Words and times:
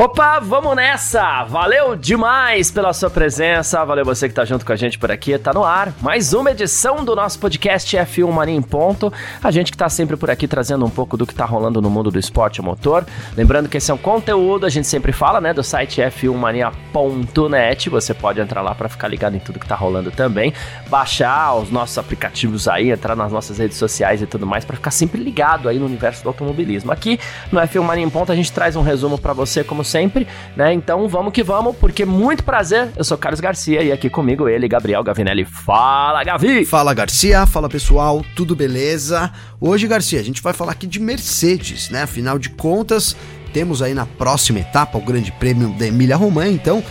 Opa, 0.00 0.38
vamos 0.38 0.76
nessa! 0.76 1.42
Valeu 1.46 1.96
demais 1.96 2.70
pela 2.70 2.92
sua 2.92 3.10
presença, 3.10 3.84
valeu 3.84 4.04
você 4.04 4.28
que 4.28 4.34
tá 4.34 4.44
junto 4.44 4.64
com 4.64 4.72
a 4.72 4.76
gente 4.76 4.96
por 4.96 5.10
aqui, 5.10 5.36
tá 5.36 5.52
no 5.52 5.64
ar. 5.64 5.92
Mais 6.00 6.32
uma 6.32 6.52
edição 6.52 7.04
do 7.04 7.16
nosso 7.16 7.36
podcast 7.40 7.96
F1 7.96 8.30
Mania 8.30 8.54
em 8.54 8.62
Ponto. 8.62 9.12
A 9.42 9.50
gente 9.50 9.72
que 9.72 9.76
tá 9.76 9.88
sempre 9.88 10.16
por 10.16 10.30
aqui 10.30 10.46
trazendo 10.46 10.86
um 10.86 10.88
pouco 10.88 11.16
do 11.16 11.26
que 11.26 11.34
tá 11.34 11.44
rolando 11.44 11.82
no 11.82 11.90
mundo 11.90 12.12
do 12.12 12.18
esporte 12.18 12.62
motor. 12.62 13.04
Lembrando 13.36 13.68
que 13.68 13.76
esse 13.76 13.90
é 13.90 13.94
um 13.94 13.98
conteúdo, 13.98 14.64
a 14.64 14.68
gente 14.68 14.86
sempre 14.86 15.10
fala, 15.10 15.40
né, 15.40 15.52
do 15.52 15.64
site 15.64 16.00
f1mania.net. 16.00 17.90
Você 17.90 18.14
pode 18.14 18.40
entrar 18.40 18.62
lá 18.62 18.76
para 18.76 18.88
ficar 18.88 19.08
ligado 19.08 19.34
em 19.34 19.40
tudo 19.40 19.58
que 19.58 19.66
tá 19.66 19.74
rolando 19.74 20.12
também, 20.12 20.54
baixar 20.88 21.56
os 21.56 21.72
nossos 21.72 21.98
aplicativos 21.98 22.68
aí, 22.68 22.92
entrar 22.92 23.16
nas 23.16 23.32
nossas 23.32 23.58
redes 23.58 23.76
sociais 23.76 24.22
e 24.22 24.26
tudo 24.26 24.46
mais 24.46 24.64
para 24.64 24.76
ficar 24.76 24.92
sempre 24.92 25.20
ligado 25.20 25.68
aí 25.68 25.76
no 25.76 25.86
universo 25.86 26.22
do 26.22 26.28
automobilismo. 26.28 26.92
Aqui 26.92 27.18
no 27.50 27.58
F1 27.58 27.82
Mania 27.82 28.04
em 28.04 28.10
Ponto 28.10 28.30
a 28.30 28.36
gente 28.36 28.52
traz 28.52 28.76
um 28.76 28.82
resumo 28.82 29.18
para 29.18 29.32
você 29.32 29.64
como 29.64 29.87
sempre, 29.88 30.26
né? 30.56 30.72
Então 30.72 31.08
vamos 31.08 31.32
que 31.32 31.42
vamos, 31.42 31.76
porque 31.76 32.04
muito 32.04 32.44
prazer. 32.44 32.88
Eu 32.96 33.04
sou 33.04 33.18
Carlos 33.18 33.40
Garcia 33.40 33.82
e 33.82 33.90
aqui 33.90 34.08
comigo 34.08 34.48
ele, 34.48 34.68
Gabriel 34.68 35.02
Gavinelli. 35.02 35.44
Fala, 35.44 36.22
Gavi! 36.22 36.64
Fala, 36.64 36.94
Garcia. 36.94 37.46
Fala, 37.46 37.68
pessoal. 37.68 38.24
Tudo 38.36 38.54
beleza? 38.54 39.32
Hoje, 39.60 39.86
Garcia, 39.86 40.20
a 40.20 40.22
gente 40.22 40.42
vai 40.42 40.52
falar 40.52 40.72
aqui 40.72 40.86
de 40.86 41.00
Mercedes, 41.00 41.90
né? 41.90 42.02
Afinal 42.02 42.38
de 42.38 42.50
contas, 42.50 43.16
temos 43.52 43.82
aí 43.82 43.94
na 43.94 44.06
próxima 44.06 44.60
etapa 44.60 44.98
o 44.98 45.00
Grande 45.00 45.32
Prêmio 45.32 45.70
da 45.70 45.86
Emília 45.86 46.16
Romagna. 46.16 46.52
Então, 46.52 46.82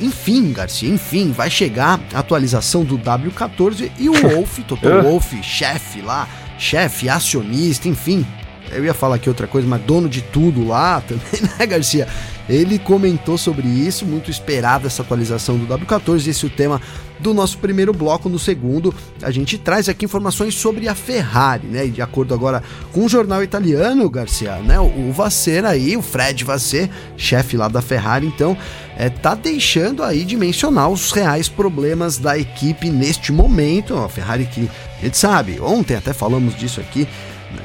enfim, 0.00 0.52
Garcia, 0.52 0.88
enfim, 0.88 1.32
vai 1.32 1.50
chegar 1.50 2.00
a 2.12 2.20
atualização 2.20 2.84
do 2.84 2.98
W14 2.98 3.90
e 3.98 4.08
o 4.08 4.14
Wolf, 4.28 4.58
Toto 4.66 4.88
Wolf, 5.02 5.34
chefe 5.42 6.00
lá, 6.00 6.28
chefe, 6.58 7.08
acionista, 7.08 7.88
enfim. 7.88 8.26
Eu 8.72 8.84
ia 8.84 8.94
falar 8.94 9.16
aqui 9.16 9.28
outra 9.28 9.46
coisa, 9.46 9.66
mas 9.66 9.82
dono 9.82 10.08
de 10.08 10.22
tudo 10.22 10.66
lá 10.66 11.00
também, 11.06 11.50
né, 11.58 11.66
Garcia? 11.66 12.06
Ele 12.48 12.78
comentou 12.78 13.38
sobre 13.38 13.68
isso, 13.68 14.04
muito 14.04 14.30
esperada 14.30 14.86
essa 14.86 15.02
atualização 15.02 15.56
do 15.56 15.66
W14. 15.66 16.26
Esse 16.26 16.44
é 16.44 16.48
o 16.48 16.50
tema 16.50 16.80
do 17.20 17.32
nosso 17.32 17.58
primeiro 17.58 17.92
bloco. 17.92 18.28
No 18.28 18.38
segundo, 18.38 18.92
a 19.22 19.30
gente 19.30 19.56
traz 19.56 19.88
aqui 19.88 20.04
informações 20.04 20.54
sobre 20.54 20.88
a 20.88 20.94
Ferrari, 20.94 21.66
né? 21.66 21.86
E 21.86 21.90
de 21.90 22.02
acordo 22.02 22.34
agora 22.34 22.62
com 22.92 23.04
o 23.04 23.08
jornal 23.08 23.42
italiano, 23.42 24.08
Garcia, 24.10 24.56
né? 24.56 24.80
O 24.80 25.12
Vasser 25.12 25.64
aí, 25.64 25.96
o 25.96 26.02
Fred 26.02 26.44
Vasser, 26.44 26.90
chefe 27.16 27.56
lá 27.56 27.68
da 27.68 27.80
Ferrari, 27.80 28.26
então, 28.26 28.56
é, 28.96 29.08
tá 29.08 29.34
deixando 29.34 30.02
aí 30.02 30.24
de 30.24 30.36
mencionar 30.36 30.88
os 30.88 31.12
reais 31.12 31.48
problemas 31.48 32.18
da 32.18 32.36
equipe 32.36 32.90
neste 32.90 33.32
momento. 33.32 33.96
A 33.96 34.08
Ferrari 34.08 34.46
que 34.46 34.68
a 35.00 35.04
gente 35.04 35.16
sabe, 35.16 35.60
ontem 35.60 35.94
até 35.94 36.12
falamos 36.12 36.56
disso 36.56 36.80
aqui 36.80 37.06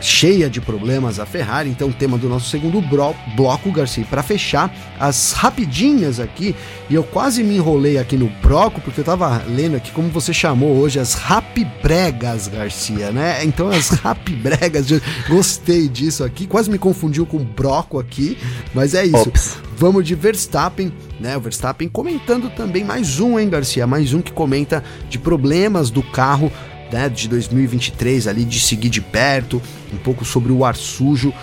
cheia 0.02 0.50
de 0.50 0.62
problemas 0.62 1.20
a 1.20 1.26
Ferrari, 1.26 1.70
então 1.70 1.92
tema 1.92 2.18
do 2.18 2.28
nosso 2.28 2.50
segundo 2.50 2.82
bloco, 2.82 3.72
Garcia, 3.72 4.06
para 4.10 4.24
fechar 4.24 4.74
as 5.00 5.32
rapidinhas 5.32 6.20
aqui, 6.20 6.56
e 6.90 6.96
eu 6.96 7.04
quase 7.04 7.44
me 7.44 7.56
enrolei 7.56 7.98
aqui 7.98 8.18
no 8.18 8.30
broco, 8.42 8.82
porque 8.82 9.02
eu 9.02 9.06
tava 9.06 9.44
lendo 9.48 9.76
aqui 9.76 9.92
como 9.92 10.10
você 10.10 10.34
chamou 10.34 10.78
hoje, 10.78 11.00
as 11.00 11.14
rapibregas, 11.14 12.48
Garcia, 12.48 13.12
né? 13.12 13.44
Então 13.44 13.70
as 13.70 13.90
rapibregas, 14.02 14.88
gostei 15.28 15.88
disso 15.88 16.24
aqui, 16.24 16.46
quase 16.48 16.70
me 16.70 16.78
confundiu 16.78 17.26
com 17.26 17.40
broco 17.40 18.00
aqui, 18.00 18.38
mas 18.74 18.94
é 18.94 19.06
isso. 19.06 19.30
Ops. 19.30 19.58
Vamos 19.78 20.06
de 20.08 20.16
Verstappen, 20.16 20.92
né? 21.20 21.36
O 21.36 21.42
Verstappen 21.42 21.90
comentando 21.90 22.50
também 22.50 22.84
mais 22.84 23.20
um, 23.20 23.38
hein, 23.38 23.50
Garcia? 23.50 23.86
Mais 23.86 24.14
um 24.14 24.22
que 24.22 24.32
comenta 24.32 24.82
de 25.10 25.20
problemas 25.20 25.90
do 25.90 26.02
carro 26.02 26.50
né, 26.92 27.10
de 27.10 27.28
2023 27.28 28.28
ali, 28.28 28.44
de 28.44 28.60
seguir 28.60 28.90
de 28.90 29.02
perto, 29.02 29.62
um 29.94 29.98
pouco 29.98 30.24
sobre 30.26 30.52
o 30.52 30.64
ar 30.64 30.76
sujo, 30.76 31.34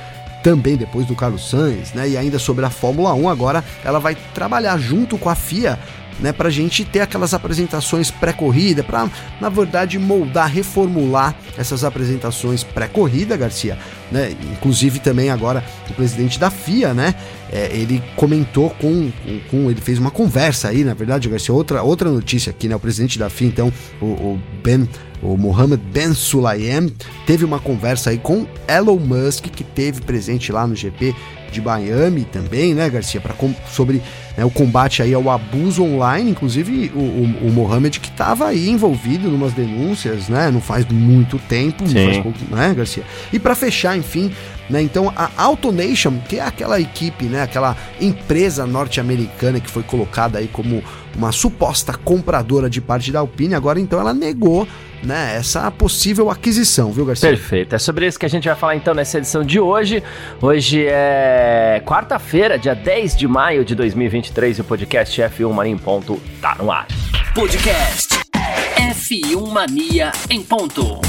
também 0.43 0.77
depois 0.77 1.07
do 1.07 1.15
Carlos 1.15 1.49
Sainz, 1.49 1.93
né, 1.93 2.09
e 2.09 2.17
ainda 2.17 2.39
sobre 2.39 2.65
a 2.65 2.71
Fórmula 2.71 3.15
1 3.15 3.29
agora, 3.29 3.65
ela 3.85 3.99
vai 3.99 4.17
trabalhar 4.35 4.77
junto 4.79 5.17
com 5.17 5.29
a 5.29 5.35
FIA 5.35 5.79
né, 6.21 6.33
para 6.33 6.49
a 6.49 6.51
gente 6.51 6.85
ter 6.85 7.01
aquelas 7.01 7.35
apresentações 7.35 8.11
pré-corrida, 8.11 8.83
para, 8.83 9.09
na 9.41 9.49
verdade, 9.49 9.99
moldar, 9.99 10.49
reformular 10.49 11.35
essas 11.57 11.85
apresentações 11.85 12.63
pré-corrida, 12.63 13.37
Garcia. 13.37 13.79
Né? 14.11 14.35
Inclusive 14.53 14.99
também 14.99 15.31
agora 15.31 15.65
o 15.91 15.95
presidente 15.95 16.39
da 16.39 16.51
FIA, 16.51 16.95
né? 16.95 17.15
É, 17.53 17.71
ele 17.77 18.03
comentou 18.17 18.71
com, 18.71 19.11
com, 19.11 19.41
com, 19.51 19.71
Ele 19.71 19.81
fez 19.81 19.99
uma 19.99 20.11
conversa 20.11 20.69
aí, 20.69 20.83
na 20.83 20.95
verdade, 20.95 21.29
Garcia. 21.29 21.55
Outra, 21.55 21.83
outra 21.83 22.11
notícia 22.11 22.49
aqui, 22.49 22.67
né? 22.67 22.75
O 22.75 22.81
presidente 22.81 23.19
da 23.19 23.29
FIA, 23.29 23.49
então, 23.49 23.73
o, 24.01 24.07
o 24.07 24.41
Ben 24.63 24.89
o 25.23 25.37
Mohammed 25.37 25.81
Ben 25.93 26.13
Sulayem 26.13 26.93
teve 27.25 27.45
uma 27.45 27.61
conversa 27.61 28.11
aí 28.11 28.19
com 28.19 28.45
Elon 28.67 28.99
Musk, 28.99 29.45
que 29.45 29.63
teve 29.63 30.01
presente 30.01 30.51
lá 30.51 30.67
no 30.67 30.75
GP 30.75 31.15
de 31.53 31.61
Miami 31.61 32.25
também, 32.25 32.75
né, 32.75 32.89
Garcia, 32.89 33.21
para 33.21 33.35
sobre 33.71 34.03
né, 34.37 34.45
o 34.45 34.51
combate 34.51 35.03
aí 35.03 35.13
ao 35.13 35.29
abuso 35.31 35.85
online, 35.85 36.31
inclusive 36.31 36.91
o, 36.95 36.99
o, 36.99 37.49
o 37.49 37.53
Mohamed 37.53 38.01
que 38.01 38.09
estava 38.09 38.49
aí 38.49 38.71
envolvido 38.71 39.29
em 39.29 39.35
umas 39.35 39.53
denúncias, 39.53 40.29
né, 40.29 40.51
não 40.51 40.63
faz 40.63 40.87
muito 40.89 41.39
tempo, 41.39 41.85
não 41.85 41.93
faz 41.93 42.19
pouco, 42.19 42.39
né, 42.51 42.75
Garcia. 42.75 43.05
E 43.33 43.39
para 43.39 43.55
fechar, 43.55 43.97
enfim, 43.97 44.33
né, 44.73 44.81
então 44.83 45.13
a 45.15 45.31
AutoNation, 45.37 46.19
que 46.27 46.39
é 46.39 46.43
aquela 46.43 46.81
equipe, 46.81 47.27
né, 47.27 47.43
aquela 47.43 47.77
empresa 48.01 48.67
norte-americana 48.67 49.61
que 49.61 49.71
foi 49.71 49.83
colocada 49.83 50.39
aí 50.39 50.49
como 50.49 50.83
uma 51.15 51.31
suposta 51.31 51.93
compradora 51.93 52.71
de 52.71 52.81
parte 52.81 53.13
da 53.13 53.21
Alpine, 53.21 53.55
agora 53.55 53.79
então 53.79 54.01
ela 54.01 54.15
negou 54.15 54.67
né, 55.03 55.37
essa 55.37 55.71
possível 55.71 56.31
aquisição, 56.31 56.91
viu, 56.91 57.05
Garcia? 57.05 57.29
Perfeito. 57.29 57.75
É 57.75 57.79
sobre 57.79 58.07
isso 58.07 58.19
que 58.19 58.25
a 58.25 58.31
gente 58.31 58.49
vai 58.49 58.57
falar 58.57 58.77
então 58.77 58.95
nessa 58.95 59.19
edição 59.19 59.45
de 59.45 59.61
hoje. 59.61 60.03
Hoje 60.41 60.87
é 60.89 61.83
quarta-feira, 61.85 62.59
dia 62.59 62.75
10 62.75 63.17
de 63.17 63.29
maio 63.29 63.65
de 63.65 63.75
2023 63.75 64.59
e 64.59 64.61
o 64.61 64.65
podcast 64.65 65.21
F1 65.21 65.53
Mania 65.53 65.73
em 65.73 65.79
Ponto 65.79 66.21
tá 66.41 66.55
no 66.59 66.71
ar. 66.71 66.87
Podcast 67.35 68.21
F1 68.77 69.53
Mania 69.53 70.13
em 70.31 70.43
Ponto. 70.43 71.01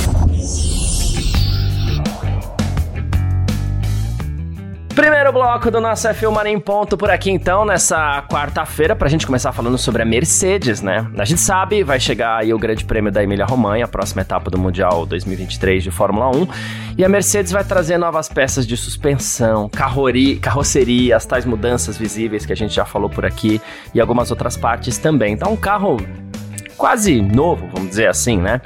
Primeiro 4.96 5.34
bloco 5.34 5.72
do 5.72 5.82
nosso 5.82 6.08
F1 6.08 6.32
Mania 6.32 6.54
em 6.54 6.60
Ponto 6.60 6.96
por 6.96 7.10
aqui 7.10 7.32
então, 7.32 7.66
nessa 7.66 8.22
quarta-feira, 8.30 8.96
pra 8.96 9.10
gente 9.10 9.26
começar 9.26 9.52
falando 9.52 9.76
sobre 9.76 10.04
a 10.04 10.06
Mercedes, 10.06 10.84
né? 10.84 11.10
A 11.18 11.26
gente 11.26 11.42
sabe, 11.42 11.84
vai 11.84 12.00
chegar 12.00 12.38
aí 12.38 12.54
o 12.54 12.60
Grande 12.60 12.86
Prêmio 12.86 13.12
da 13.12 13.24
Emília 13.24 13.44
Romanha, 13.44 13.86
a 13.86 13.88
próxima 13.88 14.22
etapa 14.22 14.52
do 14.52 14.60
Mundial 14.60 15.04
2023 15.08 15.84
de 15.84 15.90
Fórmula 15.90 16.30
1, 16.30 16.48
e 17.00 17.04
a 17.04 17.10
Mercedes 17.10 17.52
vai 17.52 17.64
trazer 17.64 17.98
novas 17.98 18.30
peças 18.30 18.68
de 18.68 18.78
suspensão, 18.78 19.68
carroria, 19.68 20.40
carroceria, 20.40 21.18
as 21.18 21.26
tais 21.26 21.44
mudanças 21.44 21.98
visíveis 21.98 22.46
que 22.46 22.54
a 22.54 22.56
gente 22.56 22.76
já 22.76 22.86
falou 22.86 23.10
por 23.10 23.26
aqui, 23.26 23.60
e 23.96 24.00
algumas 24.00 24.30
outras 24.30 24.56
partes 24.56 25.00
também. 25.00 25.34
Então, 25.34 25.54
um 25.54 25.58
carro 25.58 25.98
quase 26.78 27.22
novo, 27.22 27.68
vamos 27.74 27.90
dizer 27.90 28.08
assim, 28.08 28.38
né? 28.38 28.62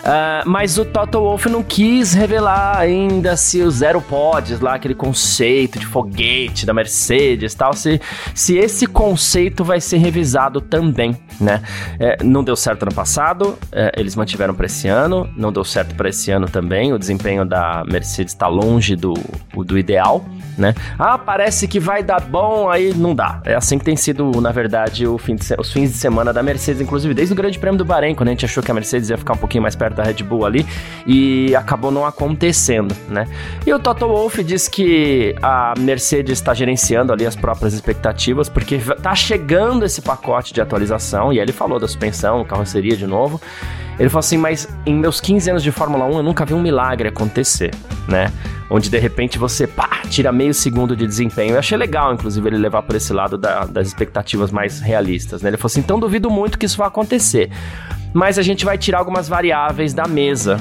Uh, 0.00 0.48
mas 0.48 0.78
o 0.78 0.84
Toto 0.84 1.20
Wolff 1.20 1.48
não 1.48 1.62
quis 1.62 2.14
revelar 2.14 2.78
ainda 2.78 3.36
se 3.36 3.60
o 3.62 3.70
Zero 3.70 4.00
Pods, 4.00 4.60
lá 4.60 4.74
aquele 4.74 4.94
conceito 4.94 5.78
de 5.78 5.86
foguete 5.86 6.64
da 6.64 6.72
Mercedes 6.72 7.54
tal, 7.54 7.72
se, 7.72 8.00
se 8.34 8.56
esse 8.56 8.86
conceito 8.86 9.64
vai 9.64 9.80
ser 9.80 9.98
revisado 9.98 10.60
também, 10.60 11.16
né? 11.40 11.62
É, 11.98 12.22
não 12.22 12.42
deu 12.42 12.56
certo 12.56 12.84
ano 12.84 12.94
passado, 12.94 13.58
é, 13.72 13.92
eles 13.96 14.16
mantiveram 14.16 14.54
para 14.54 14.66
esse 14.66 14.88
ano, 14.88 15.28
não 15.36 15.52
deu 15.52 15.64
certo 15.64 15.94
para 15.94 16.08
esse 16.08 16.30
ano 16.30 16.48
também, 16.48 16.92
o 16.92 16.98
desempenho 16.98 17.44
da 17.44 17.84
Mercedes 17.86 18.32
está 18.32 18.46
longe 18.46 18.96
do, 18.96 19.14
do 19.54 19.78
ideal, 19.78 20.24
né? 20.56 20.74
Ah, 20.98 21.16
parece 21.16 21.68
que 21.68 21.78
vai 21.78 22.02
dar 22.02 22.20
bom, 22.20 22.68
aí 22.68 22.92
não 22.94 23.14
dá. 23.14 23.40
É 23.44 23.54
assim 23.54 23.78
que 23.78 23.84
tem 23.84 23.96
sido, 23.96 24.30
na 24.40 24.50
verdade, 24.50 25.04
fim 25.18 25.36
de, 25.36 25.44
os 25.58 25.72
fins 25.72 25.92
de 25.92 25.96
semana 25.96 26.32
da 26.32 26.42
Mercedes, 26.42 26.80
inclusive 26.80 27.14
desde 27.14 27.32
o 27.32 27.36
Grande 27.36 27.47
Grande 27.48 27.58
Prêmio 27.58 27.78
do 27.78 27.84
Bahrein, 27.84 28.14
quando 28.14 28.28
a 28.28 28.32
gente 28.32 28.44
achou 28.44 28.62
que 28.62 28.70
a 28.70 28.74
Mercedes 28.74 29.08
ia 29.08 29.16
ficar 29.16 29.32
um 29.32 29.38
pouquinho 29.38 29.62
mais 29.62 29.74
perto 29.74 29.96
da 29.96 30.02
Red 30.02 30.22
Bull 30.22 30.44
ali, 30.44 30.66
e 31.06 31.54
acabou 31.56 31.90
não 31.90 32.04
acontecendo, 32.04 32.94
né? 33.08 33.26
E 33.66 33.72
o 33.72 33.78
Toto 33.78 34.06
Wolff 34.06 34.44
diz 34.44 34.68
que 34.68 35.34
a 35.42 35.72
Mercedes 35.78 36.38
está 36.38 36.52
gerenciando 36.52 37.10
ali 37.10 37.24
as 37.24 37.34
próprias 37.34 37.72
expectativas, 37.72 38.48
porque 38.48 38.78
tá 39.02 39.14
chegando 39.14 39.84
esse 39.84 40.02
pacote 40.02 40.52
de 40.52 40.60
atualização, 40.60 41.32
e 41.32 41.38
aí 41.38 41.44
ele 41.44 41.52
falou 41.52 41.78
da 41.78 41.86
suspensão, 41.86 42.44
carroceria 42.44 42.96
de 42.96 43.06
novo. 43.06 43.40
Ele 43.98 44.08
falou 44.08 44.20
assim, 44.20 44.36
mas 44.36 44.68
em 44.84 44.94
meus 44.94 45.20
15 45.20 45.50
anos 45.50 45.62
de 45.62 45.72
Fórmula 45.72 46.04
1 46.04 46.18
eu 46.18 46.22
nunca 46.22 46.44
vi 46.44 46.54
um 46.54 46.62
milagre 46.62 47.08
acontecer, 47.08 47.72
né? 48.06 48.30
Onde 48.70 48.90
de 48.90 48.98
repente 48.98 49.38
você, 49.38 49.66
pá, 49.66 50.02
tira 50.10 50.30
meio 50.30 50.52
segundo 50.52 50.94
de 50.94 51.06
desempenho. 51.06 51.54
Eu 51.54 51.58
achei 51.58 51.76
legal, 51.76 52.12
inclusive, 52.12 52.48
ele 52.48 52.58
levar 52.58 52.82
por 52.82 52.96
esse 52.96 53.12
lado 53.12 53.38
da, 53.38 53.64
das 53.64 53.88
expectativas 53.88 54.50
mais 54.50 54.80
realistas, 54.80 55.40
né? 55.40 55.50
Ele 55.50 55.56
falou 55.56 55.68
assim, 55.68 55.80
então 55.80 55.98
duvido 55.98 56.30
muito 56.30 56.58
que 56.58 56.66
isso 56.66 56.76
vá 56.76 56.86
acontecer. 56.86 57.50
Mas 58.12 58.38
a 58.38 58.42
gente 58.42 58.64
vai 58.64 58.76
tirar 58.76 58.98
algumas 58.98 59.28
variáveis 59.28 59.94
da 59.94 60.06
mesa 60.06 60.60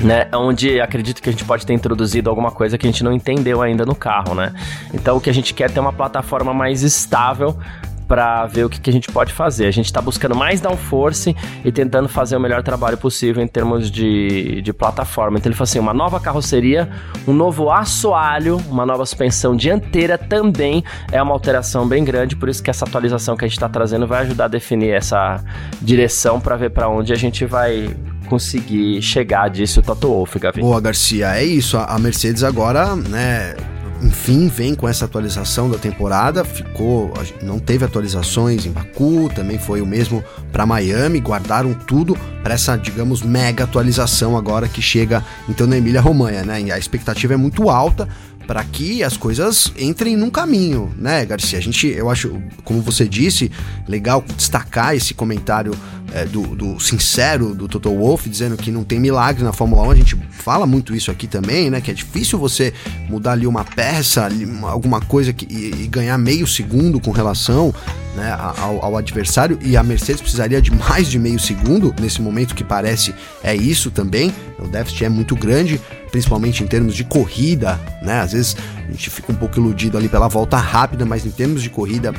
né? 0.00 0.28
Onde 0.32 0.80
acredito 0.80 1.20
que 1.20 1.28
a 1.28 1.32
gente 1.32 1.44
pode 1.44 1.66
ter 1.66 1.72
introduzido 1.72 2.30
alguma 2.30 2.50
coisa 2.50 2.78
que 2.78 2.86
a 2.86 2.90
gente 2.90 3.02
não 3.02 3.12
entendeu 3.12 3.62
ainda 3.62 3.84
no 3.84 3.94
carro, 3.94 4.34
né? 4.34 4.52
Então 4.92 5.16
o 5.16 5.20
que 5.20 5.30
a 5.30 5.34
gente 5.34 5.52
quer 5.54 5.64
é 5.64 5.68
ter 5.68 5.80
uma 5.80 5.92
plataforma 5.92 6.54
mais 6.54 6.82
estável 6.82 7.58
para 8.08 8.46
ver 8.46 8.64
o 8.64 8.70
que, 8.70 8.80
que, 8.80 8.88
a 8.88 8.92
gente 8.92 9.12
pode 9.12 9.32
fazer. 9.34 9.66
A 9.66 9.70
gente 9.70 9.84
está 9.84 10.00
buscando 10.00 10.34
mais 10.34 10.60
downforce 10.60 11.36
e 11.62 11.70
tentando 11.70 12.08
fazer 12.08 12.36
o 12.36 12.40
melhor 12.40 12.62
trabalho 12.62 12.96
possível 12.96 13.42
em 13.42 13.46
termos 13.46 13.90
de, 13.90 14.62
de 14.62 14.72
plataforma. 14.72 15.38
Então 15.38 15.50
ele 15.50 15.56
falou 15.56 15.68
assim: 15.68 15.78
uma 15.78 15.92
nova 15.92 16.18
carroceria, 16.18 16.88
um 17.26 17.34
novo 17.34 17.70
assoalho, 17.70 18.56
uma 18.68 18.86
nova 18.86 19.04
suspensão 19.04 19.54
dianteira 19.54 20.16
também 20.16 20.82
é 21.12 21.22
uma 21.22 21.34
alteração 21.34 21.86
bem 21.86 22.02
grande. 22.02 22.34
Por 22.34 22.48
isso 22.48 22.62
que 22.62 22.70
essa 22.70 22.86
atualização 22.86 23.36
que 23.36 23.44
a 23.44 23.48
gente 23.48 23.56
está 23.56 23.68
trazendo 23.68 24.06
vai 24.06 24.22
ajudar 24.22 24.46
a 24.46 24.48
definir 24.48 24.90
essa 24.90 25.44
direção 25.80 26.40
para 26.40 26.56
ver 26.56 26.70
para 26.70 26.88
onde 26.88 27.12
a 27.12 27.16
gente 27.16 27.44
vai 27.44 27.94
conseguir 28.26 29.02
chegar 29.02 29.48
disso, 29.48 29.82
Toto 29.82 30.08
Wolff, 30.08 30.38
Gavi. 30.38 30.60
Boa, 30.60 30.80
Garcia. 30.80 31.36
É 31.36 31.44
isso. 31.44 31.76
A 31.76 31.98
Mercedes 31.98 32.42
agora, 32.42 32.96
né? 32.96 33.54
Enfim, 34.02 34.48
vem 34.48 34.74
com 34.74 34.88
essa 34.88 35.04
atualização 35.04 35.68
da 35.70 35.76
temporada. 35.76 36.44
Ficou, 36.44 37.12
não 37.42 37.58
teve 37.58 37.84
atualizações 37.84 38.64
em 38.64 38.70
Baku, 38.70 39.30
também 39.34 39.58
foi 39.58 39.80
o 39.80 39.86
mesmo 39.86 40.22
para 40.52 40.66
Miami. 40.66 41.20
Guardaram 41.20 41.74
tudo 41.74 42.16
para 42.42 42.54
essa, 42.54 42.76
digamos, 42.76 43.22
mega 43.22 43.64
atualização 43.64 44.36
agora 44.36 44.68
que 44.68 44.80
chega 44.80 45.24
então 45.48 45.66
na 45.66 45.76
Emília 45.76 46.00
Romanha, 46.00 46.44
né? 46.44 46.60
E 46.62 46.72
a 46.72 46.78
expectativa 46.78 47.34
é 47.34 47.36
muito 47.36 47.68
alta 47.68 48.08
para 48.46 48.64
que 48.64 49.02
as 49.02 49.14
coisas 49.14 49.70
entrem 49.78 50.16
num 50.16 50.30
caminho, 50.30 50.90
né, 50.96 51.22
Garcia? 51.26 51.58
A 51.58 51.62
gente, 51.62 51.86
eu 51.86 52.08
acho, 52.08 52.40
como 52.64 52.80
você 52.80 53.06
disse, 53.06 53.52
legal 53.86 54.24
destacar 54.36 54.96
esse 54.96 55.12
comentário 55.12 55.74
é, 56.12 56.24
do, 56.24 56.42
do, 56.54 56.80
sincero 56.80 57.54
do 57.54 57.68
Toto 57.68 57.90
Wolff 57.90 58.28
dizendo 58.28 58.56
que 58.56 58.70
não 58.70 58.84
tem 58.84 58.98
milagre 58.98 59.42
na 59.42 59.52
Fórmula 59.52 59.82
1. 59.88 59.90
A 59.90 59.94
gente 59.94 60.16
fala 60.30 60.66
muito 60.66 60.94
isso 60.94 61.10
aqui 61.10 61.26
também, 61.26 61.70
né? 61.70 61.80
Que 61.80 61.90
é 61.90 61.94
difícil 61.94 62.38
você 62.38 62.72
mudar 63.08 63.32
ali 63.32 63.46
uma 63.46 63.64
peça, 63.64 64.28
alguma 64.62 65.00
coisa 65.00 65.32
que, 65.32 65.46
e, 65.52 65.84
e 65.84 65.86
ganhar 65.86 66.16
meio 66.18 66.46
segundo 66.46 67.00
com 67.00 67.10
relação 67.10 67.74
né, 68.16 68.34
ao, 68.58 68.84
ao, 68.84 68.96
adversário. 68.96 69.58
E 69.62 69.76
a 69.76 69.82
Mercedes 69.82 70.20
precisaria 70.20 70.60
de 70.60 70.70
mais 70.70 71.08
de 71.08 71.18
meio 71.18 71.38
segundo 71.38 71.94
nesse 72.00 72.22
momento 72.22 72.54
que 72.54 72.64
parece 72.64 73.14
é 73.42 73.54
isso 73.54 73.90
também. 73.90 74.32
O 74.58 74.66
déficit 74.66 75.04
é 75.04 75.08
muito 75.08 75.36
grande 75.36 75.80
principalmente 76.10 76.64
em 76.64 76.66
termos 76.66 76.94
de 76.94 77.04
corrida, 77.04 77.78
né? 78.02 78.20
Às 78.20 78.32
vezes 78.32 78.56
a 78.86 78.90
gente 78.90 79.10
fica 79.10 79.30
um 79.30 79.34
pouco 79.34 79.58
iludido 79.58 79.98
ali 79.98 80.08
pela 80.08 80.26
volta 80.26 80.56
rápida, 80.56 81.04
mas 81.04 81.26
em 81.26 81.30
termos 81.30 81.62
de 81.62 81.70
corrida 81.70 82.14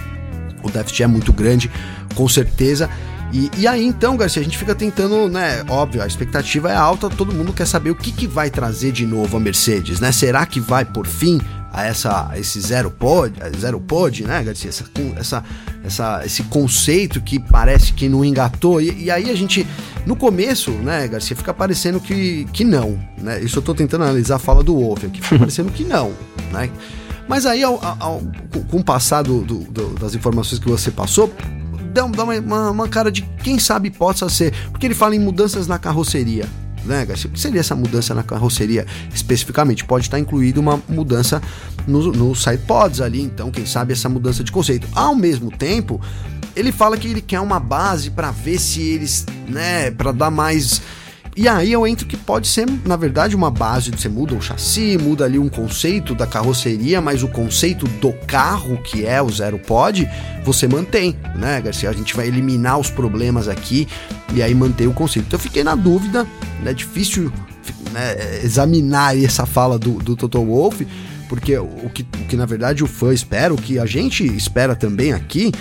o 0.62 0.69
déficit 0.69 1.03
é 1.03 1.07
muito 1.07 1.31
grande, 1.33 1.71
com 2.15 2.27
certeza. 2.27 2.89
E, 3.31 3.51
e, 3.57 3.67
aí 3.67 3.85
então, 3.85 4.17
Garcia, 4.17 4.41
a 4.41 4.43
gente 4.43 4.57
fica 4.57 4.73
tentando, 4.73 5.29
né? 5.29 5.63
Óbvio, 5.67 6.01
a 6.01 6.07
expectativa 6.07 6.71
é 6.71 6.75
alta, 6.75 7.09
todo 7.09 7.33
mundo 7.33 7.53
quer 7.53 7.67
saber 7.67 7.91
o 7.91 7.95
que, 7.95 8.11
que 8.11 8.25
vai 8.25 8.49
trazer 8.49 8.91
de 8.91 9.05
novo 9.05 9.37
a 9.37 9.39
Mercedes, 9.39 9.99
né? 9.99 10.11
Será 10.11 10.45
que 10.45 10.59
vai 10.59 10.83
por 10.83 11.05
fim 11.05 11.39
a 11.71 11.85
essa 11.85 12.31
esse 12.35 12.59
zero 12.59 12.89
pod, 12.89 13.31
zero 13.55 13.79
pod, 13.79 14.23
né, 14.23 14.43
Garcia? 14.43 14.69
Essa, 14.69 14.85
essa, 15.15 15.43
essa, 15.83 16.25
esse 16.25 16.43
conceito 16.43 17.21
que 17.21 17.39
parece 17.39 17.93
que 17.93 18.09
não 18.09 18.25
engatou. 18.25 18.81
E, 18.81 19.03
e, 19.03 19.11
aí 19.11 19.29
a 19.29 19.35
gente, 19.35 19.65
no 20.07 20.15
começo, 20.15 20.71
né, 20.71 21.07
Garcia, 21.07 21.35
fica 21.35 21.53
parecendo 21.53 21.99
que, 21.99 22.47
que 22.51 22.63
não, 22.63 22.99
né? 23.15 23.39
Isso 23.41 23.59
eu 23.59 23.63
tô 23.63 23.75
tentando 23.75 24.05
analisar 24.05 24.37
a 24.37 24.39
fala 24.39 24.63
do 24.63 24.75
Wolf 24.75 25.03
aqui, 25.03 25.21
fica 25.21 25.37
parecendo 25.39 25.71
que 25.71 25.83
não, 25.83 26.13
né? 26.51 26.67
Mas 27.27 27.45
aí, 27.45 27.61
ao, 27.61 27.79
ao, 27.99 28.23
com 28.71 28.77
o 28.77 28.83
passar 28.83 29.21
do, 29.21 29.41
do, 29.43 29.93
das 29.99 30.15
informações 30.15 30.57
que 30.57 30.67
você 30.67 30.89
passou, 30.89 31.31
dá, 32.01 32.07
dá 32.07 32.24
uma, 32.24 32.34
uma, 32.40 32.72
uma 32.72 32.88
cara 32.88 33.12
de 33.12 33.22
quem 33.44 33.60
sabe 33.60 33.90
possa 33.90 34.30
ser. 34.30 34.54
Porque 34.72 34.86
ele 34.86 34.96
fala 34.96 35.16
em 35.16 35.19
mudanças 35.19 35.68
na 35.68 35.78
carroceria 35.78 36.48
né? 36.86 37.04
O 37.04 37.30
que 37.30 37.40
seria 37.40 37.60
essa 37.60 37.75
mudança 37.75 38.13
na 38.13 38.24
carroceria 38.24 38.86
especificamente? 39.13 39.86
Pode 39.86 40.06
estar 40.06 40.19
incluída 40.19 40.60
uma 40.60 40.81
mudança 40.88 41.42
no, 41.88 42.12
no 42.12 42.36
sidepods 42.36 43.01
ali, 43.01 43.22
então, 43.22 43.51
quem 43.51 43.66
sabe 43.66 43.94
essa 43.94 44.10
mudança 44.10 44.44
de 44.44 44.51
conceito. 44.51 44.88
Ao 44.94 45.16
mesmo 45.16 45.51
tempo, 45.51 46.01
ele 46.56 46.72
fala 46.72 46.98
que 46.98 47.07
ele 47.07 47.22
quer 47.22 47.40
uma 47.40 47.60
base 47.60 48.10
para 48.10 48.31
ver 48.31 48.60
se 48.60 48.81
eles, 48.81 49.25
né, 49.48 49.92
para 49.92 50.12
dar 50.12 50.31
mais 50.31 50.81
e 51.35 51.47
aí 51.47 51.71
eu 51.71 51.87
entro 51.87 52.05
que 52.05 52.17
pode 52.17 52.47
ser, 52.47 52.65
na 52.85 52.95
verdade, 52.95 53.35
uma 53.35 53.49
base. 53.49 53.91
Você 53.91 54.09
muda 54.09 54.35
o 54.35 54.41
chassi, 54.41 54.97
muda 54.97 55.25
ali 55.25 55.39
um 55.39 55.47
conceito 55.47 56.13
da 56.13 56.27
carroceria, 56.27 56.99
mas 57.01 57.23
o 57.23 57.27
conceito 57.27 57.85
do 58.01 58.11
carro, 58.27 58.77
que 58.77 59.05
é 59.05 59.21
o 59.21 59.29
Zero 59.29 59.57
Pod, 59.59 60.09
você 60.43 60.67
mantém, 60.67 61.15
né, 61.35 61.61
Garcia? 61.61 61.89
A 61.89 61.93
gente 61.93 62.15
vai 62.15 62.27
eliminar 62.27 62.77
os 62.77 62.89
problemas 62.89 63.47
aqui 63.47 63.87
e 64.33 64.41
aí 64.41 64.53
manter 64.53 64.87
o 64.87 64.93
conceito. 64.93 65.27
Então 65.27 65.37
eu 65.37 65.43
fiquei 65.43 65.63
na 65.63 65.75
dúvida, 65.75 66.27
é 66.65 66.73
difícil 66.73 67.31
né, 67.91 68.41
examinar 68.43 69.17
essa 69.17 69.45
fala 69.45 69.79
do, 69.79 69.93
do 69.93 70.15
Toto 70.15 70.43
Wolff, 70.43 70.85
porque 71.27 71.57
o 71.57 71.89
que, 71.93 72.01
o 72.01 72.25
que 72.25 72.35
na 72.35 72.45
verdade 72.45 72.83
o 72.83 72.87
fã 72.87 73.13
espera, 73.13 73.53
o 73.53 73.57
que 73.57 73.79
a 73.79 73.85
gente 73.85 74.25
espera 74.25 74.75
também 74.75 75.13
aqui, 75.13 75.51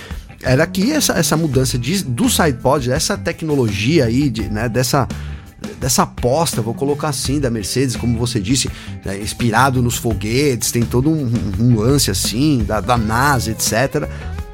era 0.43 0.67
que 0.67 0.93
essa, 0.93 1.15
essa 1.15 1.37
mudança 1.37 1.79
de, 1.79 2.05
do 2.05 2.29
sidepod, 2.29 2.91
essa 2.91 3.17
tecnologia 3.17 4.07
aí, 4.07 4.31
de, 4.31 4.49
né, 4.49 4.69
dessa 4.69 5.07
dessa 5.81 6.03
aposta, 6.03 6.63
vou 6.63 6.75
colocar 6.75 7.09
assim, 7.09 7.41
da 7.41 7.51
Mercedes, 7.51 7.97
como 7.97 8.19
você 8.19 8.41
disse, 8.41 8.71
né, 9.05 9.19
inspirado 9.19 9.83
nos 9.83 9.97
foguetes, 9.97 10.71
tem 10.71 10.83
todo 10.83 11.11
um, 11.11 11.31
um 11.59 11.77
lance 11.79 12.11
assim, 12.11 12.65
da, 12.65 12.81
da 12.81 12.97
NASA, 12.97 13.51
etc. 13.51 14.09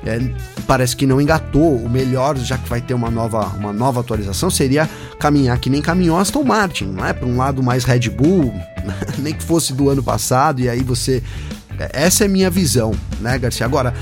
É, 0.06 0.20
parece 0.66 0.94
que 0.94 1.06
não 1.06 1.20
engatou. 1.20 1.76
O 1.76 1.88
melhor, 1.88 2.36
já 2.36 2.58
que 2.58 2.68
vai 2.68 2.80
ter 2.80 2.94
uma 2.94 3.10
nova, 3.10 3.46
uma 3.56 3.72
nova 3.72 4.00
atualização, 4.00 4.50
seria 4.50 4.88
caminhar 5.18 5.58
que 5.58 5.70
nem 5.70 5.80
caminhou 5.80 6.18
Aston 6.18 6.44
Martin, 6.44 6.86
não 6.86 7.04
é? 7.04 7.12
Para 7.12 7.26
um 7.26 7.36
lado 7.36 7.62
mais 7.62 7.84
Red 7.84 8.10
Bull, 8.10 8.52
nem 9.18 9.34
que 9.34 9.42
fosse 9.42 9.72
do 9.72 9.88
ano 9.88 10.02
passado, 10.02 10.60
e 10.60 10.68
aí 10.68 10.82
você. 10.82 11.22
Essa 11.92 12.24
é 12.26 12.28
minha 12.28 12.48
visão, 12.48 12.92
né, 13.20 13.36
Garcia? 13.36 13.66
Agora, 13.66 13.92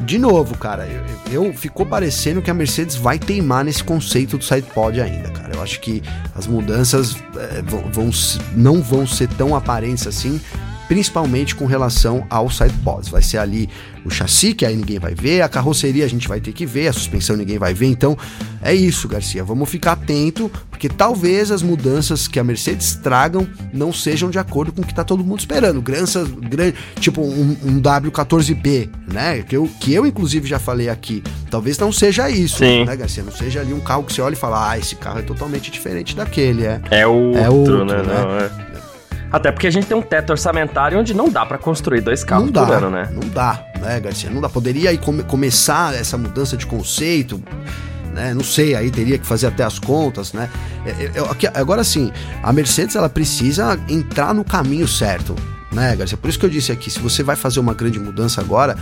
de 0.00 0.18
novo, 0.18 0.56
cara, 0.56 0.86
eu, 1.30 1.44
eu, 1.44 1.54
ficou 1.54 1.84
parecendo 1.84 2.40
que 2.40 2.50
a 2.50 2.54
Mercedes 2.54 2.96
vai 2.96 3.18
teimar 3.18 3.64
nesse 3.64 3.84
conceito 3.84 4.38
do 4.38 4.44
sidepod 4.44 5.00
ainda, 5.00 5.30
cara. 5.30 5.54
Eu 5.54 5.62
acho 5.62 5.78
que 5.80 6.02
as 6.34 6.46
mudanças 6.46 7.16
é, 7.36 7.62
vão, 7.62 7.82
vão, 7.92 8.10
não 8.54 8.82
vão 8.82 9.06
ser 9.06 9.28
tão 9.28 9.54
aparentes 9.54 10.06
assim, 10.06 10.40
principalmente 10.90 11.54
com 11.54 11.66
relação 11.66 12.26
ao 12.28 12.50
sidepods. 12.50 13.08
Vai 13.08 13.22
ser 13.22 13.38
ali 13.38 13.68
o 14.04 14.10
chassi, 14.10 14.52
que 14.52 14.66
aí 14.66 14.74
ninguém 14.74 14.98
vai 14.98 15.14
ver, 15.14 15.40
a 15.40 15.48
carroceria 15.48 16.04
a 16.04 16.08
gente 16.08 16.26
vai 16.26 16.40
ter 16.40 16.52
que 16.52 16.66
ver, 16.66 16.88
a 16.88 16.92
suspensão 16.92 17.36
ninguém 17.36 17.58
vai 17.58 17.72
ver. 17.72 17.86
Então 17.86 18.18
é 18.60 18.74
isso, 18.74 19.06
Garcia. 19.06 19.44
Vamos 19.44 19.70
ficar 19.70 19.92
atento, 19.92 20.50
porque 20.68 20.88
talvez 20.88 21.52
as 21.52 21.62
mudanças 21.62 22.26
que 22.26 22.40
a 22.40 22.44
Mercedes 22.44 22.96
tragam 22.96 23.46
não 23.72 23.92
sejam 23.92 24.30
de 24.30 24.38
acordo 24.40 24.72
com 24.72 24.82
o 24.82 24.84
que 24.84 24.90
está 24.90 25.04
todo 25.04 25.22
mundo 25.22 25.38
esperando. 25.38 25.80
Granças, 25.80 26.28
gran, 26.28 26.72
tipo 26.98 27.20
um, 27.20 27.56
um, 27.62 27.80
W14B, 27.80 28.88
né? 29.12 29.42
Que 29.42 29.56
eu, 29.56 29.70
que 29.78 29.94
eu, 29.94 30.04
inclusive, 30.04 30.48
já 30.48 30.58
falei 30.58 30.88
aqui. 30.88 31.22
Talvez 31.52 31.78
não 31.78 31.92
seja 31.92 32.28
isso, 32.28 32.58
Sim. 32.58 32.84
né, 32.84 32.96
Garcia? 32.96 33.22
Não 33.22 33.32
seja 33.32 33.60
ali 33.60 33.72
um 33.72 33.80
carro 33.80 34.02
que 34.02 34.12
você 34.12 34.22
olha 34.22 34.34
e 34.34 34.36
fala, 34.36 34.70
ah, 34.70 34.76
esse 34.76 34.96
carro 34.96 35.20
é 35.20 35.22
totalmente 35.22 35.70
diferente 35.70 36.16
daquele. 36.16 36.64
É, 36.64 36.80
é 36.90 37.06
outro, 37.06 37.40
é 37.40 37.48
outro 37.48 37.84
né? 37.84 38.02
né? 38.02 38.02
Não, 38.02 38.38
é. 38.40 38.69
Até 39.32 39.52
porque 39.52 39.66
a 39.66 39.70
gente 39.70 39.86
tem 39.86 39.96
um 39.96 40.02
teto 40.02 40.30
orçamentário 40.30 40.98
onde 40.98 41.14
não 41.14 41.28
dá 41.28 41.46
para 41.46 41.56
construir 41.56 42.00
dois 42.00 42.24
carros 42.24 42.46
não 42.46 42.52
dá, 42.52 42.66
por 42.66 42.74
ano, 42.74 42.90
né? 42.90 43.08
Não 43.12 43.28
dá, 43.28 43.64
né, 43.80 44.00
Garcia? 44.00 44.28
Não 44.28 44.40
dá. 44.40 44.48
Poderia 44.48 44.90
aí 44.90 44.98
come 44.98 45.22
começar 45.22 45.94
essa 45.94 46.18
mudança 46.18 46.56
de 46.56 46.66
conceito, 46.66 47.42
né? 48.12 48.34
Não 48.34 48.42
sei, 48.42 48.74
aí 48.74 48.90
teria 48.90 49.18
que 49.18 49.26
fazer 49.26 49.46
até 49.46 49.62
as 49.62 49.78
contas, 49.78 50.32
né? 50.32 50.50
Eu, 51.14 51.26
é, 51.26 51.46
é, 51.46 51.60
agora 51.60 51.84
sim, 51.84 52.10
a 52.42 52.52
Mercedes 52.52 52.96
ela 52.96 53.08
precisa 53.08 53.78
entrar 53.88 54.34
no 54.34 54.44
caminho 54.44 54.88
certo, 54.88 55.36
né, 55.72 55.94
Garcia? 55.94 56.18
Por 56.18 56.28
isso 56.28 56.38
que 56.38 56.46
eu 56.46 56.50
disse 56.50 56.72
aqui, 56.72 56.90
se 56.90 56.98
você 56.98 57.22
vai 57.22 57.36
fazer 57.36 57.60
uma 57.60 57.74
grande 57.74 58.00
mudança 58.00 58.40
agora, 58.40 58.76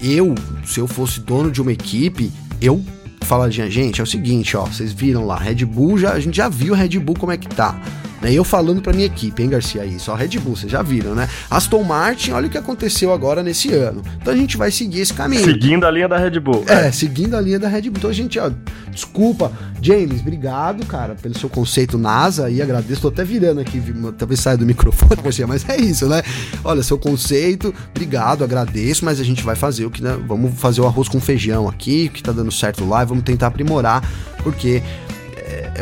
eu, 0.00 0.34
se 0.64 0.80
eu 0.80 0.86
fosse 0.86 1.20
dono 1.20 1.50
de 1.50 1.60
uma 1.60 1.72
equipe, 1.72 2.32
eu 2.60 2.82
falaria, 3.22 3.70
gente, 3.70 4.00
é 4.00 4.04
o 4.04 4.06
seguinte, 4.06 4.56
ó, 4.56 4.64
vocês 4.64 4.92
viram 4.92 5.26
lá, 5.26 5.36
Red 5.36 5.64
Bull 5.64 5.98
já, 5.98 6.12
a 6.12 6.20
gente 6.20 6.36
já 6.36 6.48
viu 6.48 6.74
Red 6.74 6.98
Bull 6.98 7.16
como 7.18 7.32
é 7.32 7.36
que 7.36 7.48
tá. 7.48 7.78
Né? 8.24 8.32
E 8.32 8.36
eu 8.36 8.44
falando 8.44 8.80
pra 8.80 8.90
minha 8.94 9.04
equipe, 9.04 9.42
hein, 9.42 9.50
Garcia, 9.50 9.82
aí, 9.82 10.00
só 10.00 10.14
Red 10.14 10.38
Bull, 10.38 10.56
vocês 10.56 10.72
já 10.72 10.80
viram, 10.80 11.14
né? 11.14 11.28
Aston 11.50 11.82
Martin, 11.82 12.30
olha 12.30 12.46
o 12.46 12.50
que 12.50 12.56
aconteceu 12.56 13.12
agora 13.12 13.42
nesse 13.42 13.70
ano. 13.74 14.02
Então 14.16 14.32
a 14.32 14.36
gente 14.36 14.56
vai 14.56 14.70
seguir 14.70 15.00
esse 15.00 15.12
caminho. 15.12 15.44
Seguindo 15.44 15.84
a 15.84 15.90
linha 15.90 16.08
da 16.08 16.16
Red 16.16 16.40
Bull. 16.40 16.64
É, 16.66 16.86
é. 16.86 16.90
seguindo 16.90 17.36
a 17.36 17.40
linha 17.40 17.58
da 17.58 17.68
Red 17.68 17.82
Bull. 17.82 17.98
Então 17.98 18.08
a 18.08 18.14
gente, 18.14 18.38
ó, 18.38 18.50
desculpa, 18.90 19.52
James, 19.82 20.22
obrigado, 20.22 20.86
cara, 20.86 21.14
pelo 21.14 21.38
seu 21.38 21.50
conceito 21.50 21.98
NASA 21.98 22.48
e 22.48 22.62
agradeço. 22.62 23.02
Tô 23.02 23.08
até 23.08 23.24
virando 23.24 23.60
aqui, 23.60 23.82
talvez 24.16 24.40
saia 24.40 24.56
do 24.56 24.64
microfone, 24.64 25.20
mas 25.46 25.68
é 25.68 25.76
isso, 25.76 26.08
né? 26.08 26.22
Olha, 26.64 26.82
seu 26.82 26.96
conceito, 26.96 27.74
obrigado, 27.90 28.42
agradeço, 28.42 29.04
mas 29.04 29.20
a 29.20 29.24
gente 29.24 29.42
vai 29.42 29.54
fazer 29.54 29.84
o 29.84 29.90
que, 29.90 30.02
né? 30.02 30.18
Vamos 30.26 30.58
fazer 30.58 30.80
o 30.80 30.86
arroz 30.86 31.08
com 31.08 31.20
feijão 31.20 31.68
aqui, 31.68 32.08
que 32.08 32.22
tá 32.22 32.32
dando 32.32 32.50
certo 32.50 32.88
lá, 32.88 33.02
e 33.02 33.06
vamos 33.06 33.22
tentar 33.22 33.48
aprimorar, 33.48 34.02
porque 34.42 34.82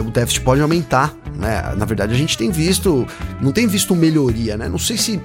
o 0.01 0.11
déficit 0.11 0.41
pode 0.43 0.61
aumentar 0.61 1.15
né? 1.37 1.75
Na 1.77 1.85
verdade, 1.85 2.13
a 2.13 2.17
gente 2.17 2.37
tem 2.37 2.51
visto, 2.51 3.07
não 3.41 3.53
tem 3.53 3.67
visto 3.67 3.95
melhoria, 3.95 4.57
né? 4.57 4.69
Não 4.69 4.79
sei 4.79 4.97
se 4.97 5.21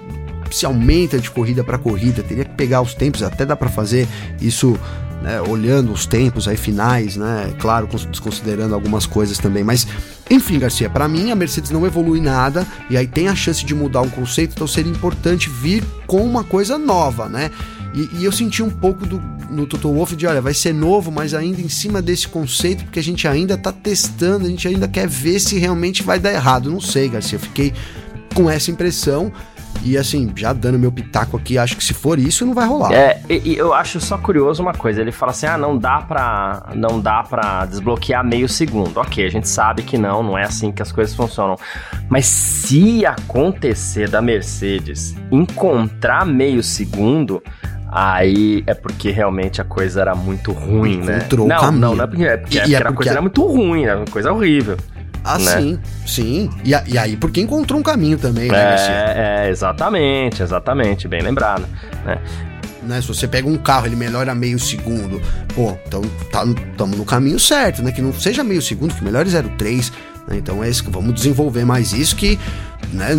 se 0.50 0.66
aumenta 0.66 1.20
de 1.20 1.30
corrida 1.30 1.62
para 1.62 1.78
corrida, 1.78 2.24
teria 2.24 2.46
que 2.46 2.56
pegar 2.56 2.82
os 2.82 2.94
tempos, 2.94 3.22
até 3.22 3.46
dá 3.46 3.54
para 3.54 3.68
fazer 3.68 4.08
isso 4.40 4.80
né, 5.22 5.42
olhando 5.42 5.92
os 5.92 6.06
tempos 6.06 6.48
aí 6.48 6.56
finais, 6.56 7.18
né? 7.18 7.54
Claro, 7.60 7.86
desconsiderando 8.10 8.74
algumas 8.74 9.06
coisas 9.06 9.38
também, 9.38 9.62
mas 9.62 9.86
enfim, 10.30 10.58
Garcia, 10.58 10.90
para 10.90 11.06
mim 11.06 11.32
a 11.32 11.36
Mercedes 11.36 11.70
não 11.70 11.86
evolui 11.86 12.22
nada 12.22 12.66
e 12.90 12.96
aí 12.96 13.06
tem 13.06 13.28
a 13.28 13.36
chance 13.36 13.66
de 13.66 13.76
mudar 13.76 14.00
um 14.00 14.10
conceito, 14.10 14.54
então 14.56 14.66
seria 14.66 14.90
importante 14.92 15.50
vir 15.50 15.84
com 16.06 16.26
uma 16.26 16.46
coisa 16.46 16.78
nova, 16.78 17.28
né? 17.28 17.52
E, 17.98 18.20
e, 18.20 18.26
eu 18.26 18.32
senti 18.32 18.62
um 18.62 18.70
pouco 18.70 19.08
do, 19.08 19.20
no 19.50 19.66
Toto 19.66 19.92
Wolff 19.92 20.16
de, 20.16 20.28
olha, 20.28 20.40
vai 20.40 20.54
ser 20.54 20.72
novo, 20.72 21.12
mas 21.12 21.34
ainda 21.34 21.60
em 21.60 21.68
cima 21.68 22.00
desse 22.00 22.28
conceito, 22.28 22.84
porque 22.84 23.00
a 23.00 23.04
gente 23.04 23.28
ainda 23.28 23.58
tá 23.58 23.72
testando, 23.72 24.46
a 24.46 24.50
gente 24.50 24.68
ainda 24.68 24.88
quer 24.88 25.08
ver 25.08 25.40
se 25.40 25.58
realmente 25.58 26.04
vai 26.04 26.20
dar 26.20 26.32
errado. 26.32 26.70
Não 26.70 26.80
sei, 26.80 27.10
Garcia, 27.10 27.38
eu 27.38 27.40
fiquei 27.40 27.74
com 28.36 28.48
essa 28.48 28.70
impressão. 28.70 29.34
E 29.88 29.98
assim, 29.98 30.30
já 30.36 30.52
dando 30.52 30.78
meu 30.78 30.92
pitaco 30.92 31.38
aqui, 31.38 31.58
acho 31.58 31.78
que 31.78 31.84
se 31.84 31.94
for 31.94 32.20
isso, 32.20 32.46
não 32.46 32.54
vai 32.54 32.68
rolar. 32.68 32.92
É, 32.92 33.22
e, 33.30 33.54
e 33.54 33.58
eu 33.58 33.74
acho 33.74 34.02
só 34.02 34.18
curioso 34.18 34.62
uma 34.62 34.74
coisa. 34.74 35.00
Ele 35.00 35.14
fala 35.14 35.32
assim: 35.32 35.46
ah, 35.46 35.58
não 35.58 35.78
dá 35.78 36.02
pra. 36.02 36.64
Não 36.76 37.00
dá 37.00 37.24
pra 37.24 37.66
desbloquear 37.66 38.22
meio 38.26 38.50
segundo. 38.50 38.98
Ok, 38.98 39.26
a 39.26 39.30
gente 39.30 39.48
sabe 39.48 39.84
que 39.84 39.98
não, 39.98 40.22
não 40.22 40.38
é 40.38 40.44
assim 40.44 40.74
que 40.74 40.82
as 40.82 40.92
coisas 40.92 41.16
funcionam. 41.16 41.56
Mas 42.10 42.26
se 42.26 43.06
acontecer 43.06 44.10
da 44.10 44.22
Mercedes 44.22 45.16
encontrar 45.32 46.26
meio 46.26 46.62
segundo, 46.62 47.42
Aí 47.90 48.64
é 48.68 48.74
porque 48.74 49.12
realmente 49.12 49.62
a 49.62 49.64
coisa 49.64 50.02
era 50.02 50.14
muito 50.14 50.52
ruim, 50.52 50.98
né? 50.98 51.20
Encontrou 51.20 51.48
não, 51.48 51.58
caminho. 51.58 51.82
não, 51.82 51.96
não 51.96 52.04
é 52.04 52.08
porque, 52.08 52.24
é 52.26 52.38
porque, 52.38 52.58
e, 52.58 52.60
é 52.60 52.64
porque 52.64 52.76
a 52.76 52.92
coisa 52.92 53.12
era 53.12 53.22
muito 53.22 53.42
ruim, 53.46 53.86
era 53.86 53.98
uma 53.98 54.06
coisa 54.06 54.32
horrível. 54.34 54.76
Ah, 55.28 55.38
né? 55.38 55.58
sim, 55.60 55.80
sim. 56.06 56.50
E, 56.64 56.72
e, 56.72 56.98
aí, 56.98 57.18
porque 57.18 57.42
encontrou 57.42 57.80
um 57.80 57.84
caminho 57.84 58.18
também, 58.18 58.50
né? 58.50 58.76
É, 58.78 59.46
é, 59.46 59.50
exatamente, 59.50 60.42
exatamente, 60.42 61.08
bem 61.08 61.22
lembrado, 61.22 61.68
né? 62.06 62.18
Né, 62.84 63.02
se 63.02 63.08
você 63.10 63.28
pega 63.28 63.46
um 63.46 63.58
carro, 63.58 63.86
ele 63.86 63.98
melhora 63.98 64.34
meio 64.34 64.58
segundo, 64.58 65.22
pô, 65.54 65.78
então 65.86 66.02
estamos 66.22 66.56
tá, 66.78 66.86
no 66.86 67.04
caminho 67.04 67.38
certo, 67.38 67.84
né? 67.84 67.92
Que 67.92 68.02
não 68.02 68.14
seja 68.14 68.46
meio 68.46 68.62
segundo, 68.62 68.96
que 68.96 69.04
melhore 69.04 69.30
0,3, 69.30 69.92
né? 70.26 70.38
Então 70.38 70.64
é 70.64 70.70
isso 70.70 70.86
que 70.86 70.90
vamos 70.90 71.14
desenvolver 71.14 71.66
mais 71.66 71.92
isso 71.92 72.16
que, 72.16 72.40
né? 72.94 73.10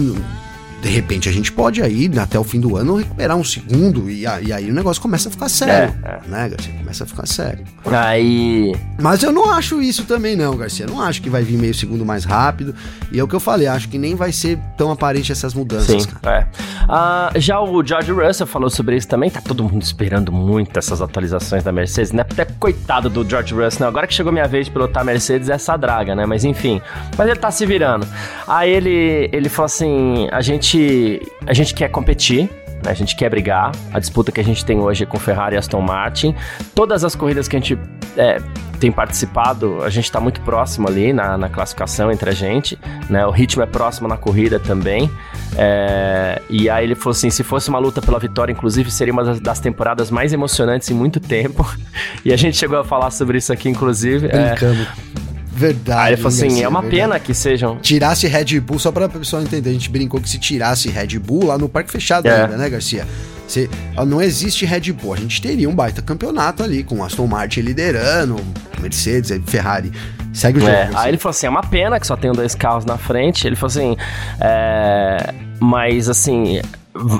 De 0.80 0.88
repente 0.88 1.28
a 1.28 1.32
gente 1.32 1.50
pode 1.50 1.82
aí, 1.82 2.10
até 2.18 2.38
o 2.38 2.44
fim 2.44 2.60
do 2.60 2.76
ano, 2.76 2.96
recuperar 2.96 3.36
um 3.36 3.44
segundo 3.44 4.08
e, 4.08 4.22
e 4.22 4.52
aí 4.52 4.70
o 4.70 4.74
negócio 4.74 5.02
começa 5.02 5.28
a 5.28 5.32
ficar 5.32 5.48
sério, 5.48 5.94
é, 6.04 6.08
é. 6.08 6.28
né, 6.28 6.48
Garcia? 6.48 6.72
Começa 6.74 7.04
a 7.04 7.06
ficar 7.06 7.26
sério. 7.26 7.64
Aí... 7.86 8.74
Mas 9.00 9.22
eu 9.22 9.32
não 9.32 9.50
acho 9.50 9.82
isso 9.82 10.04
também 10.04 10.36
não, 10.36 10.56
Garcia. 10.56 10.86
Eu 10.86 10.90
não 10.90 11.00
acho 11.00 11.20
que 11.20 11.28
vai 11.28 11.42
vir 11.42 11.58
meio 11.58 11.74
segundo 11.74 12.04
mais 12.04 12.24
rápido. 12.24 12.74
E 13.10 13.18
é 13.18 13.22
o 13.22 13.28
que 13.28 13.34
eu 13.34 13.40
falei, 13.40 13.66
acho 13.66 13.88
que 13.88 13.98
nem 13.98 14.14
vai 14.14 14.32
ser 14.32 14.58
tão 14.76 14.90
aparente 14.90 15.32
essas 15.32 15.54
mudanças, 15.54 16.02
Sim. 16.02 16.08
É. 16.24 16.46
Uh, 16.84 17.40
já 17.40 17.60
o 17.60 17.84
George 17.84 18.12
Russell 18.12 18.46
falou 18.46 18.70
sobre 18.70 18.96
isso 18.96 19.08
também. 19.08 19.30
Tá 19.30 19.40
todo 19.40 19.64
mundo 19.64 19.82
esperando 19.82 20.30
muito 20.32 20.78
essas 20.78 21.02
atualizações 21.02 21.64
da 21.64 21.72
Mercedes, 21.72 22.12
né? 22.12 22.22
Até 22.22 22.44
coitado 22.44 23.08
do 23.10 23.28
George 23.28 23.54
Russell, 23.54 23.80
né? 23.80 23.88
Agora 23.88 24.06
que 24.06 24.14
chegou 24.14 24.32
minha 24.32 24.46
vez 24.46 24.66
de 24.66 24.72
pilotar 24.72 25.02
a 25.02 25.04
Mercedes, 25.04 25.48
é 25.48 25.54
essa 25.54 25.76
draga, 25.76 26.14
né? 26.14 26.24
Mas 26.24 26.44
enfim. 26.44 26.80
Mas 27.16 27.28
ele 27.28 27.38
tá 27.38 27.50
se 27.50 27.66
virando. 27.66 28.06
Aí 28.46 28.70
ele, 28.70 29.28
ele 29.32 29.48
falou 29.48 29.66
assim: 29.66 30.28
a 30.30 30.40
gente 30.40 30.67
gente, 30.68 31.22
a 31.46 31.54
gente 31.54 31.74
quer 31.74 31.88
competir, 31.88 32.50
né? 32.84 32.90
a 32.90 32.94
gente 32.94 33.16
quer 33.16 33.30
brigar. 33.30 33.72
A 33.92 33.98
disputa 33.98 34.30
que 34.30 34.40
a 34.40 34.44
gente 34.44 34.64
tem 34.64 34.78
hoje 34.78 35.04
é 35.04 35.06
com 35.06 35.18
Ferrari 35.18 35.54
e 35.54 35.58
Aston 35.58 35.80
Martin. 35.80 36.34
Todas 36.74 37.04
as 37.04 37.14
corridas 37.14 37.48
que 37.48 37.56
a 37.56 37.58
gente 37.58 37.78
é, 38.16 38.38
tem 38.78 38.92
participado, 38.92 39.82
a 39.82 39.88
gente 39.88 40.04
está 40.04 40.20
muito 40.20 40.40
próximo 40.42 40.88
ali 40.88 41.12
na, 41.12 41.38
na, 41.38 41.48
classificação 41.48 42.12
entre 42.12 42.30
a 42.30 42.32
gente, 42.32 42.78
né? 43.08 43.26
O 43.26 43.30
ritmo 43.30 43.62
é 43.62 43.66
próximo 43.66 44.06
na 44.06 44.16
corrida 44.16 44.60
também. 44.60 45.10
É, 45.56 46.42
e 46.50 46.68
aí 46.68 46.84
ele 46.84 46.94
falou 46.94 47.12
assim: 47.12 47.30
se 47.30 47.42
fosse 47.42 47.68
uma 47.70 47.78
luta 47.78 48.02
pela 48.02 48.18
vitória, 48.18 48.52
inclusive, 48.52 48.90
seria 48.90 49.12
uma 49.12 49.24
das, 49.24 49.40
das, 49.40 49.60
temporadas 49.60 50.10
mais 50.10 50.32
emocionantes 50.32 50.90
em 50.90 50.94
muito 50.94 51.18
tempo. 51.20 51.66
E 52.24 52.32
a 52.32 52.36
gente 52.36 52.56
chegou 52.56 52.78
a 52.78 52.84
falar 52.84 53.10
sobre 53.10 53.38
isso 53.38 53.52
aqui, 53.52 53.68
inclusive. 53.68 54.26
É, 54.26 54.50
Brincando. 54.50 54.82
É, 54.82 55.37
Verdade. 55.58 56.00
Aí 56.00 56.12
ele 56.12 56.22
falou 56.22 56.28
assim: 56.28 56.62
é 56.62 56.68
uma 56.68 56.80
verdade. 56.80 57.02
pena 57.02 57.18
que 57.18 57.34
sejam. 57.34 57.78
Tirasse 57.78 58.28
Red 58.28 58.60
Bull, 58.60 58.78
só 58.78 58.92
pra 58.92 59.08
pessoal 59.08 59.42
entender, 59.42 59.70
a 59.70 59.72
gente 59.72 59.90
brincou 59.90 60.20
que 60.20 60.28
se 60.28 60.38
tirasse 60.38 60.88
Red 60.88 61.18
Bull 61.18 61.46
lá 61.46 61.58
no 61.58 61.68
Parque 61.68 61.90
Fechado 61.90 62.28
é. 62.28 62.42
ainda, 62.42 62.56
né, 62.56 62.70
Garcia? 62.70 63.06
Se, 63.48 63.68
não 64.06 64.22
existe 64.22 64.64
Red 64.64 64.92
Bull. 64.92 65.14
A 65.14 65.16
gente 65.16 65.42
teria 65.42 65.68
um 65.68 65.74
baita 65.74 66.00
campeonato 66.00 66.62
ali, 66.62 66.84
com 66.84 67.02
Aston 67.02 67.26
Martin 67.26 67.60
liderando, 67.60 68.36
Mercedes, 68.80 69.32
Ferrari. 69.46 69.90
Segue 70.32 70.58
o 70.58 70.60
jogo. 70.60 70.72
É, 70.72 70.90
aí 70.94 71.10
ele 71.10 71.18
falou 71.18 71.30
assim: 71.30 71.46
é 71.46 71.50
uma 71.50 71.62
pena 71.62 71.98
que 71.98 72.06
só 72.06 72.16
tenham 72.16 72.34
dois 72.34 72.54
carros 72.54 72.84
na 72.84 72.96
frente. 72.96 73.46
Ele 73.46 73.56
falou 73.56 73.70
assim: 73.70 73.96
é, 74.40 75.34
mas 75.58 76.08
assim, 76.08 76.60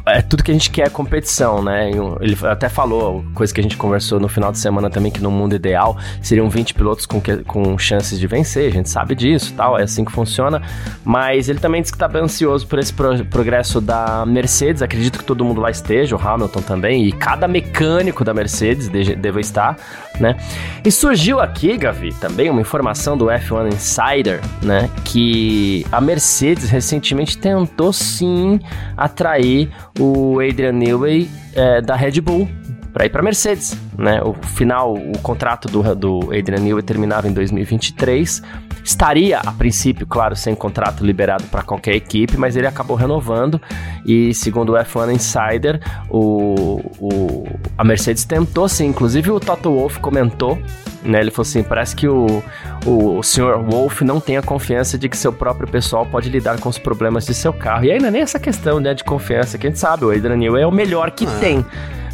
é 0.07 0.23
tudo 0.23 0.43
que 0.43 0.51
a 0.51 0.55
gente 0.55 0.71
quer 0.71 0.87
é 0.87 0.91
competição, 0.91 1.63
né? 1.63 1.91
Ele 2.21 2.37
até 2.45 2.69
falou, 2.69 3.25
coisa 3.35 3.53
que 3.53 3.61
a 3.61 3.63
gente 3.63 3.77
conversou 3.77 4.19
no 4.21 4.29
final 4.29 4.53
de 4.53 4.59
semana 4.59 4.89
também, 4.91 5.11
que 5.11 5.21
no 5.21 5.31
mundo 5.31 5.55
ideal 5.55 5.97
seriam 6.23 6.49
20 6.49 6.75
pilotos 6.75 7.07
com, 7.07 7.21
que, 7.21 7.39
com 7.45 7.77
chances 7.79 8.19
de 8.19 8.27
vencer, 8.27 8.69
a 8.69 8.73
gente 8.73 8.89
sabe 8.89 9.15
disso 9.15 9.55
tal, 9.57 9.79
é 9.79 9.83
assim 9.83 10.05
que 10.05 10.13
funciona. 10.13 10.63
Mas 11.05 11.49
ele 11.49 11.59
também 11.59 11.81
disse 11.81 11.93
que 11.93 11.97
está 11.97 12.09
bem 12.09 12.23
ansioso 12.23 12.67
por 12.67 12.79
esse 12.79 12.93
pro, 12.93 13.25
progresso 13.27 13.81
da 13.81 14.25
Mercedes, 14.27 14.83
acredito 14.83 15.19
que 15.19 15.25
todo 15.25 15.45
mundo 15.45 15.61
lá 15.61 15.71
esteja, 15.71 16.17
o 16.17 16.21
Hamilton 16.21 16.63
também, 16.63 17.05
e 17.07 17.13
cada 17.13 17.47
mecânico 17.49 18.25
da 18.25 18.33
Mercedes 18.33 18.89
deve 18.89 19.41
estar, 19.41 19.77
né? 20.21 20.37
E 20.85 20.91
surgiu 20.91 21.41
aqui, 21.41 21.77
Gavi, 21.77 22.13
também 22.15 22.51
uma 22.51 22.61
informação 22.61 23.17
do 23.17 23.27
F1 23.27 23.69
Insider, 23.69 24.41
né? 24.63 24.89
Que 25.05 25.85
a 25.91 26.01
Mercedes 26.01 26.71
recentemente 26.71 27.39
tentou 27.39 27.93
sim 27.93 28.61
atrair 28.97 29.71
o 29.99 30.41
Adrian 30.41 30.73
Newey 30.73 31.29
é, 31.55 31.81
da 31.81 31.97
Red 31.97 32.21
Bull 32.21 32.49
para 32.99 33.07
ir 33.07 33.11
para 33.11 33.23
Mercedes, 33.23 33.79
né? 33.97 34.21
O 34.25 34.35
final, 34.35 34.93
o 34.93 35.17
contrato 35.21 35.69
do, 35.69 35.95
do 35.95 36.37
Adrian 36.37 36.59
Newey 36.59 36.83
terminava 36.83 37.29
em 37.29 37.33
2023. 37.33 38.43
Estaria, 38.83 39.39
a 39.39 39.53
princípio, 39.53 40.05
claro, 40.05 40.35
sem 40.35 40.53
contrato 40.53 41.07
liberado 41.07 41.45
para 41.45 41.63
qualquer 41.63 41.95
equipe, 41.95 42.37
mas 42.37 42.57
ele 42.57 42.67
acabou 42.67 42.97
renovando 42.97 43.63
e, 44.05 44.35
segundo 44.35 44.73
o 44.73 44.75
F1 44.75 45.15
Insider, 45.15 45.81
o, 46.11 46.81
o, 46.99 47.47
a 47.77 47.85
Mercedes 47.85 48.25
tentou 48.25 48.69
sim. 48.69 48.87
Inclusive, 48.87 49.31
o 49.31 49.39
Toto 49.39 49.71
Wolff 49.71 50.01
comentou 50.01 50.59
né? 51.05 51.21
Ele 51.21 51.31
falou 51.31 51.49
assim: 51.49 51.63
parece 51.63 51.95
que 51.95 52.09
o, 52.09 52.43
o, 52.85 53.19
o 53.19 53.23
senhor 53.23 53.63
Wolf 53.63 54.01
não 54.01 54.19
tem 54.19 54.37
a 54.37 54.43
confiança 54.43 54.99
de 54.99 55.09
que 55.09 55.17
seu 55.17 55.33
próprio 55.33 55.69
pessoal 55.69 56.05
pode 56.05 56.29
lidar 56.29 56.59
com 56.59 56.69
os 56.69 56.79
problemas 56.79 57.25
de 57.25 57.33
seu 57.33 57.53
carro. 57.53 57.85
E 57.85 57.93
ainda 57.93 58.11
nem 58.11 58.23
essa 58.23 58.41
questão 58.41 58.81
né, 58.81 58.93
de 58.93 59.05
confiança, 59.05 59.57
que 59.57 59.69
a 59.69 59.71
gente 59.71 59.79
sabe, 59.79 60.05
o 60.05 60.11
Adrian 60.11 60.37
Newey 60.37 60.65
é 60.65 60.67
o 60.67 60.73
melhor 60.73 61.13
que 61.13 61.25
ah. 61.25 61.39
tem 61.39 61.65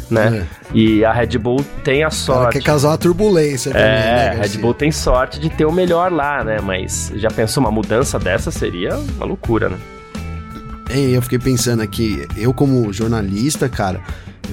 né? 0.09 0.45
É. 0.45 0.77
E 0.77 1.05
a 1.05 1.11
Red 1.11 1.37
Bull 1.37 1.63
tem 1.83 2.03
a 2.03 2.09
sorte. 2.09 2.59
quer 2.59 2.63
causar 2.63 2.89
uma 2.89 2.97
turbulência 2.97 3.71
também, 3.71 3.87
é, 3.87 3.89
né, 3.89 4.29
a 4.29 4.41
Red 4.41 4.57
Bull 4.57 4.73
tem 4.73 4.91
sorte 4.91 5.39
de 5.39 5.49
ter 5.49 5.65
o 5.65 5.71
melhor 5.71 6.11
lá, 6.11 6.43
né? 6.43 6.59
Mas 6.61 7.11
já 7.15 7.29
pensou, 7.29 7.63
uma 7.63 7.71
mudança 7.71 8.19
dessa 8.19 8.51
seria 8.51 8.97
uma 8.97 9.25
loucura, 9.25 9.69
né? 9.69 9.77
eu 10.97 11.21
fiquei 11.21 11.39
pensando 11.39 11.81
aqui, 11.81 12.25
eu 12.37 12.53
como 12.53 12.93
jornalista, 12.93 13.67
cara, 13.67 14.01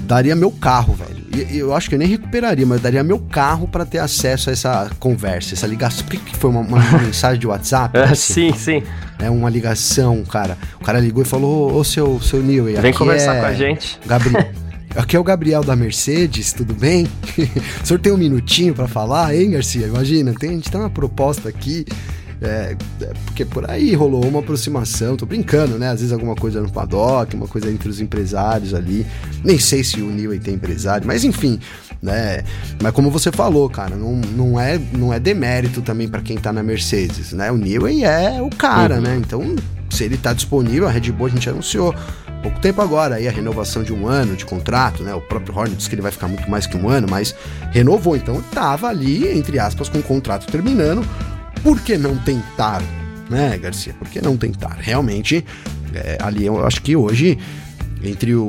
daria 0.00 0.34
meu 0.34 0.50
carro, 0.50 0.94
velho. 0.94 1.22
E 1.34 1.58
eu 1.58 1.74
acho 1.74 1.88
que 1.88 1.94
eu 1.94 1.98
nem 1.98 2.08
recuperaria, 2.08 2.66
mas 2.66 2.80
daria 2.80 3.02
meu 3.02 3.18
carro 3.18 3.68
para 3.68 3.84
ter 3.84 3.98
acesso 3.98 4.50
a 4.50 4.52
essa 4.52 4.90
conversa, 4.98 5.54
essa 5.54 5.66
ligação. 5.66 6.04
Por 6.06 6.16
que 6.16 6.36
foi 6.36 6.50
uma, 6.50 6.60
uma 6.60 6.80
mensagem 7.00 7.38
de 7.38 7.46
WhatsApp? 7.46 7.98
sim, 8.16 8.52
sim. 8.52 8.82
É 9.18 9.30
uma 9.30 9.48
ligação, 9.48 10.24
cara. 10.24 10.58
O 10.80 10.84
cara 10.84 10.98
ligou 10.98 11.22
e 11.22 11.26
falou: 11.26 11.74
Ô, 11.74 11.84
seu, 11.84 12.20
seu 12.20 12.42
Neil, 12.42 12.64
Vem 12.80 12.92
conversar 12.92 13.36
é... 13.36 13.40
com 13.40 13.46
a 13.46 13.54
gente. 13.54 13.98
Gabriel. 14.04 14.50
Aqui 14.94 15.16
é 15.16 15.18
o 15.18 15.24
Gabriel 15.24 15.64
da 15.64 15.74
Mercedes, 15.74 16.52
tudo 16.52 16.74
bem? 16.74 17.06
o 17.82 17.86
senhor 17.86 17.98
tem 17.98 18.12
um 18.12 18.18
minutinho 18.18 18.74
para 18.74 18.86
falar, 18.86 19.34
hein, 19.34 19.52
Garcia? 19.52 19.86
Imagina, 19.86 20.34
tem, 20.34 20.50
a 20.50 20.52
gente 20.52 20.70
tem 20.70 20.78
uma 20.80 20.90
proposta 20.90 21.48
aqui. 21.48 21.86
É, 22.42 22.76
é, 23.00 23.12
porque 23.24 23.44
por 23.44 23.70
aí 23.70 23.94
rolou 23.94 24.26
uma 24.26 24.40
aproximação, 24.40 25.16
tô 25.16 25.24
brincando, 25.24 25.78
né? 25.78 25.88
Às 25.88 26.00
vezes 26.00 26.12
alguma 26.12 26.34
coisa 26.34 26.60
no 26.60 26.70
paddock, 26.70 27.34
uma 27.36 27.46
coisa 27.46 27.70
entre 27.70 27.88
os 27.88 28.00
empresários 28.00 28.74
ali. 28.74 29.06
Nem 29.44 29.58
sei 29.58 29.82
se 29.82 30.02
o 30.02 30.10
Newey 30.10 30.40
tem 30.40 30.54
empresário, 30.54 31.06
mas 31.06 31.24
enfim, 31.24 31.58
né? 32.02 32.42
Mas 32.82 32.92
como 32.92 33.10
você 33.10 33.30
falou, 33.30 33.70
cara, 33.70 33.94
não, 33.94 34.16
não, 34.16 34.60
é, 34.60 34.78
não 34.92 35.12
é 35.12 35.20
demérito 35.20 35.80
também 35.80 36.08
para 36.08 36.20
quem 36.20 36.36
tá 36.36 36.52
na 36.52 36.62
Mercedes, 36.62 37.32
né? 37.32 37.50
O 37.50 37.56
Newey 37.56 38.04
é 38.04 38.42
o 38.42 38.50
cara, 38.50 38.96
uhum. 38.96 39.02
né? 39.02 39.16
Então, 39.16 39.56
se 39.88 40.04
ele 40.04 40.16
tá 40.16 40.32
disponível, 40.32 40.88
a 40.88 40.90
Red 40.90 41.12
Bull 41.12 41.28
a 41.28 41.30
gente 41.30 41.48
anunciou 41.48 41.94
pouco 42.42 42.58
tempo 42.60 42.82
agora 42.82 43.14
aí 43.14 43.28
a 43.28 43.30
renovação 43.30 43.82
de 43.82 43.92
um 43.92 44.06
ano 44.06 44.36
de 44.36 44.44
contrato, 44.44 45.02
né? 45.02 45.14
O 45.14 45.20
próprio 45.20 45.56
Horner 45.56 45.76
disse 45.76 45.88
que 45.88 45.94
ele 45.94 46.02
vai 46.02 46.10
ficar 46.10 46.28
muito 46.28 46.50
mais 46.50 46.66
que 46.66 46.76
um 46.76 46.88
ano, 46.88 47.06
mas 47.08 47.34
renovou, 47.70 48.16
então 48.16 48.42
tava 48.52 48.88
ali, 48.88 49.28
entre 49.28 49.58
aspas, 49.58 49.88
com 49.88 49.98
o 49.98 50.02
contrato 50.02 50.50
terminando. 50.50 51.06
Por 51.62 51.80
que 51.80 51.96
não 51.96 52.16
tentar, 52.18 52.82
né, 53.30 53.56
Garcia? 53.56 53.94
Por 53.94 54.08
que 54.08 54.20
não 54.20 54.36
tentar? 54.36 54.76
Realmente, 54.80 55.44
é, 55.94 56.18
ali 56.20 56.44
eu 56.44 56.66
acho 56.66 56.82
que 56.82 56.96
hoje, 56.96 57.38
entre 58.02 58.34
o. 58.34 58.48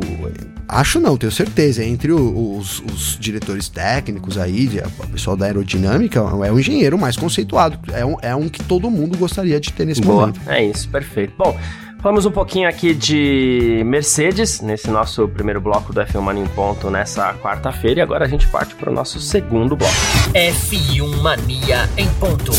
Acho 0.68 1.00
não, 1.00 1.16
tenho 1.16 1.32
certeza. 1.32 1.84
Entre 1.84 2.12
os, 2.12 2.80
os, 2.80 3.18
diretores 3.20 3.70
técnicos 3.70 4.38
aí, 4.38 4.82
o 4.98 5.08
pessoal 5.10 5.38
da 5.38 5.46
aerodinâmica, 5.46 6.20
é 6.20 6.52
o 6.52 6.60
engenheiro 6.60 6.98
mais 6.98 7.16
conceituado. 7.16 7.78
É 7.94 8.04
um, 8.04 8.16
é 8.22 8.36
um 8.36 8.50
que 8.50 8.64
todo 8.64 8.90
mundo 8.90 9.16
gostaria 9.18 9.60
de 9.60 9.72
ter 9.72 9.86
nesse 9.86 10.02
Boa, 10.02 10.22
momento. 10.22 10.42
É 10.48 10.64
isso, 10.66 10.90
perfeito. 10.90 11.34
Bom, 11.38 11.56
Falamos 12.04 12.26
um 12.26 12.32
pouquinho 12.32 12.68
aqui 12.68 12.94
de 12.94 13.82
Mercedes, 13.86 14.60
nesse 14.60 14.90
nosso 14.90 15.26
primeiro 15.30 15.62
bloco 15.62 15.94
do 15.94 16.02
F1 16.02 16.20
Mania 16.20 16.44
em 16.44 16.48
Ponto 16.48 16.90
nessa 16.90 17.34
quarta-feira, 17.36 18.02
e 18.02 18.04
agora 18.04 18.26
a 18.26 18.28
gente 18.28 18.46
parte 18.50 18.76
para 18.76 18.92
o 18.92 18.94
nosso 18.94 19.22
segundo 19.22 19.74
bloco. 19.74 19.94
F1 20.34 21.22
Mania 21.22 21.90
em 21.96 22.10
Ponto. 22.16 22.52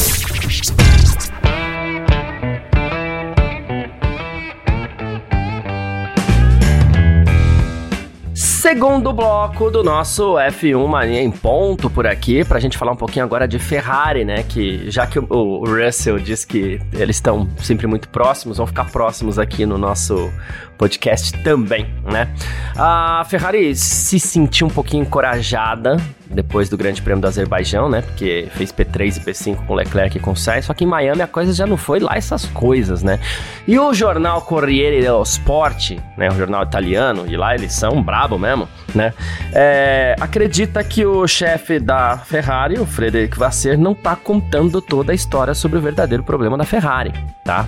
Segundo 8.75 9.13
bloco 9.13 9.71
do 9.71 9.85
nosso 9.85 10.35
F1 10.35 10.89
Mania 10.89 11.23
em 11.23 11.31
ponto 11.31 11.89
por 11.89 12.09
aqui, 12.09 12.45
pra 12.45 12.59
gente 12.59 12.77
falar 12.77 12.91
um 12.91 12.97
pouquinho 12.97 13.25
agora 13.25 13.47
de 13.47 13.57
Ferrari, 13.57 14.25
né? 14.25 14.43
Que 14.43 14.91
já 14.91 15.07
que 15.07 15.17
o, 15.17 15.27
o 15.31 15.65
Russell 15.65 16.19
diz 16.19 16.45
que 16.45 16.81
eles 16.93 17.15
estão 17.15 17.49
sempre 17.59 17.87
muito 17.87 18.09
próximos, 18.09 18.57
vão 18.59 18.67
ficar 18.67 18.91
próximos 18.91 19.39
aqui 19.39 19.65
no 19.65 19.79
nosso 19.79 20.29
podcast 20.77 21.41
também, 21.45 21.87
né? 22.03 22.35
A 22.77 23.25
Ferrari 23.29 23.77
se 23.77 24.19
sentiu 24.19 24.67
um 24.67 24.71
pouquinho 24.71 25.05
encorajada 25.05 25.97
depois 26.31 26.69
do 26.69 26.77
Grande 26.77 27.03
Prêmio 27.03 27.21
do 27.21 27.27
Azerbaijão, 27.27 27.89
né? 27.89 28.03
Porque 28.03 28.49
fez 28.53 28.73
P3 28.73 29.17
e 29.17 29.21
P5 29.21 29.67
com 29.67 29.75
Leclerc 29.75 30.17
e 30.17 30.21
com 30.21 30.35
Sainz, 30.35 30.67
só 30.67 30.75
que 30.75 30.85
em 30.85 30.87
Miami 30.87 31.23
a 31.23 31.27
coisa 31.27 31.53
já 31.53 31.67
não 31.67 31.77
foi 31.77 32.01
lá 32.01 32.13
essas 32.17 32.47
coisas, 32.47 33.03
né? 33.03 33.19
E 33.67 33.79
o 33.79 33.93
jornal 33.93 34.43
Corriere 34.43 35.01
dello 35.01 35.23
Sport, 35.23 35.93
né? 36.17 36.29
O 36.29 36.35
jornal 36.35 36.63
italiano, 36.63 37.25
e 37.27 37.37
lá 37.37 37.55
eles 37.55 37.73
são 37.73 38.03
brabo 38.03 38.39
mesmo, 38.39 38.69
né? 38.95 39.13
É, 39.53 40.17
acredita 40.21 40.83
que 40.83 41.05
o 41.05 41.27
chefe 41.27 41.79
da 41.79 42.19
Ferrari, 42.19 42.79
o 42.79 42.87
Frederic 42.87 43.39
Vasser, 43.39 43.79
não 43.79 43.95
tá 43.95 44.17
contando 44.17 44.81
toda 44.81 45.13
a 45.13 45.15
história 45.15 45.55
sobre 45.55 45.79
o 45.79 45.81
verdadeiro 45.81 46.23
problema 46.23 46.57
da 46.57 46.65
Ferrari, 46.65 47.13
tá? 47.45 47.67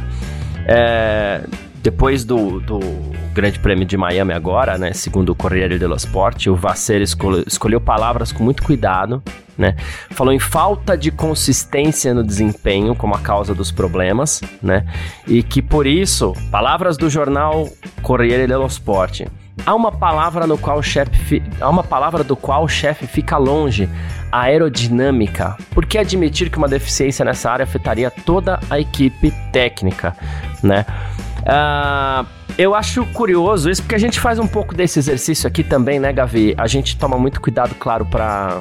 É, 0.67 1.43
depois 1.87 2.25
do, 2.25 2.59
do 2.59 2.81
Grande 3.33 3.61
Prêmio 3.61 3.85
de 3.85 3.97
Miami 3.97 4.33
agora, 4.33 4.76
né, 4.76 4.93
segundo 4.93 5.31
o 5.31 5.37
Corriere 5.37 5.78
dello 5.78 5.95
Sport, 5.95 6.49
o 6.49 6.57
Vasser 6.57 7.00
escolheu, 7.00 7.45
escolheu 7.47 7.81
palavras 7.81 8.33
com 8.33 8.43
muito 8.43 8.64
cuidado, 8.64 9.23
né? 9.57 9.76
Falou 10.11 10.33
em 10.33 10.40
falta 10.40 10.99
de 10.99 11.12
consistência 11.12 12.12
no 12.12 12.25
desempenho 12.25 12.97
como 12.97 13.14
a 13.14 13.21
causa 13.21 13.55
dos 13.55 13.71
problemas, 13.71 14.40
né? 14.61 14.85
E 15.28 15.45
que 15.45 15.62
por 15.62 15.87
isso, 15.87 16.33
palavras 16.50 16.97
do 16.97 17.09
jornal 17.09 17.69
Corriere 18.02 18.49
dello 18.49 18.66
Sport, 18.66 19.21
há 19.64 19.73
uma 19.73 19.93
palavra 19.93 20.45
no 20.45 20.59
qual 20.59 20.78
o 20.78 20.83
chefe 20.83 21.40
há 21.61 21.71
uma 21.71 21.85
palavra 21.85 22.25
do 22.25 22.35
qual 22.35 22.64
o 22.64 22.69
chefe 22.69 23.07
fica 23.07 23.37
longe, 23.37 23.88
a 24.33 24.40
aerodinâmica. 24.40 25.57
Por 25.71 25.87
que 25.87 25.99
admitir 25.99 26.50
que 26.50 26.59
uma 26.59 26.66
deficiência 26.66 27.25
nessa 27.25 27.49
área 27.49 27.62
afetaria 27.62 28.11
toda 28.11 28.59
a 28.69 28.81
equipe 28.81 29.31
técnica, 29.52 30.16
né? 30.64 30.85
Uh, 31.47 32.26
eu 32.59 32.75
acho 32.75 33.05
curioso 33.07 33.71
isso, 33.71 33.83
porque 33.83 33.95
a 33.95 33.99
gente 33.99 34.19
faz 34.19 34.38
um 34.38 34.47
pouco 34.47 34.75
desse 34.75 34.99
exercício 34.99 35.47
aqui 35.47 35.62
também, 35.62 36.00
né, 36.00 36.12
Gavi? 36.12 36.55
A 36.59 36.67
gente 36.67 36.97
toma 36.97 37.17
muito 37.17 37.41
cuidado, 37.41 37.75
claro, 37.76 38.05
para 38.05 38.61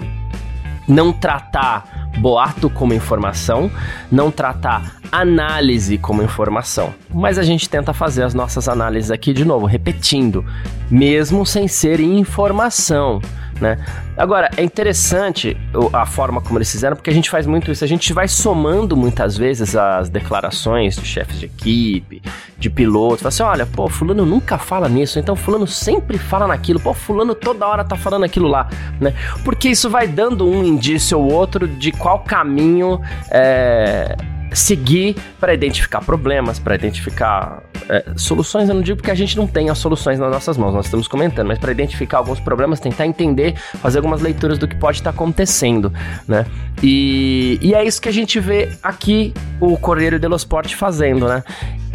não 0.88 1.12
tratar 1.12 2.10
boato 2.20 2.70
como 2.70 2.94
informação, 2.94 3.72
não 4.12 4.30
tratar 4.30 4.98
análise 5.12 5.98
como 5.98 6.22
informação. 6.22 6.94
Mas 7.13 7.38
a 7.38 7.44
gente 7.44 7.70
tenta 7.70 7.94
fazer 7.94 8.24
as 8.24 8.34
nossas 8.34 8.68
análises 8.70 9.12
aqui 9.12 9.34
de 9.34 9.44
novo, 9.44 9.65
repetindo, 9.65 10.46
mesmo 10.89 11.46
sem 11.46 11.68
ser 11.68 12.00
informação 12.00 13.22
né? 13.59 13.77
Agora, 14.17 14.50
é 14.57 14.63
interessante 14.63 15.57
a 15.93 16.05
forma 16.05 16.41
como 16.41 16.57
eles 16.57 16.71
fizeram, 16.71 16.95
porque 16.95 17.09
a 17.09 17.13
gente 17.13 17.29
faz 17.29 17.45
muito 17.45 17.71
isso. 17.71 17.83
A 17.83 17.88
gente 17.88 18.13
vai 18.13 18.27
somando 18.27 18.95
muitas 18.95 19.38
vezes 19.38 19.75
as 19.75 20.09
declarações 20.09 20.95
de 20.95 21.05
chefes 21.05 21.39
de 21.39 21.45
equipe, 21.45 22.21
de 22.57 22.69
pilotos. 22.69 23.21
Fala 23.21 23.29
assim: 23.29 23.43
olha, 23.43 23.65
pô, 23.65 23.89
Fulano 23.89 24.25
nunca 24.25 24.57
fala 24.57 24.88
nisso, 24.89 25.19
então 25.19 25.35
Fulano 25.35 25.67
sempre 25.67 26.17
fala 26.17 26.47
naquilo, 26.47 26.79
pô, 26.79 26.93
Fulano 26.93 27.35
toda 27.35 27.65
hora 27.67 27.83
tá 27.83 27.95
falando 27.95 28.24
aquilo 28.24 28.47
lá, 28.47 28.69
né? 29.00 29.13
Porque 29.43 29.69
isso 29.69 29.89
vai 29.89 30.07
dando 30.07 30.47
um 30.47 30.63
indício 30.63 31.19
ou 31.19 31.31
outro 31.31 31.67
de 31.67 31.91
qual 31.91 32.19
caminho 32.19 33.01
é 33.29 34.15
seguir 34.55 35.15
para 35.39 35.53
identificar 35.53 36.01
problemas, 36.01 36.57
para 36.57 36.75
identificar 36.75 37.62
é, 37.89 38.05
soluções. 38.15 38.69
Eu 38.69 38.75
não 38.75 38.81
digo 38.81 38.97
porque 38.97 39.12
a 39.12 39.15
gente 39.15 39.38
não 39.38 39.45
tem 39.45 39.69
as 39.69 39.77
soluções 39.77 40.17
nas 40.17 40.31
nossas 40.31 40.57
mãos, 40.57 40.74
nós 40.74 40.85
estamos 40.85 41.07
comentando, 41.07 41.48
mas 41.48 41.59
para 41.59 41.72
identificar 41.72 42.18
alguns 42.20 42.39
problemas, 42.39 42.79
tentar 42.79 43.05
entender, 43.05 43.55
fazer 43.81 44.00
algumas 44.00 44.22
leituras 44.22 44.57
do 44.57 44.68
que 44.68 44.75
pode 44.75 45.00
estar 45.00 45.11
tá 45.11 45.15
acontecendo, 45.15 45.91
né? 46.27 46.46
E, 46.81 47.59
e 47.61 47.74
é 47.74 47.83
isso 47.83 48.01
que 48.01 48.09
a 48.09 48.13
gente 48.13 48.39
vê 48.39 48.72
aqui 48.81 49.33
o 49.59 49.77
Correio 49.77 50.20
dello 50.20 50.35
Sport 50.35 50.74
fazendo, 50.74 51.27
né? 51.27 51.44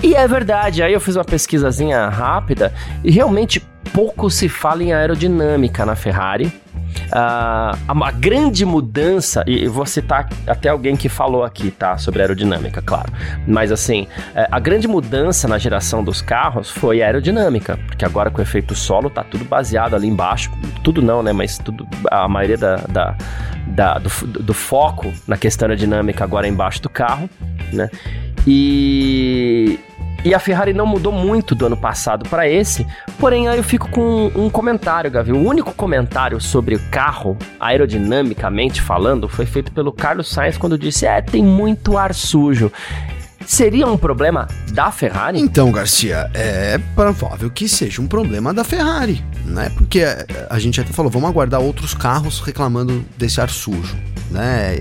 E 0.03 0.15
é 0.15 0.27
verdade, 0.27 0.83
aí 0.83 0.93
eu 0.93 1.01
fiz 1.01 1.17
uma 1.17 1.25
pesquisazinha 1.25 2.09
rápida 2.09 2.73
e 3.05 3.11
realmente 3.11 3.63
pouco 3.93 4.31
se 4.31 4.49
fala 4.49 4.83
em 4.83 4.93
aerodinâmica 4.93 5.85
na 5.85 5.95
Ferrari. 5.95 6.53
Uh, 7.11 7.77
a 7.89 8.11
grande 8.13 8.65
mudança, 8.65 9.45
e 9.47 9.67
vou 9.67 9.87
citar 9.87 10.29
até 10.47 10.69
alguém 10.69 10.97
que 10.97 11.09
falou 11.09 11.45
aqui, 11.45 11.71
tá? 11.71 11.97
Sobre 11.99 12.21
aerodinâmica, 12.21 12.83
claro. 12.83 13.13
Mas 13.47 13.73
assim, 13.73 14.07
é, 14.35 14.47
a 14.51 14.59
grande 14.59 14.87
mudança 14.87 15.49
na 15.49 15.59
geração 15.59 16.05
dos 16.05 16.23
carros 16.23 16.71
foi 16.71 17.03
a 17.03 17.07
aerodinâmica, 17.07 17.79
porque 17.87 18.05
agora 18.05 18.31
com 18.31 18.39
o 18.39 18.43
efeito 18.43 18.75
solo 18.75 19.11
tá 19.11 19.25
tudo 19.25 19.45
baseado 19.45 19.95
ali 19.95 20.07
embaixo. 20.07 20.51
Tudo 20.83 21.03
não, 21.03 21.23
né? 21.23 21.33
Mas 21.33 21.59
tudo, 21.59 21.87
a 22.11 22.29
maioria 22.29 22.57
da, 22.57 22.77
da, 22.77 23.17
da 23.67 23.99
do, 23.99 24.09
do 24.27 24.55
foco 24.55 25.13
na 25.27 25.37
questão 25.37 25.69
aerodinâmica 25.69 26.23
agora 26.25 26.47
é 26.47 26.51
embaixo 26.51 26.81
do 26.83 26.89
carro, 26.89 27.29
né? 27.73 27.91
E, 28.47 29.79
e 30.25 30.35
a 30.35 30.39
Ferrari 30.39 30.73
não 30.73 30.87
mudou 30.87 31.13
muito 31.13 31.55
do 31.55 31.67
ano 31.67 31.77
passado 31.77 32.29
para 32.29 32.49
esse, 32.49 32.87
porém 33.19 33.49
aí 33.49 33.57
eu 33.57 33.65
fico 33.65 33.89
com 33.89 34.31
um 34.35 34.51
comentário, 34.51 35.11
Gavi. 35.11 35.33
O 35.33 35.43
único 35.43 35.73
comentário 35.73 36.41
sobre 36.41 36.75
o 36.75 36.81
carro, 36.91 37.37
aerodinamicamente 37.59 38.83
falando, 38.83 39.29
foi 39.29 39.47
feito 39.47 39.73
pelo 39.73 39.93
Carlos 39.93 40.29
Sainz 40.29 40.59
quando 40.59 40.79
disse: 40.79 41.07
É, 41.07 41.21
tem 41.23 41.43
muito 41.43 41.97
ar 41.97 42.15
sujo. 42.15 42.71
Seria 43.47 43.87
um 43.87 43.97
problema 43.97 44.47
da 44.71 44.93
Ferrari? 44.93 45.41
Então, 45.41 45.73
Garcia, 45.73 46.31
é 46.35 46.79
provável 46.95 47.51
que 47.51 47.69
seja 47.69 48.01
um 48.01 48.07
problema 48.07 48.53
da 48.55 48.63
Ferrari, 48.63 49.25
né? 49.45 49.73
Porque 49.77 50.05
a 50.49 50.59
gente 50.59 50.81
até 50.81 50.93
falou, 50.93 51.11
vamos 51.11 51.29
aguardar 51.29 51.61
outros 51.61 51.95
carros 51.95 52.41
reclamando 52.41 53.05
desse 53.17 53.41
ar 53.41 53.51
sujo, 53.51 53.97
né? 54.31 54.77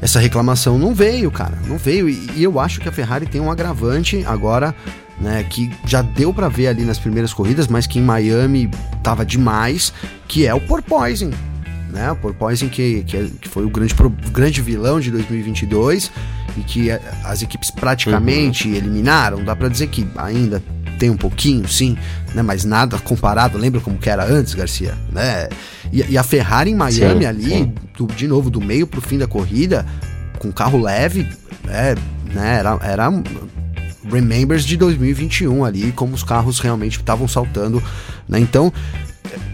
Essa 0.00 0.18
reclamação 0.18 0.78
não 0.78 0.94
veio, 0.94 1.30
cara, 1.30 1.58
não 1.66 1.78
veio. 1.78 2.08
E, 2.08 2.30
e 2.36 2.42
eu 2.42 2.60
acho 2.60 2.80
que 2.80 2.88
a 2.88 2.92
Ferrari 2.92 3.26
tem 3.26 3.40
um 3.40 3.50
agravante 3.50 4.24
agora, 4.26 4.74
né, 5.20 5.44
que 5.44 5.70
já 5.86 6.02
deu 6.02 6.32
para 6.32 6.48
ver 6.48 6.68
ali 6.68 6.84
nas 6.84 6.98
primeiras 6.98 7.32
corridas, 7.32 7.68
mas 7.68 7.86
que 7.86 7.98
em 7.98 8.02
Miami 8.02 8.70
tava 9.02 9.24
demais, 9.24 9.92
que 10.28 10.46
é 10.46 10.54
o 10.54 10.60
porpoising. 10.60 11.32
Né, 11.90 12.10
o 12.10 12.16
porpoising 12.16 12.68
que, 12.68 13.04
que, 13.04 13.16
é, 13.16 13.28
que 13.40 13.48
foi 13.48 13.64
o 13.64 13.70
grande, 13.70 13.94
grande 14.32 14.60
vilão 14.60 14.98
de 14.98 15.12
2022 15.12 16.10
e 16.56 16.60
que 16.62 16.90
as 17.24 17.42
equipes 17.42 17.70
praticamente 17.70 18.68
uhum. 18.68 18.74
eliminaram. 18.74 19.44
Dá 19.44 19.54
para 19.54 19.68
dizer 19.68 19.86
que 19.86 20.06
ainda 20.16 20.60
tem 20.98 21.10
um 21.10 21.16
pouquinho, 21.16 21.66
sim, 21.68 21.96
né? 22.34 22.42
Mas 22.42 22.64
nada 22.64 22.98
comparado, 22.98 23.58
lembra 23.58 23.80
como 23.80 23.98
que 23.98 24.08
era 24.08 24.24
antes, 24.24 24.54
Garcia, 24.54 24.94
né? 25.12 25.48
E, 25.92 26.02
e 26.12 26.18
a 26.18 26.22
Ferrari 26.22 26.70
em 26.70 26.74
Miami 26.74 27.20
sim, 27.20 27.26
ali, 27.26 27.74
do, 27.96 28.06
de 28.06 28.26
novo, 28.26 28.50
do 28.50 28.60
meio 28.60 28.86
pro 28.86 29.00
fim 29.00 29.18
da 29.18 29.26
corrida, 29.26 29.84
com 30.38 30.52
carro 30.52 30.80
leve, 30.80 31.28
é, 31.68 31.94
né? 32.32 32.58
Era, 32.58 32.78
era 32.82 33.10
Remembers 34.10 34.64
de 34.64 34.76
2021 34.76 35.64
ali, 35.64 35.92
como 35.92 36.14
os 36.14 36.22
carros 36.22 36.58
realmente 36.60 36.98
estavam 36.98 37.26
saltando, 37.26 37.82
né? 38.28 38.38
Então, 38.38 38.72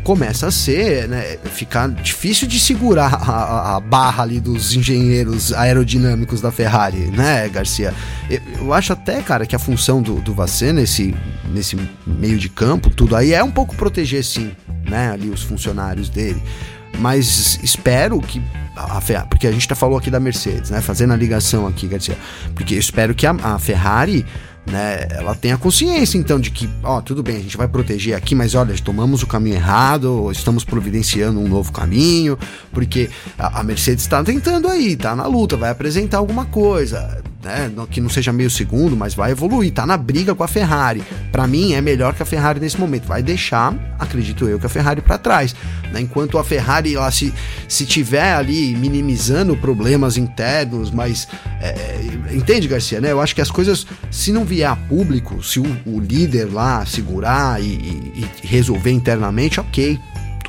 começa 0.02 0.46
a 0.46 0.50
ser, 0.50 1.08
né, 1.08 1.38
ficar 1.54 1.88
difícil 1.88 2.46
de 2.46 2.58
segurar 2.58 3.14
a, 3.14 3.76
a, 3.76 3.80
barra 3.80 4.22
ali 4.22 4.40
dos 4.40 4.74
engenheiros 4.74 5.52
aerodinâmicos 5.52 6.40
da 6.40 6.50
Ferrari, 6.50 7.10
né, 7.10 7.48
Garcia? 7.48 7.94
Eu, 8.28 8.40
eu 8.58 8.72
acho 8.72 8.92
até, 8.92 9.20
cara, 9.22 9.46
que 9.46 9.54
a 9.54 9.58
função 9.58 10.02
do, 10.02 10.16
do 10.16 10.34
Vasser 10.34 10.72
nesse, 10.72 11.14
nesse 11.52 11.76
meio 12.06 12.38
de 12.38 12.48
campo, 12.48 12.90
tudo 12.90 13.16
aí 13.16 13.32
é 13.32 13.42
um 13.42 13.50
pouco 13.50 13.74
proteger, 13.74 14.24
sim, 14.24 14.52
né, 14.88 15.10
ali 15.10 15.28
os 15.28 15.42
funcionários 15.42 16.08
dele. 16.08 16.42
Mas 16.98 17.58
espero 17.62 18.20
que 18.20 18.42
a 18.76 19.00
Ferrari, 19.00 19.28
porque 19.28 19.46
a 19.46 19.52
gente 19.52 19.66
tá 19.66 19.74
falou 19.74 19.98
aqui 19.98 20.10
da 20.10 20.20
Mercedes, 20.20 20.70
né, 20.70 20.80
fazendo 20.80 21.12
a 21.12 21.16
ligação 21.16 21.66
aqui, 21.66 21.86
Garcia, 21.86 22.16
porque 22.54 22.74
eu 22.74 22.78
espero 22.78 23.14
que 23.14 23.26
a, 23.26 23.32
a 23.42 23.58
Ferrari 23.58 24.24
né? 24.66 25.06
Ela 25.10 25.34
tem 25.34 25.52
a 25.52 25.58
consciência 25.58 26.18
então 26.18 26.38
de 26.38 26.50
que, 26.50 26.68
ó, 26.82 27.00
tudo 27.00 27.22
bem, 27.22 27.36
a 27.36 27.40
gente 27.40 27.56
vai 27.56 27.68
proteger 27.68 28.14
aqui, 28.14 28.34
mas 28.34 28.54
olha, 28.54 28.74
tomamos 28.82 29.22
o 29.22 29.26
caminho 29.26 29.56
errado, 29.56 30.30
estamos 30.30 30.64
providenciando 30.64 31.40
um 31.40 31.48
novo 31.48 31.72
caminho, 31.72 32.38
porque 32.72 33.10
a, 33.38 33.62
Mercedes 33.62 34.04
está 34.04 34.22
tentando 34.22 34.68
aí, 34.68 34.96
tá 34.96 35.14
na 35.14 35.26
luta, 35.26 35.56
vai 35.56 35.70
apresentar 35.70 36.18
alguma 36.18 36.46
coisa. 36.46 37.22
Né? 37.42 37.72
Que 37.90 38.00
não 38.00 38.08
seja 38.08 38.32
meio 38.32 38.50
segundo, 38.50 38.96
mas 38.96 39.14
vai 39.14 39.30
evoluir. 39.30 39.72
Tá 39.72 39.86
na 39.86 39.96
briga 39.96 40.34
com 40.34 40.42
a 40.42 40.48
Ferrari. 40.48 41.02
Para 41.32 41.46
mim 41.46 41.72
é 41.72 41.80
melhor 41.80 42.14
que 42.14 42.22
a 42.22 42.26
Ferrari 42.26 42.60
nesse 42.60 42.78
momento. 42.78 43.06
Vai 43.06 43.22
deixar, 43.22 43.74
acredito 43.98 44.48
eu, 44.48 44.58
que 44.58 44.66
a 44.66 44.68
Ferrari 44.68 45.00
para 45.00 45.18
trás. 45.18 45.54
Né? 45.92 46.00
Enquanto 46.00 46.38
a 46.38 46.44
Ferrari 46.44 46.94
ela 46.94 47.10
se, 47.10 47.32
se 47.68 47.86
tiver 47.86 48.34
ali 48.34 48.74
minimizando 48.74 49.56
problemas 49.56 50.16
internos, 50.16 50.90
mas 50.90 51.26
é, 51.60 52.00
entende, 52.32 52.68
Garcia, 52.68 53.00
né? 53.00 53.10
Eu 53.10 53.20
acho 53.20 53.34
que 53.34 53.40
as 53.40 53.50
coisas, 53.50 53.86
se 54.10 54.32
não 54.32 54.44
vier 54.44 54.68
a 54.68 54.76
público, 54.76 55.42
se 55.42 55.58
o, 55.58 55.76
o 55.86 56.00
líder 56.00 56.52
lá 56.52 56.84
segurar 56.84 57.60
e, 57.60 57.66
e, 57.66 58.30
e 58.42 58.46
resolver 58.46 58.90
internamente, 58.90 59.60
ok 59.60 59.98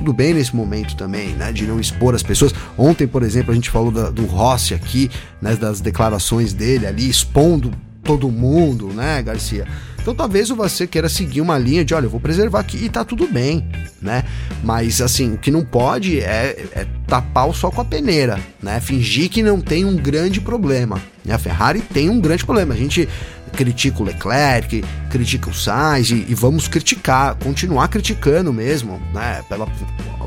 tudo 0.01 0.13
bem 0.13 0.33
nesse 0.33 0.55
momento 0.55 0.95
também, 0.95 1.29
né? 1.29 1.51
De 1.51 1.67
não 1.67 1.79
expor 1.79 2.15
as 2.15 2.23
pessoas. 2.23 2.53
Ontem, 2.75 3.05
por 3.05 3.21
exemplo, 3.21 3.51
a 3.51 3.55
gente 3.55 3.69
falou 3.69 3.91
da, 3.91 4.09
do 4.09 4.25
Rossi 4.25 4.73
aqui, 4.73 5.11
né? 5.39 5.55
Das 5.55 5.79
declarações 5.79 6.53
dele 6.53 6.87
ali, 6.87 7.07
expondo 7.07 7.71
todo 8.03 8.29
mundo, 8.31 8.87
né, 8.87 9.21
Garcia? 9.21 9.67
Então 10.01 10.15
talvez 10.15 10.49
você 10.49 10.87
queira 10.87 11.07
seguir 11.07 11.41
uma 11.41 11.55
linha 11.59 11.85
de, 11.85 11.93
olha, 11.93 12.05
eu 12.05 12.09
vou 12.09 12.19
preservar 12.19 12.61
aqui 12.61 12.85
e 12.85 12.89
tá 12.89 13.05
tudo 13.05 13.27
bem, 13.27 13.67
né? 14.01 14.23
Mas 14.63 14.99
assim, 14.99 15.33
o 15.33 15.37
que 15.37 15.51
não 15.51 15.63
pode 15.63 16.19
é, 16.19 16.65
é 16.73 16.87
tapar 17.05 17.47
o 17.47 17.53
sol 17.53 17.71
com 17.71 17.81
a 17.81 17.85
peneira, 17.85 18.39
né? 18.59 18.79
Fingir 18.79 19.29
que 19.29 19.43
não 19.43 19.61
tem 19.61 19.85
um 19.85 19.95
grande 19.95 20.41
problema. 20.41 20.99
A 21.29 21.37
Ferrari 21.37 21.81
tem 21.81 22.09
um 22.09 22.19
grande 22.19 22.43
problema. 22.43 22.73
A 22.73 22.77
gente 22.77 23.07
critica 23.51 24.01
o 24.01 24.05
Leclerc, 24.05 24.83
critica 25.09 25.49
o 25.49 25.53
Sainz 25.53 26.09
e, 26.09 26.25
e 26.27 26.33
vamos 26.33 26.67
criticar, 26.67 27.35
continuar 27.35 27.87
criticando 27.87 28.51
mesmo, 28.51 29.01
né? 29.13 29.43
Pelo 29.47 29.67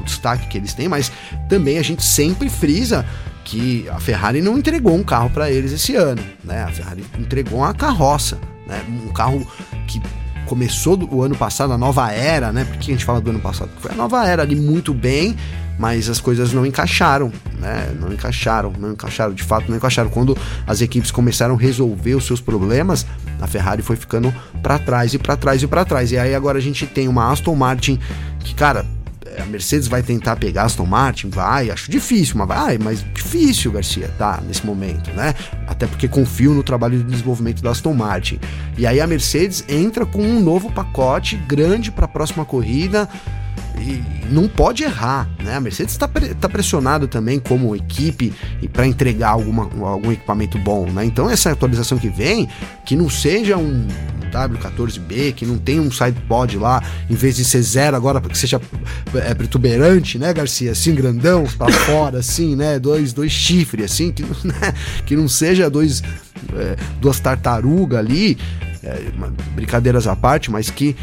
destaque 0.04 0.46
que 0.48 0.58
eles 0.58 0.74
têm, 0.74 0.88
mas 0.88 1.10
também 1.48 1.78
a 1.78 1.82
gente 1.82 2.04
sempre 2.04 2.48
frisa 2.48 3.04
que 3.44 3.86
a 3.90 3.98
Ferrari 4.00 4.40
não 4.40 4.56
entregou 4.56 4.94
um 4.94 5.02
carro 5.02 5.30
para 5.30 5.50
eles 5.50 5.72
esse 5.72 5.96
ano, 5.96 6.22
né? 6.42 6.62
A 6.62 6.68
Ferrari 6.68 7.04
entregou 7.18 7.58
uma 7.60 7.74
carroça, 7.74 8.38
né? 8.66 8.82
Um 8.88 9.12
carro 9.12 9.46
que 9.86 10.00
começou 10.46 10.98
o 11.10 11.22
ano 11.22 11.34
passado, 11.34 11.72
a 11.72 11.78
nova 11.78 12.10
era, 12.12 12.52
né? 12.52 12.64
Por 12.64 12.76
que 12.76 12.90
a 12.90 12.94
gente 12.94 13.04
fala 13.04 13.20
do 13.20 13.30
ano 13.30 13.40
passado? 13.40 13.70
Foi 13.78 13.90
a 13.90 13.94
nova 13.94 14.26
era 14.26 14.42
ali 14.42 14.56
muito 14.56 14.94
bem, 14.94 15.36
mas 15.78 16.08
as 16.08 16.20
coisas 16.20 16.52
não 16.52 16.64
encaixaram, 16.64 17.32
né? 17.58 17.92
Não 17.98 18.12
encaixaram, 18.12 18.72
não 18.78 18.92
encaixaram, 18.92 19.32
de 19.34 19.42
fato 19.42 19.68
não 19.68 19.76
encaixaram. 19.76 20.08
Quando 20.10 20.36
as 20.66 20.80
equipes 20.80 21.10
começaram 21.10 21.54
a 21.54 21.58
resolver 21.58 22.14
os 22.14 22.24
seus 22.24 22.40
problemas, 22.40 23.06
a 23.40 23.46
Ferrari 23.46 23.82
foi 23.82 23.96
ficando 23.96 24.32
para 24.62 24.78
trás 24.78 25.14
e 25.14 25.18
para 25.18 25.36
trás 25.36 25.62
e 25.62 25.66
para 25.66 25.84
trás. 25.84 26.12
E 26.12 26.18
aí 26.18 26.34
agora 26.34 26.58
a 26.58 26.62
gente 26.62 26.86
tem 26.86 27.08
uma 27.08 27.30
Aston 27.30 27.54
Martin 27.54 27.98
que, 28.40 28.54
cara, 28.54 28.86
a 29.40 29.44
Mercedes 29.46 29.88
vai 29.88 30.02
tentar 30.02 30.36
pegar 30.36 30.64
Aston 30.64 30.86
Martin? 30.86 31.28
Vai, 31.28 31.70
acho 31.70 31.90
difícil, 31.90 32.36
mas 32.36 32.48
vai, 32.48 32.78
mas 32.78 33.04
difícil, 33.14 33.72
Garcia, 33.72 34.08
tá, 34.16 34.40
nesse 34.46 34.64
momento, 34.64 35.10
né? 35.10 35.34
Até 35.66 35.86
porque 35.86 36.06
confio 36.06 36.54
no 36.54 36.62
trabalho 36.62 36.98
de 36.98 37.04
desenvolvimento 37.04 37.62
da 37.62 37.70
Aston 37.70 37.94
Martin. 37.94 38.38
E 38.78 38.86
aí 38.86 39.00
a 39.00 39.06
Mercedes 39.06 39.64
entra 39.68 40.06
com 40.06 40.22
um 40.22 40.40
novo 40.40 40.70
pacote 40.70 41.36
grande 41.36 41.90
para 41.90 42.04
a 42.04 42.08
próxima 42.08 42.44
corrida 42.44 43.08
e 43.78 44.02
não 44.32 44.48
pode 44.48 44.82
errar, 44.84 45.28
né? 45.42 45.56
A 45.56 45.60
Mercedes 45.60 45.94
está 45.94 46.08
tá 46.08 46.48
pressionado 46.48 47.06
também 47.06 47.38
como 47.38 47.74
equipe 47.74 48.32
e 48.62 48.68
para 48.68 48.86
entregar 48.86 49.30
alguma, 49.30 49.64
algum 49.86 50.12
equipamento 50.12 50.58
bom, 50.58 50.86
né? 50.90 51.04
Então 51.04 51.28
essa 51.28 51.50
atualização 51.50 51.98
que 51.98 52.08
vem, 52.08 52.48
que 52.84 52.96
não 52.96 53.10
seja 53.10 53.56
um 53.56 53.86
W14B, 54.34 55.32
que 55.34 55.46
não 55.46 55.58
tem 55.58 55.78
um 55.78 55.90
sidepod 55.90 56.58
lá, 56.58 56.82
em 57.08 57.14
vez 57.14 57.36
de 57.36 57.44
ser 57.44 57.62
zero 57.62 57.96
agora, 57.96 58.20
que 58.20 58.36
seja 58.36 58.60
é, 59.14 59.34
protuberante, 59.34 60.18
né, 60.18 60.32
Garcia? 60.32 60.72
Assim, 60.72 60.94
grandão, 60.94 61.44
para 61.56 61.72
fora, 61.84 62.18
assim, 62.18 62.56
né? 62.56 62.78
Dois, 62.78 63.12
dois 63.12 63.30
chifres, 63.30 63.92
assim, 63.92 64.10
que, 64.10 64.22
né? 64.44 64.74
que 65.06 65.14
não 65.14 65.28
seja 65.28 65.70
dois, 65.70 66.02
é, 66.54 66.76
duas 67.00 67.20
tartarugas 67.20 67.98
ali, 67.98 68.36
é, 68.82 69.04
brincadeiras 69.54 70.06
à 70.06 70.16
parte, 70.16 70.50
mas 70.50 70.68
que 70.68 70.96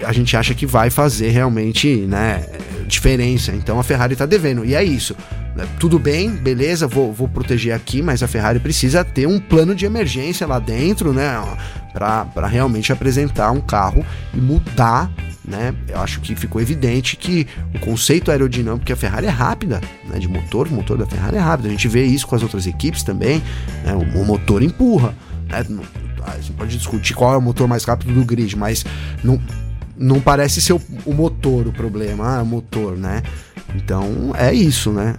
a 0.00 0.12
gente 0.12 0.36
acha 0.36 0.54
que 0.54 0.66
vai 0.66 0.90
fazer 0.90 1.30
realmente, 1.30 1.88
né, 2.06 2.46
diferença. 2.86 3.52
Então 3.52 3.78
a 3.78 3.82
Ferrari 3.82 4.16
tá 4.16 4.26
devendo. 4.26 4.64
E 4.64 4.74
é 4.74 4.82
isso. 4.82 5.16
Né? 5.54 5.66
Tudo 5.78 5.98
bem, 5.98 6.30
beleza, 6.30 6.86
vou, 6.86 7.12
vou 7.12 7.28
proteger 7.28 7.74
aqui, 7.74 8.02
mas 8.02 8.22
a 8.22 8.28
Ferrari 8.28 8.58
precisa 8.58 9.04
ter 9.04 9.26
um 9.26 9.38
plano 9.38 9.74
de 9.74 9.84
emergência 9.84 10.46
lá 10.46 10.58
dentro, 10.58 11.12
né? 11.12 11.40
Para 11.92 12.46
realmente 12.46 12.92
apresentar 12.92 13.50
um 13.52 13.60
carro 13.60 14.04
e 14.32 14.38
mudar 14.38 15.10
né? 15.46 15.74
Eu 15.88 16.00
acho 16.00 16.20
que 16.20 16.34
ficou 16.34 16.60
evidente 16.60 17.16
que 17.16 17.46
o 17.74 17.78
conceito 17.78 18.30
aerodinâmico 18.30 18.86
que 18.86 18.92
a 18.92 18.96
Ferrari 18.96 19.26
é 19.26 19.30
rápida, 19.30 19.80
né? 20.08 20.18
De 20.18 20.26
motor, 20.26 20.66
o 20.66 20.70
motor 20.72 20.96
da 20.96 21.06
Ferrari 21.06 21.36
é 21.36 21.40
rápido. 21.40 21.66
A 21.66 21.70
gente 21.70 21.86
vê 21.86 22.04
isso 22.04 22.26
com 22.26 22.34
as 22.34 22.42
outras 22.42 22.66
equipes 22.66 23.02
também, 23.02 23.42
né? 23.84 23.94
o, 23.94 24.22
o 24.22 24.24
motor 24.24 24.62
empurra, 24.62 25.14
né? 25.48 25.62
Gente 26.40 26.52
pode 26.52 26.76
discutir 26.78 27.14
qual 27.14 27.34
é 27.34 27.36
o 27.36 27.42
motor 27.42 27.68
mais 27.68 27.84
rápido 27.84 28.14
do 28.14 28.24
grid, 28.24 28.56
mas 28.56 28.84
não, 29.22 29.38
não 29.96 30.20
parece 30.20 30.60
ser 30.60 30.72
o, 30.72 30.80
o 31.06 31.12
motor 31.12 31.66
o 31.66 31.72
problema, 31.72 32.38
ah, 32.38 32.42
o 32.42 32.46
motor, 32.46 32.96
né? 32.96 33.22
Então 33.74 34.32
é 34.36 34.52
isso, 34.52 34.92
né? 34.92 35.16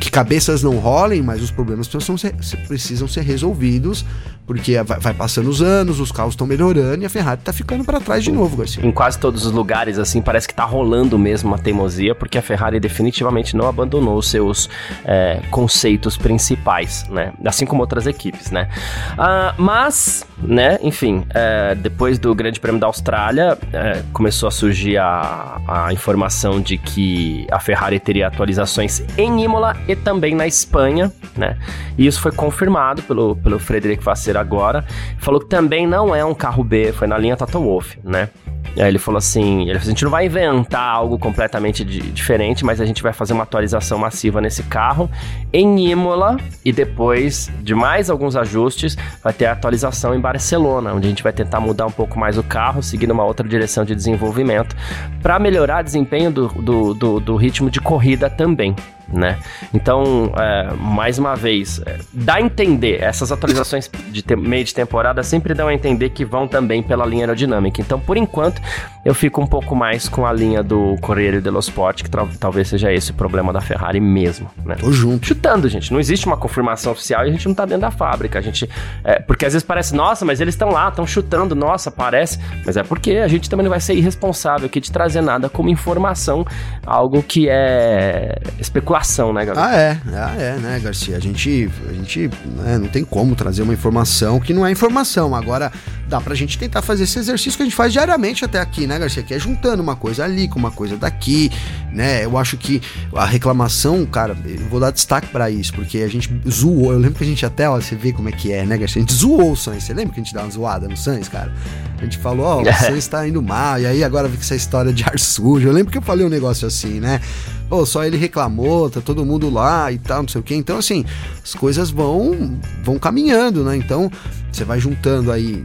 Que 0.00 0.10
cabeças 0.10 0.62
não 0.62 0.78
rolem, 0.78 1.22
mas 1.22 1.42
os 1.42 1.50
problemas 1.50 1.86
precisam 1.86 2.16
ser, 2.16 2.34
precisam 2.66 3.06
ser 3.06 3.22
resolvidos 3.22 4.04
porque 4.46 4.80
vai, 4.80 5.12
passando 5.12 5.50
os 5.50 5.60
anos, 5.60 5.98
os 5.98 6.12
carros 6.12 6.34
estão 6.34 6.46
melhorando 6.46 7.02
e 7.02 7.06
a 7.06 7.10
Ferrari 7.10 7.40
tá 7.42 7.52
ficando 7.52 7.84
para 7.84 7.98
trás 7.98 8.22
de 8.22 8.30
novo, 8.30 8.56
Garcia. 8.56 8.86
Em 8.86 8.92
quase 8.92 9.18
todos 9.18 9.44
os 9.44 9.50
lugares, 9.50 9.98
assim, 9.98 10.22
parece 10.22 10.46
que 10.46 10.54
tá 10.54 10.64
rolando 10.64 11.18
mesmo 11.18 11.48
uma 11.48 11.58
teimosia, 11.58 12.14
porque 12.14 12.38
a 12.38 12.42
Ferrari 12.42 12.78
definitivamente 12.78 13.56
não 13.56 13.66
abandonou 13.66 14.16
os 14.16 14.28
seus 14.28 14.70
é, 15.04 15.40
conceitos 15.50 16.16
principais, 16.16 17.04
né? 17.08 17.32
Assim 17.44 17.66
como 17.66 17.80
outras 17.80 18.06
equipes, 18.06 18.52
né? 18.52 18.68
Uh, 19.14 19.60
mas, 19.60 20.24
né, 20.38 20.78
enfim, 20.80 21.26
é, 21.30 21.74
depois 21.74 22.16
do 22.16 22.32
Grande 22.32 22.60
Prêmio 22.60 22.80
da 22.80 22.86
Austrália, 22.86 23.58
é, 23.72 24.02
começou 24.12 24.46
a 24.46 24.52
surgir 24.52 24.96
a, 24.96 25.60
a 25.66 25.92
informação 25.92 26.60
de 26.60 26.78
que 26.78 27.48
a 27.56 27.60
Ferrari 27.60 27.98
teria 27.98 28.26
atualizações 28.26 29.02
em 29.16 29.42
Imola 29.42 29.74
e 29.88 29.96
também 29.96 30.34
na 30.34 30.46
Espanha, 30.46 31.10
né? 31.34 31.56
E 31.96 32.06
isso 32.06 32.20
foi 32.20 32.30
confirmado 32.30 33.02
pelo, 33.02 33.34
pelo 33.36 33.58
Frederic 33.58 34.04
Vasser 34.04 34.36
agora, 34.36 34.84
falou 35.18 35.40
que 35.40 35.48
também 35.48 35.86
não 35.86 36.14
é 36.14 36.22
um 36.22 36.34
carro 36.34 36.62
B, 36.62 36.92
foi 36.92 37.06
na 37.06 37.16
linha 37.16 37.36
Toto 37.36 37.58
Wolff, 37.58 37.98
né? 38.04 38.28
Aí 38.76 38.88
ele 38.88 38.98
falou 38.98 39.18
assim: 39.18 39.62
ele 39.62 39.78
falou, 39.78 39.86
a 39.86 39.90
gente 39.90 40.04
não 40.04 40.10
vai 40.10 40.26
inventar 40.26 40.82
algo 40.82 41.18
completamente 41.18 41.84
de, 41.84 42.00
diferente, 42.12 42.64
mas 42.64 42.80
a 42.80 42.84
gente 42.84 43.02
vai 43.02 43.12
fazer 43.12 43.32
uma 43.32 43.44
atualização 43.44 43.98
massiva 43.98 44.40
nesse 44.40 44.62
carro 44.64 45.10
em 45.52 45.90
Imola 45.90 46.36
e 46.64 46.72
depois 46.72 47.50
de 47.62 47.74
mais 47.74 48.10
alguns 48.10 48.36
ajustes, 48.36 48.96
vai 49.22 49.32
ter 49.32 49.46
a 49.46 49.52
atualização 49.52 50.14
em 50.14 50.20
Barcelona, 50.20 50.92
onde 50.92 51.06
a 51.06 51.08
gente 51.08 51.22
vai 51.22 51.32
tentar 51.32 51.60
mudar 51.60 51.86
um 51.86 51.90
pouco 51.90 52.18
mais 52.18 52.36
o 52.36 52.42
carro, 52.42 52.82
seguindo 52.82 53.12
uma 53.12 53.24
outra 53.24 53.48
direção 53.48 53.84
de 53.84 53.94
desenvolvimento, 53.94 54.76
para 55.22 55.38
melhorar 55.38 55.80
o 55.80 55.84
desempenho 55.84 56.30
do, 56.30 56.48
do, 56.48 56.94
do, 56.94 57.20
do 57.20 57.36
ritmo 57.46 57.70
de 57.70 57.80
corrida 57.80 58.28
também 58.28 58.74
né? 59.08 59.38
Então, 59.72 60.32
é, 60.36 60.72
mais 60.74 61.18
uma 61.18 61.36
vez, 61.36 61.80
é, 61.86 61.98
dá 62.12 62.34
a 62.34 62.40
entender, 62.40 63.02
essas 63.02 63.30
atualizações 63.30 63.90
de 64.10 64.24
meio 64.36 64.64
de 64.64 64.74
temporada 64.74 65.22
sempre 65.22 65.54
dão 65.54 65.68
a 65.68 65.74
entender 65.74 66.10
que 66.10 66.24
vão 66.24 66.48
também 66.48 66.82
pela 66.82 67.06
linha 67.06 67.22
aerodinâmica. 67.22 67.80
Então, 67.80 68.00
por 68.00 68.16
enquanto, 68.16 68.60
eu 69.04 69.14
fico 69.14 69.40
um 69.40 69.46
pouco 69.46 69.76
mais 69.76 70.08
com 70.08 70.26
a 70.26 70.32
linha 70.32 70.62
do 70.62 70.96
Corriere 71.00 71.40
dello 71.40 71.60
Sport, 71.60 72.02
que 72.02 72.10
talvez 72.38 72.68
seja 72.68 72.92
esse 72.92 73.12
o 73.12 73.14
problema 73.14 73.52
da 73.52 73.60
Ferrari 73.60 74.00
mesmo, 74.00 74.50
né? 74.64 74.74
Tô 74.74 74.90
junto. 74.90 75.26
Chutando, 75.26 75.68
gente. 75.68 75.92
Não 75.92 76.00
existe 76.00 76.26
uma 76.26 76.36
confirmação 76.36 76.92
oficial 76.92 77.24
e 77.24 77.28
a 77.28 77.32
gente 77.32 77.46
não 77.46 77.54
tá 77.54 77.64
dentro 77.64 77.82
da 77.82 77.90
fábrica. 77.90 78.38
A 78.38 78.42
gente, 78.42 78.68
é, 79.04 79.20
porque 79.20 79.46
às 79.46 79.52
vezes 79.52 79.66
parece, 79.66 79.94
nossa, 79.94 80.24
mas 80.24 80.40
eles 80.40 80.54
estão 80.54 80.70
lá, 80.70 80.88
estão 80.88 81.06
chutando, 81.06 81.54
nossa, 81.54 81.90
parece. 81.90 82.40
Mas 82.64 82.76
é 82.76 82.82
porque 82.82 83.12
a 83.12 83.28
gente 83.28 83.48
também 83.48 83.62
não 83.64 83.70
vai 83.70 83.80
ser 83.80 83.94
irresponsável 83.94 84.66
aqui 84.66 84.80
de 84.80 84.90
trazer 84.90 85.20
nada 85.20 85.48
como 85.48 85.68
informação, 85.68 86.44
algo 86.84 87.22
que 87.22 87.48
é 87.48 88.38
especulação 88.58 88.95
especulação, 88.96 89.32
né, 89.32 89.44
Gabriel? 89.44 89.68
Ah, 89.68 89.76
é. 89.76 90.00
Ah, 90.12 90.34
é, 90.38 90.56
né, 90.56 90.80
Garcia? 90.82 91.16
A 91.16 91.20
gente, 91.20 91.70
a 91.88 91.92
gente 91.92 92.30
né, 92.56 92.78
não 92.78 92.88
tem 92.88 93.04
como 93.04 93.34
trazer 93.34 93.62
uma 93.62 93.72
informação 93.72 94.40
que 94.40 94.52
não 94.54 94.66
é 94.66 94.70
informação. 94.70 95.34
Agora, 95.34 95.72
dá 96.08 96.20
pra 96.20 96.34
gente 96.34 96.58
tentar 96.58 96.82
fazer 96.82 97.04
esse 97.04 97.18
exercício 97.18 97.56
que 97.56 97.62
a 97.62 97.66
gente 97.66 97.76
faz 97.76 97.92
diariamente 97.92 98.44
até 98.44 98.60
aqui, 98.60 98.86
né, 98.86 98.98
Garcia? 98.98 99.22
Que 99.22 99.34
é 99.34 99.38
juntando 99.38 99.82
uma 99.82 99.96
coisa 99.96 100.24
ali 100.24 100.48
com 100.48 100.58
uma 100.58 100.70
coisa 100.70 100.96
daqui, 100.96 101.50
né? 101.92 102.24
Eu 102.24 102.36
acho 102.38 102.56
que 102.56 102.80
a 103.14 103.24
reclamação, 103.24 104.04
cara, 104.06 104.36
eu 104.44 104.66
vou 104.68 104.80
dar 104.80 104.90
destaque 104.90 105.28
para 105.28 105.50
isso, 105.50 105.72
porque 105.74 105.98
a 105.98 106.08
gente 106.08 106.30
zoou. 106.48 106.92
Eu 106.92 106.98
lembro 106.98 107.18
que 107.18 107.24
a 107.24 107.26
gente 107.26 107.44
até, 107.44 107.68
ó, 107.68 107.76
você 107.76 107.94
vê 107.94 108.12
como 108.12 108.28
é 108.28 108.32
que 108.32 108.52
é, 108.52 108.64
né, 108.64 108.76
Garcia? 108.76 109.00
A 109.00 109.04
gente 109.04 109.14
zoou 109.14 109.52
o 109.52 109.56
Sainz. 109.56 109.84
Você 109.84 109.94
lembra 109.94 110.14
que 110.14 110.20
a 110.20 110.24
gente 110.24 110.34
dá 110.34 110.42
uma 110.42 110.50
zoada 110.50 110.88
no 110.88 110.96
Sainz, 110.96 111.28
cara? 111.28 111.52
A 111.98 112.04
gente 112.04 112.18
falou, 112.18 112.46
ó, 112.46 112.56
oh, 112.58 112.62
o 112.68 112.72
Sainz 112.72 113.06
tá 113.06 113.26
indo 113.26 113.42
mal, 113.42 113.80
e 113.80 113.86
aí 113.86 114.04
agora 114.04 114.28
vem 114.28 114.36
com 114.36 114.42
essa 114.42 114.54
história 114.56 114.92
de 114.92 115.04
ar 115.04 115.18
sujo. 115.18 115.66
Eu 115.66 115.72
lembro 115.72 115.90
que 115.90 115.98
eu 115.98 116.02
falei 116.02 116.24
um 116.24 116.30
negócio 116.30 116.66
assim, 116.66 117.00
né? 117.00 117.20
Pô, 117.68 117.84
só 117.84 118.04
ele 118.04 118.16
reclamou, 118.16 118.88
tá 118.88 119.00
todo 119.00 119.24
mundo 119.24 119.50
lá 119.50 119.90
e 119.90 119.98
tal, 119.98 120.22
não 120.22 120.28
sei 120.28 120.40
o 120.40 120.44
quê. 120.44 120.54
Então, 120.54 120.78
assim, 120.78 121.04
as 121.42 121.54
coisas 121.54 121.90
vão, 121.90 122.58
vão 122.84 122.98
caminhando, 122.98 123.64
né? 123.64 123.76
Então, 123.76 124.10
você 124.52 124.64
vai 124.64 124.78
juntando 124.78 125.32
aí 125.32 125.64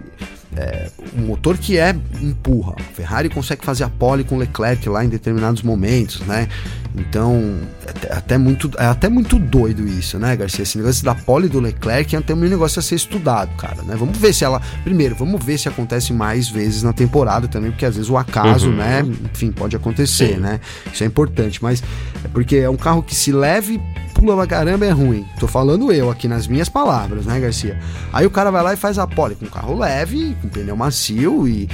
é, 0.55 0.89
um 1.17 1.21
motor 1.21 1.57
que 1.57 1.77
é 1.77 1.95
empurra. 2.21 2.75
A 2.77 2.93
Ferrari 2.93 3.29
consegue 3.29 3.63
fazer 3.63 3.83
a 3.83 3.89
pole 3.89 4.23
com 4.23 4.37
Leclerc 4.37 4.87
lá 4.89 5.03
em 5.03 5.09
determinados 5.09 5.61
momentos, 5.61 6.21
né? 6.21 6.47
Então, 6.93 7.57
é 8.05 8.13
até, 8.13 8.37
muito, 8.37 8.69
é 8.77 8.85
até 8.85 9.07
muito 9.07 9.39
doido 9.39 9.87
isso, 9.87 10.19
né, 10.19 10.35
Garcia? 10.35 10.63
Esse 10.63 10.77
negócio 10.77 11.05
da 11.05 11.15
pole 11.15 11.47
do 11.47 11.59
Leclerc 11.59 12.15
é 12.15 12.19
até 12.19 12.33
um 12.33 12.37
negócio 12.37 12.79
a 12.79 12.81
ser 12.81 12.95
estudado, 12.95 13.55
cara, 13.55 13.81
né? 13.83 13.95
Vamos 13.97 14.17
ver 14.17 14.33
se 14.33 14.43
ela. 14.43 14.61
Primeiro, 14.83 15.15
vamos 15.15 15.43
ver 15.43 15.57
se 15.57 15.69
acontece 15.69 16.11
mais 16.11 16.49
vezes 16.49 16.83
na 16.83 16.91
temporada 16.91 17.47
também, 17.47 17.71
porque 17.71 17.85
às 17.85 17.95
vezes 17.95 18.09
o 18.09 18.17
acaso, 18.17 18.69
uhum. 18.69 18.75
né? 18.75 19.03
Enfim, 19.33 19.51
pode 19.51 19.75
acontecer, 19.75 20.35
Sim. 20.35 20.41
né? 20.41 20.59
Isso 20.91 21.03
é 21.03 21.07
importante, 21.07 21.63
mas 21.63 21.81
é 22.25 22.27
porque 22.27 22.57
é 22.57 22.69
um 22.69 22.77
carro 22.77 23.01
que 23.01 23.15
se 23.15 23.31
leve 23.31 23.79
pula 24.21 24.35
pra 24.35 24.45
caramba 24.45 24.85
é 24.85 24.91
ruim. 24.91 25.25
Tô 25.39 25.47
falando 25.47 25.91
eu 25.91 26.11
aqui 26.11 26.27
nas 26.27 26.47
minhas 26.47 26.69
palavras, 26.69 27.25
né, 27.25 27.39
Garcia? 27.39 27.79
Aí 28.13 28.23
o 28.23 28.29
cara 28.29 28.51
vai 28.51 28.61
lá 28.61 28.73
e 28.73 28.77
faz 28.77 28.99
a 28.99 29.07
pole 29.07 29.33
com 29.33 29.47
carro 29.47 29.77
leve, 29.79 30.37
com 30.41 30.47
pneu 30.47 30.77
macio 30.77 31.47
e. 31.47 31.67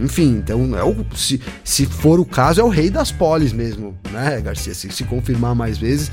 Enfim, 0.00 0.38
então 0.38 0.76
é 0.76 0.82
o, 0.82 1.04
se, 1.14 1.38
se 1.62 1.84
for 1.84 2.18
o 2.18 2.24
caso, 2.24 2.62
é 2.62 2.64
o 2.64 2.70
rei 2.70 2.88
das 2.88 3.12
poles 3.12 3.52
mesmo, 3.52 3.94
né, 4.10 4.40
Garcia? 4.40 4.72
Se, 4.72 4.90
se 4.90 5.04
confirmar 5.04 5.54
mais 5.54 5.76
vezes. 5.76 6.10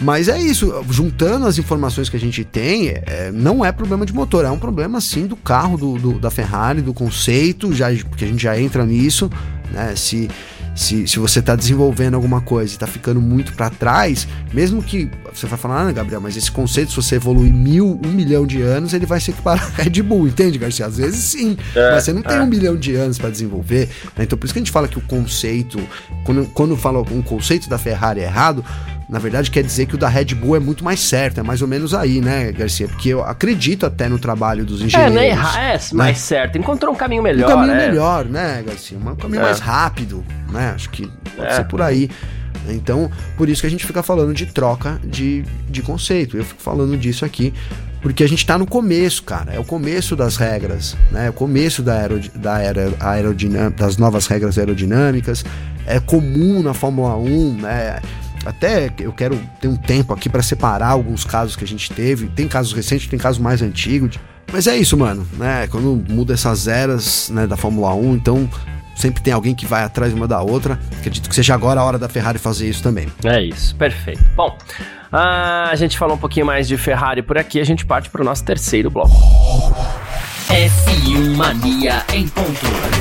Mas 0.00 0.28
é 0.28 0.38
isso, 0.38 0.72
juntando 0.90 1.46
as 1.46 1.58
informações 1.58 2.08
que 2.08 2.16
a 2.16 2.20
gente 2.20 2.44
tem, 2.44 2.90
é, 2.90 3.32
não 3.32 3.64
é 3.64 3.72
problema 3.72 4.04
de 4.06 4.12
motor, 4.12 4.44
é 4.44 4.50
um 4.50 4.58
problema 4.58 5.00
sim 5.00 5.26
do 5.26 5.34
carro 5.34 5.76
do, 5.76 5.98
do, 5.98 6.18
da 6.18 6.30
Ferrari, 6.30 6.82
do 6.82 6.92
conceito, 6.92 7.72
já, 7.72 7.86
porque 8.08 8.26
a 8.26 8.28
gente 8.28 8.42
já 8.42 8.60
entra 8.60 8.84
nisso, 8.84 9.30
né? 9.72 9.96
Se, 9.96 10.30
se, 10.76 11.08
se 11.08 11.18
você 11.18 11.38
está 11.38 11.56
desenvolvendo 11.56 12.14
alguma 12.14 12.42
coisa 12.42 12.70
e 12.70 12.76
está 12.76 12.86
ficando 12.86 13.20
muito 13.20 13.54
para 13.54 13.70
trás, 13.70 14.28
mesmo 14.52 14.82
que 14.82 15.10
você 15.32 15.46
vai 15.46 15.58
falar, 15.58 15.88
ah, 15.88 15.92
Gabriel, 15.92 16.20
mas 16.20 16.36
esse 16.36 16.50
conceito, 16.50 16.90
se 16.90 16.96
você 16.96 17.16
evoluir 17.16 17.52
mil, 17.52 17.98
um 18.04 18.10
milhão 18.10 18.46
de 18.46 18.60
anos, 18.60 18.92
ele 18.92 19.06
vai 19.06 19.18
ser 19.18 19.30
equiparado 19.30 19.66
a 19.66 19.70
Red 19.82 20.02
Bull, 20.02 20.28
entende, 20.28 20.58
Garcia? 20.58 20.84
Às 20.84 20.98
vezes 20.98 21.24
sim, 21.24 21.56
é, 21.74 21.92
mas 21.92 22.04
você 22.04 22.12
não 22.12 22.22
tem 22.22 22.36
é. 22.36 22.42
um 22.42 22.46
milhão 22.46 22.76
de 22.76 22.94
anos 22.94 23.18
para 23.18 23.30
desenvolver. 23.30 23.88
Né? 24.16 24.24
Então 24.24 24.38
por 24.38 24.44
isso 24.44 24.52
que 24.52 24.58
a 24.58 24.62
gente 24.62 24.70
fala 24.70 24.86
que 24.86 24.98
o 24.98 25.02
conceito, 25.02 25.80
quando, 26.24 26.46
quando 26.52 26.76
fala 26.76 27.00
um 27.10 27.22
conceito 27.22 27.70
da 27.70 27.78
Ferrari 27.78 28.20
é 28.20 28.24
errado, 28.24 28.62
na 29.08 29.18
verdade 29.18 29.50
quer 29.50 29.62
dizer 29.62 29.86
que 29.86 29.94
o 29.94 29.98
da 29.98 30.08
Red 30.08 30.34
Bull 30.34 30.56
é 30.56 30.60
muito 30.60 30.84
mais 30.84 31.00
certo, 31.00 31.38
é 31.38 31.42
mais 31.42 31.62
ou 31.62 31.68
menos 31.68 31.94
aí, 31.94 32.20
né, 32.20 32.50
Garcia? 32.52 32.88
Porque 32.88 33.10
eu 33.10 33.22
acredito 33.22 33.86
até 33.86 34.08
no 34.08 34.18
trabalho 34.18 34.64
dos 34.64 34.80
engenheiros. 34.80 35.16
É, 35.16 35.34
não 35.34 35.60
é, 35.60 35.74
é 35.74 35.78
mais 35.92 35.92
né? 35.92 36.14
certo, 36.14 36.58
encontrou 36.58 36.92
um 36.92 36.96
caminho 36.96 37.22
melhor. 37.22 37.50
Um 37.50 37.54
caminho 37.54 37.74
é. 37.74 37.88
melhor, 37.88 38.24
né, 38.24 38.64
Garcia? 38.66 38.98
Um 38.98 39.16
caminho 39.16 39.40
é. 39.40 39.44
mais 39.44 39.60
rápido, 39.60 40.24
né? 40.50 40.72
Acho 40.74 40.90
que 40.90 41.10
pode 41.36 41.54
ser 41.54 41.64
por 41.64 41.80
aí. 41.80 42.10
Então, 42.68 43.10
por 43.36 43.48
isso 43.48 43.60
que 43.60 43.66
a 43.66 43.70
gente 43.70 43.86
fica 43.86 44.02
falando 44.02 44.34
de 44.34 44.46
troca 44.46 45.00
de, 45.04 45.44
de 45.68 45.82
conceito. 45.82 46.36
Eu 46.36 46.44
fico 46.44 46.60
falando 46.60 46.96
disso 46.96 47.24
aqui, 47.24 47.54
porque 48.00 48.24
a 48.24 48.28
gente 48.28 48.40
está 48.40 48.58
no 48.58 48.66
começo, 48.66 49.22
cara. 49.22 49.52
É 49.52 49.58
o 49.58 49.64
começo 49.64 50.16
das 50.16 50.36
regras, 50.36 50.96
né? 51.10 51.26
É 51.26 51.30
o 51.30 51.32
começo 51.32 51.82
da, 51.82 51.94
aerod 51.94 52.30
da 52.34 52.54
aerodinâmica, 53.00 53.84
das 53.84 53.96
novas 53.96 54.26
regras 54.26 54.58
aerodinâmicas. 54.58 55.44
É 55.86 56.00
comum 56.00 56.62
na 56.62 56.74
Fórmula 56.74 57.16
1, 57.16 57.60
né? 57.60 58.00
Até 58.46 58.90
eu 59.00 59.12
quero 59.12 59.38
ter 59.60 59.68
um 59.68 59.76
tempo 59.76 60.12
aqui 60.12 60.28
para 60.28 60.42
separar 60.42 60.88
alguns 60.88 61.24
casos 61.24 61.56
que 61.56 61.64
a 61.64 61.66
gente 61.66 61.92
teve. 61.92 62.28
Tem 62.28 62.46
casos 62.46 62.72
recentes, 62.72 63.08
tem 63.08 63.18
casos 63.18 63.40
mais 63.40 63.60
antigos. 63.60 64.18
Mas 64.52 64.66
é 64.66 64.76
isso, 64.76 64.96
mano, 64.96 65.26
né? 65.32 65.66
Quando 65.66 66.02
muda 66.08 66.34
essas 66.34 66.68
eras 66.68 67.28
né, 67.30 67.46
da 67.46 67.56
Fórmula 67.56 67.92
1, 67.94 68.14
então 68.14 68.48
sempre 68.94 69.20
tem 69.22 69.32
alguém 69.32 69.54
que 69.54 69.66
vai 69.66 69.82
atrás 69.82 70.12
uma 70.12 70.28
da 70.28 70.40
outra. 70.40 70.78
Acredito 70.98 71.28
que 71.28 71.34
seja 71.34 71.54
agora 71.54 71.80
a 71.80 71.84
hora 71.84 71.98
da 71.98 72.08
Ferrari 72.08 72.38
fazer 72.38 72.68
isso 72.68 72.82
também. 72.82 73.08
É 73.24 73.42
isso, 73.42 73.74
perfeito. 73.74 74.24
Bom, 74.36 74.56
a 75.12 75.74
gente 75.74 75.98
falou 75.98 76.16
um 76.16 76.18
pouquinho 76.18 76.46
mais 76.46 76.68
de 76.68 76.76
Ferrari 76.76 77.22
por 77.22 77.36
aqui, 77.36 77.60
a 77.60 77.64
gente 77.64 77.84
parte 77.84 78.08
para 78.08 78.22
o 78.22 78.24
nosso 78.24 78.44
terceiro 78.44 78.90
bloco. 78.90 79.14
F1 80.48 81.36
Mania 81.36 82.04
em 82.14 82.28
ponto. 82.28 82.95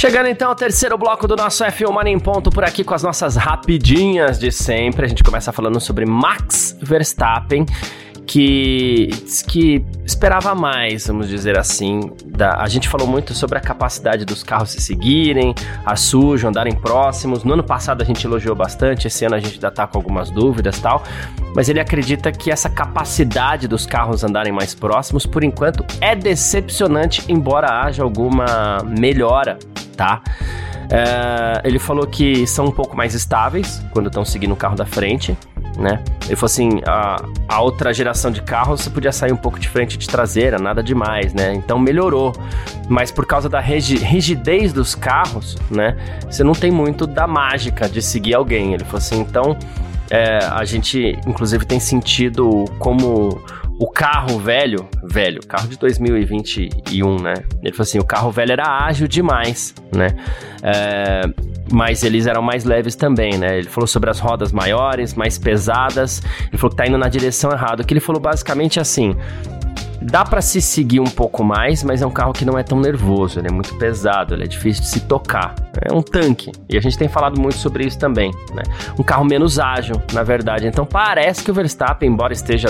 Chegando 0.00 0.30
então 0.30 0.48
ao 0.48 0.54
terceiro 0.54 0.96
bloco 0.96 1.28
do 1.28 1.36
nosso 1.36 1.62
F1 1.62 1.92
Mania 1.92 2.14
em 2.14 2.18
Ponto 2.18 2.50
por 2.50 2.64
aqui 2.64 2.82
com 2.82 2.94
as 2.94 3.02
nossas 3.02 3.36
rapidinhas 3.36 4.38
de 4.38 4.50
sempre. 4.50 5.04
A 5.04 5.08
gente 5.10 5.22
começa 5.22 5.52
falando 5.52 5.78
sobre 5.78 6.06
Max 6.06 6.74
Verstappen 6.80 7.66
que 8.30 9.08
que 9.48 9.84
esperava 10.04 10.54
mais, 10.54 11.08
vamos 11.08 11.28
dizer 11.28 11.58
assim. 11.58 12.12
Da, 12.24 12.62
a 12.62 12.68
gente 12.68 12.88
falou 12.88 13.06
muito 13.06 13.34
sobre 13.34 13.58
a 13.58 13.60
capacidade 13.60 14.24
dos 14.24 14.44
carros 14.44 14.70
se 14.70 14.80
seguirem, 14.80 15.52
a 15.84 15.96
sujo, 15.96 16.46
andarem 16.46 16.72
próximos. 16.72 17.42
No 17.42 17.54
ano 17.54 17.64
passado 17.64 18.02
a 18.02 18.04
gente 18.04 18.24
elogiou 18.24 18.54
bastante, 18.54 19.08
esse 19.08 19.24
ano 19.24 19.34
a 19.34 19.40
gente 19.40 19.54
ainda 19.54 19.70
tá 19.72 19.84
com 19.84 19.98
algumas 19.98 20.30
dúvidas 20.30 20.78
tal. 20.78 21.02
Mas 21.56 21.68
ele 21.68 21.80
acredita 21.80 22.30
que 22.30 22.52
essa 22.52 22.70
capacidade 22.70 23.66
dos 23.66 23.84
carros 23.84 24.22
andarem 24.22 24.52
mais 24.52 24.76
próximos, 24.76 25.26
por 25.26 25.42
enquanto, 25.42 25.84
é 26.00 26.14
decepcionante, 26.14 27.24
embora 27.28 27.82
haja 27.82 28.04
alguma 28.04 28.78
melhora, 28.86 29.58
tá? 29.96 30.22
É, 30.88 31.62
ele 31.64 31.80
falou 31.80 32.06
que 32.06 32.46
são 32.46 32.66
um 32.66 32.72
pouco 32.72 32.96
mais 32.96 33.14
estáveis 33.14 33.82
quando 33.92 34.06
estão 34.06 34.24
seguindo 34.24 34.52
o 34.52 34.56
carro 34.56 34.76
da 34.76 34.86
frente 34.86 35.36
né? 35.80 36.02
Ele 36.26 36.36
falou 36.36 36.46
assim, 36.46 36.68
a, 36.86 37.16
a 37.48 37.60
outra 37.62 37.92
geração 37.92 38.30
de 38.30 38.42
carros 38.42 38.82
você 38.82 38.90
podia 38.90 39.10
sair 39.10 39.32
um 39.32 39.36
pouco 39.36 39.58
de 39.58 39.68
frente 39.68 39.96
de 39.96 40.06
traseira, 40.06 40.58
nada 40.58 40.82
demais, 40.82 41.32
né? 41.32 41.54
Então 41.54 41.78
melhorou. 41.78 42.32
Mas 42.88 43.10
por 43.10 43.26
causa 43.26 43.48
da 43.48 43.60
rigidez 43.60 44.72
dos 44.72 44.94
carros, 44.94 45.56
né? 45.70 45.96
Você 46.30 46.44
não 46.44 46.52
tem 46.52 46.70
muito 46.70 47.06
da 47.06 47.26
mágica 47.26 47.88
de 47.88 48.02
seguir 48.02 48.34
alguém. 48.34 48.74
Ele 48.74 48.84
falou 48.84 48.98
assim, 48.98 49.20
então 49.20 49.56
é, 50.10 50.38
a 50.44 50.64
gente 50.64 51.18
inclusive 51.26 51.64
tem 51.64 51.80
sentido 51.80 52.66
como 52.78 53.42
o 53.78 53.90
carro 53.90 54.38
velho, 54.38 54.86
velho, 55.02 55.40
carro 55.46 55.66
de 55.66 55.78
2021, 55.78 57.16
né? 57.22 57.32
Ele 57.62 57.72
falou 57.72 57.84
assim, 57.84 57.98
o 57.98 58.04
carro 58.04 58.30
velho 58.30 58.52
era 58.52 58.84
ágil 58.84 59.08
demais, 59.08 59.74
né? 59.96 60.08
É, 60.62 61.22
mas 61.70 62.02
eles 62.02 62.26
eram 62.26 62.42
mais 62.42 62.64
leves 62.64 62.94
também, 62.94 63.38
né? 63.38 63.58
Ele 63.58 63.68
falou 63.68 63.86
sobre 63.86 64.10
as 64.10 64.18
rodas 64.18 64.52
maiores, 64.52 65.14
mais 65.14 65.38
pesadas. 65.38 66.22
Ele 66.48 66.58
falou 66.58 66.70
que 66.70 66.76
tá 66.76 66.86
indo 66.86 66.98
na 66.98 67.08
direção 67.08 67.50
errada. 67.52 67.82
O 67.82 67.86
que 67.86 67.94
ele 67.94 68.00
falou 68.00 68.20
basicamente 68.20 68.78
é 68.78 68.82
assim: 68.82 69.16
dá 70.02 70.24
para 70.24 70.40
se 70.40 70.60
seguir 70.60 71.00
um 71.00 71.04
pouco 71.04 71.44
mais, 71.44 71.82
mas 71.82 72.02
é 72.02 72.06
um 72.06 72.10
carro 72.10 72.32
que 72.32 72.44
não 72.44 72.58
é 72.58 72.62
tão 72.62 72.80
nervoso, 72.80 73.38
ele 73.38 73.48
é 73.48 73.52
muito 73.52 73.74
pesado, 73.76 74.34
ele 74.34 74.44
é 74.44 74.46
difícil 74.46 74.82
de 74.82 74.88
se 74.88 75.00
tocar. 75.00 75.54
É 75.80 75.92
um 75.92 76.02
tanque. 76.02 76.50
E 76.68 76.76
a 76.76 76.80
gente 76.80 76.96
tem 76.96 77.08
falado 77.08 77.40
muito 77.40 77.56
sobre 77.56 77.84
isso 77.86 77.98
também, 77.98 78.30
né? 78.54 78.62
Um 78.98 79.02
carro 79.02 79.24
menos 79.24 79.58
ágil, 79.58 79.96
na 80.12 80.22
verdade. 80.22 80.66
Então 80.66 80.86
parece 80.86 81.44
que 81.44 81.50
o 81.50 81.54
Verstappen, 81.54 82.08
embora 82.08 82.32
esteja 82.32 82.68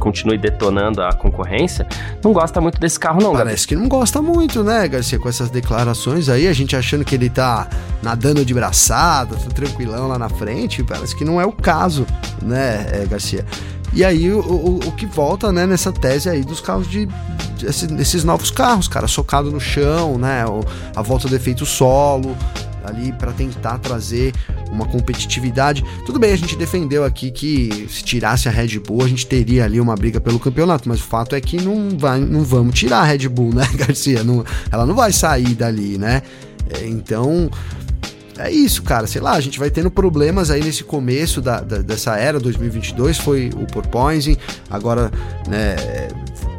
continue 0.00 0.38
detonando 0.38 1.02
a 1.02 1.12
concorrência, 1.12 1.86
não 2.22 2.32
gosta 2.32 2.60
muito 2.60 2.78
desse 2.78 2.98
carro, 2.98 3.20
não. 3.20 3.32
Parece 3.32 3.66
Gabi. 3.66 3.68
que 3.68 3.76
não 3.76 3.88
gosta 3.88 4.22
muito, 4.22 4.62
né, 4.62 4.86
Garcia, 4.88 5.18
com 5.18 5.28
essas 5.28 5.50
declarações 5.50 6.28
aí, 6.28 6.48
a 6.48 6.52
gente 6.52 6.76
achando 6.76 7.04
que 7.04 7.14
ele 7.14 7.30
tá 7.30 7.68
nadando 8.02 8.44
de 8.44 8.54
braçada, 8.54 9.36
tá 9.36 9.50
tranquilão 9.50 10.08
lá 10.08 10.18
na 10.18 10.28
frente, 10.28 10.82
parece 10.82 11.16
que 11.16 11.24
não 11.24 11.40
é 11.40 11.46
o 11.46 11.52
caso, 11.52 12.06
né, 12.42 12.86
é, 12.92 13.06
Garcia? 13.06 13.44
E 13.92 14.04
aí 14.04 14.30
o, 14.30 14.40
o, 14.40 14.76
o, 14.88 14.92
que 14.92 15.06
volta, 15.06 15.50
né, 15.50 15.66
nessa 15.66 15.90
tese 15.90 16.28
aí 16.28 16.42
dos 16.42 16.60
carros 16.60 16.86
de, 16.86 17.08
esses 17.62 18.24
novos 18.24 18.50
carros, 18.50 18.88
cara, 18.88 19.08
socado 19.08 19.50
no 19.50 19.60
chão, 19.60 20.18
né, 20.18 20.44
a 20.94 21.02
volta 21.02 21.28
do 21.28 21.34
efeito 21.34 21.64
solo, 21.64 22.36
ali 22.84 23.12
para 23.12 23.32
tentar 23.32 23.78
trazer 23.78 24.32
uma 24.76 24.86
competitividade. 24.86 25.84
Tudo 26.04 26.18
bem, 26.18 26.32
a 26.32 26.36
gente 26.36 26.56
defendeu 26.56 27.04
aqui 27.04 27.30
que 27.30 27.86
se 27.90 28.04
tirasse 28.04 28.48
a 28.48 28.52
Red 28.52 28.78
Bull, 28.78 29.02
a 29.02 29.08
gente 29.08 29.26
teria 29.26 29.64
ali 29.64 29.80
uma 29.80 29.94
briga 29.94 30.20
pelo 30.20 30.38
campeonato, 30.38 30.88
mas 30.88 31.00
o 31.00 31.04
fato 31.04 31.34
é 31.34 31.40
que 31.40 31.60
não, 31.60 31.96
vai, 31.98 32.20
não 32.20 32.42
vamos 32.42 32.78
tirar 32.78 33.00
a 33.00 33.04
Red 33.04 33.28
Bull, 33.28 33.52
né, 33.54 33.66
Garcia? 33.74 34.22
Não, 34.22 34.44
ela 34.70 34.86
não 34.86 34.94
vai 34.94 35.12
sair 35.12 35.54
dali, 35.54 35.98
né? 35.98 36.22
É, 36.70 36.86
então, 36.86 37.50
é 38.38 38.50
isso, 38.50 38.82
cara. 38.82 39.06
Sei 39.06 39.20
lá, 39.20 39.32
a 39.32 39.40
gente 39.40 39.58
vai 39.58 39.70
tendo 39.70 39.90
problemas 39.90 40.50
aí 40.50 40.62
nesse 40.62 40.84
começo 40.84 41.40
da, 41.40 41.60
da 41.60 41.78
dessa 41.78 42.16
era 42.16 42.38
2022. 42.38 43.18
Foi 43.18 43.50
o 43.54 43.66
porpoising, 43.66 44.36
agora, 44.70 45.10
né, 45.48 45.76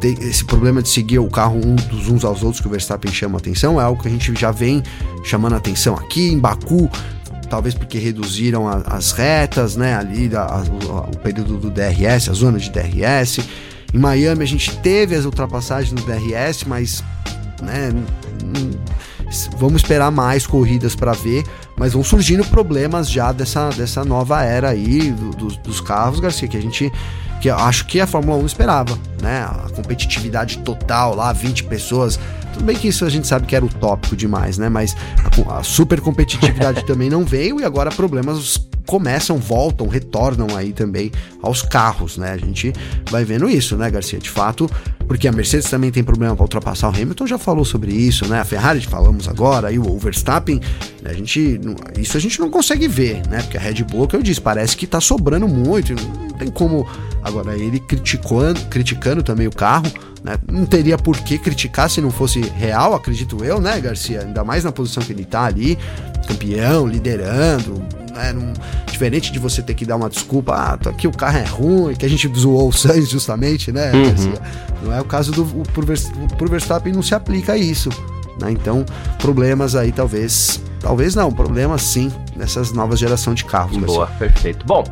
tem 0.00 0.12
esse 0.20 0.44
problema 0.44 0.82
de 0.82 0.88
seguir 0.88 1.18
o 1.18 1.28
carro 1.28 1.56
um 1.56 1.74
dos 1.74 2.08
uns 2.08 2.24
aos 2.24 2.42
outros 2.42 2.60
que 2.60 2.66
o 2.66 2.70
Verstappen 2.70 3.12
chama 3.12 3.38
atenção. 3.38 3.80
É 3.80 3.84
algo 3.84 4.00
que 4.00 4.08
a 4.08 4.10
gente 4.10 4.34
já 4.34 4.50
vem 4.50 4.82
chamando 5.24 5.56
atenção 5.56 5.94
aqui 5.94 6.28
em 6.28 6.38
Baku. 6.38 6.90
Talvez 7.48 7.74
porque 7.74 7.98
reduziram 7.98 8.68
a, 8.68 8.82
as 8.86 9.12
retas, 9.12 9.76
né? 9.76 9.96
Ali 9.96 10.30
a, 10.34 10.62
o 11.12 11.16
período 11.18 11.56
do 11.56 11.70
DRS, 11.70 12.28
a 12.28 12.32
zona 12.32 12.58
de 12.58 12.70
DRS. 12.70 13.40
Em 13.92 13.98
Miami 13.98 14.42
a 14.42 14.46
gente 14.46 14.76
teve 14.78 15.14
as 15.14 15.24
ultrapassagens 15.24 15.92
no 15.92 16.06
DRS, 16.06 16.64
mas 16.64 17.02
né, 17.62 17.90
vamos 19.56 19.82
esperar 19.82 20.10
mais 20.10 20.46
corridas 20.46 20.94
para 20.94 21.12
ver, 21.12 21.44
mas 21.76 21.92
vão 21.92 22.04
surgindo 22.04 22.44
problemas 22.44 23.10
já 23.10 23.32
dessa, 23.32 23.70
dessa 23.70 24.04
nova 24.04 24.42
era 24.42 24.70
aí 24.70 25.10
do, 25.10 25.30
do, 25.30 25.48
dos 25.58 25.80
carros, 25.80 26.20
Garcia, 26.20 26.48
que 26.48 26.56
a 26.56 26.62
gente 26.62 26.92
que 27.40 27.48
acho 27.48 27.86
que 27.86 28.00
a 28.00 28.06
Fórmula 28.06 28.36
1 28.42 28.46
esperava, 28.46 28.98
né? 29.22 29.42
A 29.42 29.68
competitividade 29.74 30.58
total 30.58 31.14
lá, 31.14 31.32
20 31.32 31.64
pessoas. 31.64 32.18
Tudo 32.52 32.64
bem 32.64 32.76
que 32.76 32.88
isso 32.88 33.04
a 33.04 33.10
gente 33.10 33.26
sabe 33.26 33.46
que 33.46 33.54
era 33.54 33.64
utópico 33.64 34.16
demais, 34.16 34.58
né? 34.58 34.68
Mas 34.68 34.96
a, 35.46 35.58
a 35.58 35.62
super 35.62 36.00
competitividade 36.00 36.84
também 36.86 37.10
não 37.10 37.24
veio 37.24 37.60
e 37.60 37.64
agora 37.64 37.90
problemas 37.90 38.68
começam, 38.88 39.36
voltam, 39.36 39.86
retornam 39.86 40.56
aí 40.56 40.72
também 40.72 41.12
aos 41.42 41.60
carros, 41.60 42.16
né? 42.16 42.32
A 42.32 42.38
gente 42.38 42.72
vai 43.10 43.22
vendo 43.22 43.48
isso, 43.48 43.76
né, 43.76 43.90
Garcia? 43.90 44.18
De 44.18 44.30
fato, 44.30 44.68
porque 45.06 45.28
a 45.28 45.32
Mercedes 45.32 45.68
também 45.68 45.90
tem 45.90 46.02
problema 46.02 46.34
para 46.34 46.42
ultrapassar 46.42 46.88
o 46.88 46.90
Hamilton, 46.90 47.26
já 47.26 47.36
falou 47.36 47.66
sobre 47.66 47.92
isso, 47.92 48.26
né? 48.26 48.40
A 48.40 48.44
Ferrari 48.46 48.80
falamos 48.80 49.28
agora, 49.28 49.68
aí 49.68 49.78
o 49.78 49.98
Verstappen, 49.98 50.58
a 51.04 51.12
gente, 51.12 51.60
isso 51.98 52.16
a 52.16 52.20
gente 52.20 52.40
não 52.40 52.50
consegue 52.50 52.88
ver, 52.88 53.26
né? 53.28 53.42
Porque 53.42 53.58
a 53.58 53.60
Red 53.60 53.84
Bull, 53.84 54.08
que 54.08 54.16
eu 54.16 54.22
disse, 54.22 54.40
parece 54.40 54.74
que 54.74 54.86
tá 54.86 55.02
sobrando 55.02 55.46
muito, 55.46 55.94
não 55.94 56.30
tem 56.30 56.50
como. 56.50 56.86
Agora, 57.22 57.56
ele 57.56 57.80
criticando, 57.80 58.60
criticando 58.70 59.07
também 59.22 59.46
o 59.46 59.50
carro, 59.50 59.86
né? 60.22 60.36
Não 60.50 60.66
teria 60.66 60.98
por 60.98 61.16
que 61.18 61.38
criticar 61.38 61.88
se 61.90 62.00
não 62.00 62.10
fosse 62.10 62.40
real, 62.40 62.94
acredito 62.94 63.44
eu, 63.44 63.60
né, 63.60 63.80
Garcia? 63.80 64.20
Ainda 64.20 64.44
mais 64.44 64.64
na 64.64 64.72
posição 64.72 65.02
que 65.02 65.12
ele 65.12 65.24
tá 65.24 65.44
ali, 65.44 65.78
campeão, 66.26 66.86
liderando, 66.86 67.82
né? 68.14 68.34
Diferente 68.86 69.30
de 69.32 69.38
você 69.38 69.62
ter 69.62 69.74
que 69.74 69.86
dar 69.86 69.96
uma 69.96 70.10
desculpa, 70.10 70.54
ah, 70.54 70.76
tô 70.76 70.88
aqui 70.88 71.06
o 71.06 71.12
carro 71.12 71.38
é 71.38 71.44
ruim, 71.44 71.94
que 71.94 72.04
a 72.04 72.08
gente 72.08 72.28
zoou 72.36 72.68
o 72.68 72.72
Sainz 72.72 73.08
justamente, 73.08 73.70
né? 73.70 73.92
Uhum. 73.92 74.86
Não 74.86 74.92
é 74.92 75.00
o 75.00 75.04
caso 75.04 75.32
do 75.32 75.44
pro, 75.72 75.86
pro 76.36 76.48
Verstappen 76.48 76.92
não 76.92 77.02
se 77.02 77.14
aplica 77.14 77.56
isso. 77.56 77.90
Né? 78.40 78.50
Então, 78.52 78.84
problemas 79.18 79.74
aí 79.74 79.92
talvez 79.92 80.60
Talvez 80.80 81.14
não, 81.14 81.32
problema 81.32 81.76
sim 81.76 82.12
nessas 82.36 82.72
novas 82.72 82.98
gerações 82.98 83.36
de 83.36 83.44
carros. 83.44 83.76
Boa, 83.78 84.06
perfeito. 84.18 84.64
Bom, 84.64 84.84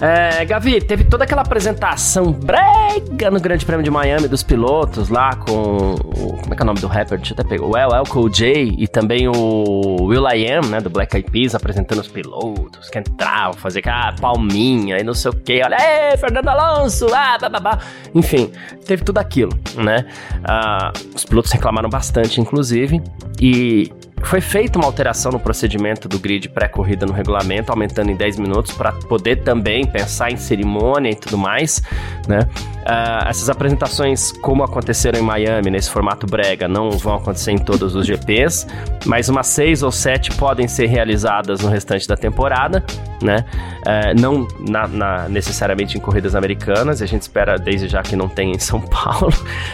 é, 0.00 0.44
Gavi, 0.44 0.80
teve 0.80 1.04
toda 1.04 1.24
aquela 1.24 1.42
apresentação 1.42 2.32
brega 2.32 3.30
no 3.30 3.40
Grande 3.40 3.64
Prêmio 3.64 3.84
de 3.84 3.90
Miami 3.90 4.26
dos 4.26 4.42
pilotos 4.42 5.08
lá 5.08 5.36
com 5.36 5.94
o, 5.94 6.36
como 6.40 6.52
é 6.52 6.56
que 6.56 6.62
é 6.62 6.64
o 6.64 6.66
nome 6.66 6.80
do 6.80 6.86
rapper? 6.86 7.18
Deixa 7.18 7.34
eu 7.34 7.36
até 7.38 7.48
pegar. 7.48 7.66
O 7.66 7.76
El 7.76 7.90
Elco 7.90 8.28
J 8.30 8.74
e 8.78 8.88
também 8.88 9.28
o 9.28 9.96
Will 10.04 10.26
I 10.28 10.50
Am, 10.50 10.66
né, 10.66 10.80
do 10.80 10.88
Black 10.88 11.14
Eyed 11.16 11.30
Peas, 11.30 11.54
apresentando 11.54 12.00
os 12.00 12.08
pilotos 12.08 12.88
que 12.88 12.98
entravam, 12.98 13.54
fazer 13.54 13.82
ah, 13.88 14.14
palminha 14.18 14.98
e 14.98 15.04
não 15.04 15.14
sei 15.14 15.30
o 15.30 15.34
que. 15.34 15.62
Olha, 15.62 15.76
ei, 15.78 16.16
Fernando 16.16 16.48
Alonso, 16.48 17.06
ah, 17.12 17.38
babá. 17.48 17.78
Enfim, 18.14 18.50
teve 18.86 19.04
tudo 19.04 19.18
aquilo, 19.18 19.52
né? 19.76 20.06
Ah, 20.42 20.92
os 21.14 21.24
pilotos 21.24 21.52
reclamaram 21.52 21.88
bastante, 21.88 22.40
inclusive, 22.40 23.02
e 23.40 23.92
foi 24.24 24.40
feita 24.40 24.78
uma 24.78 24.86
alteração 24.86 25.32
no 25.32 25.38
procedimento 25.38 26.08
do 26.08 26.18
grid 26.18 26.48
pré-corrida 26.48 27.06
no 27.06 27.12
regulamento, 27.12 27.70
aumentando 27.70 28.10
em 28.10 28.16
10 28.16 28.38
minutos 28.38 28.72
para 28.72 28.92
poder 28.92 29.42
também 29.42 29.86
pensar 29.86 30.30
em 30.30 30.36
cerimônia 30.36 31.10
e 31.10 31.14
tudo 31.14 31.36
mais, 31.36 31.82
né? 32.26 32.40
Uh, 32.84 33.28
essas 33.28 33.48
apresentações, 33.48 34.30
como 34.30 34.62
aconteceram 34.62 35.18
em 35.18 35.22
Miami, 35.22 35.70
nesse 35.70 35.88
formato 35.88 36.26
brega, 36.26 36.68
não 36.68 36.90
vão 36.90 37.14
acontecer 37.14 37.50
em 37.50 37.58
todos 37.58 37.94
os 37.94 38.06
GPs, 38.06 38.66
mas 39.06 39.30
umas 39.30 39.46
seis 39.46 39.82
ou 39.82 39.90
sete 39.90 40.30
podem 40.32 40.68
ser 40.68 40.86
realizadas 40.86 41.60
no 41.60 41.70
restante 41.70 42.06
da 42.06 42.14
temporada, 42.14 42.84
né? 43.22 43.44
Uh, 43.80 44.20
não 44.20 44.46
na, 44.60 44.86
na, 44.86 45.28
necessariamente 45.28 45.96
em 45.96 46.00
corridas 46.00 46.34
americanas, 46.34 47.00
a 47.00 47.06
gente 47.06 47.22
espera 47.22 47.56
desde 47.58 47.88
já 47.88 48.02
que 48.02 48.14
não 48.16 48.28
tenha 48.28 48.54
em 48.54 48.58
São 48.58 48.80
Paulo, 48.86 49.32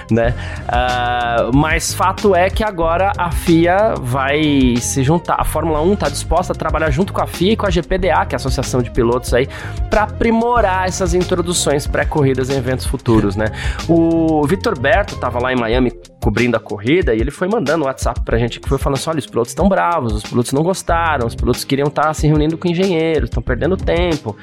né? 0.08 0.32
Uh, 0.68 1.56
mas 1.56 1.92
fato 1.92 2.34
é 2.34 2.48
que 2.48 2.62
agora 2.62 3.12
a 3.18 3.32
FIA 3.32 3.94
vai 4.00 4.39
se 4.80 5.02
juntar, 5.02 5.36
a 5.38 5.44
Fórmula 5.44 5.80
1 5.80 5.94
está 5.94 6.08
disposta 6.08 6.52
a 6.52 6.56
trabalhar 6.56 6.90
junto 6.90 7.12
com 7.12 7.20
a 7.20 7.26
FIA 7.26 7.52
e 7.52 7.56
com 7.56 7.66
a 7.66 7.70
GPDA, 7.70 8.24
que 8.26 8.34
é 8.34 8.36
a 8.36 8.36
Associação 8.36 8.82
de 8.82 8.90
Pilotos 8.90 9.34
aí, 9.34 9.48
para 9.88 10.04
aprimorar 10.04 10.86
essas 10.86 11.14
introduções 11.14 11.86
pré-corridas 11.86 12.50
em 12.50 12.56
eventos 12.56 12.86
futuros 12.86 13.30
né? 13.36 13.46
O 13.88 14.46
Vitor 14.46 14.78
Berto 14.78 15.16
tava 15.16 15.40
lá 15.40 15.52
em 15.52 15.56
Miami 15.56 15.92
cobrindo 16.20 16.56
a 16.56 16.60
corrida 16.60 17.14
e 17.14 17.20
ele 17.20 17.30
foi 17.30 17.48
mandando 17.48 17.84
um 17.84 17.86
WhatsApp 17.86 18.20
pra 18.24 18.38
gente 18.38 18.60
que 18.60 18.68
foi 18.68 18.78
falando 18.78 18.98
assim: 18.98 19.10
olha, 19.10 19.18
os 19.18 19.26
pilotos 19.26 19.50
estão 19.50 19.68
bravos, 19.68 20.12
os 20.12 20.22
pilotos 20.22 20.52
não 20.52 20.62
gostaram, 20.62 21.26
os 21.26 21.34
pilotos 21.34 21.64
queriam 21.64 21.88
estar 21.88 22.02
tá 22.02 22.14
se 22.14 22.26
reunindo 22.26 22.56
com 22.58 22.68
engenheiros, 22.68 23.28
estão 23.28 23.42
perdendo 23.42 23.76
tempo. 23.76 24.36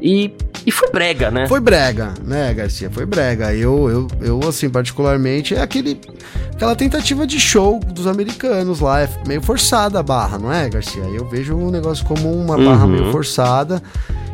E, 0.00 0.32
e 0.66 0.70
foi 0.70 0.90
brega, 0.90 1.30
né? 1.30 1.46
Foi 1.46 1.60
brega, 1.60 2.14
né, 2.22 2.52
Garcia? 2.52 2.90
Foi 2.90 3.06
brega. 3.06 3.54
Eu, 3.54 3.88
eu, 3.88 4.08
eu 4.20 4.48
assim, 4.48 4.68
particularmente, 4.68 5.54
é 5.54 5.62
aquele, 5.62 5.98
aquela 6.52 6.76
tentativa 6.76 7.26
de 7.26 7.40
show 7.40 7.80
dos 7.80 8.06
americanos 8.06 8.80
lá. 8.80 9.02
É 9.02 9.08
meio 9.26 9.40
forçada 9.40 9.98
a 9.98 10.02
barra, 10.02 10.38
não 10.38 10.52
é, 10.52 10.68
Garcia? 10.68 11.04
Eu 11.04 11.26
vejo 11.26 11.56
o 11.56 11.70
negócio 11.70 12.04
como 12.04 12.32
uma 12.32 12.56
barra 12.56 12.84
uhum. 12.84 12.90
meio 12.90 13.12
forçada. 13.12 13.82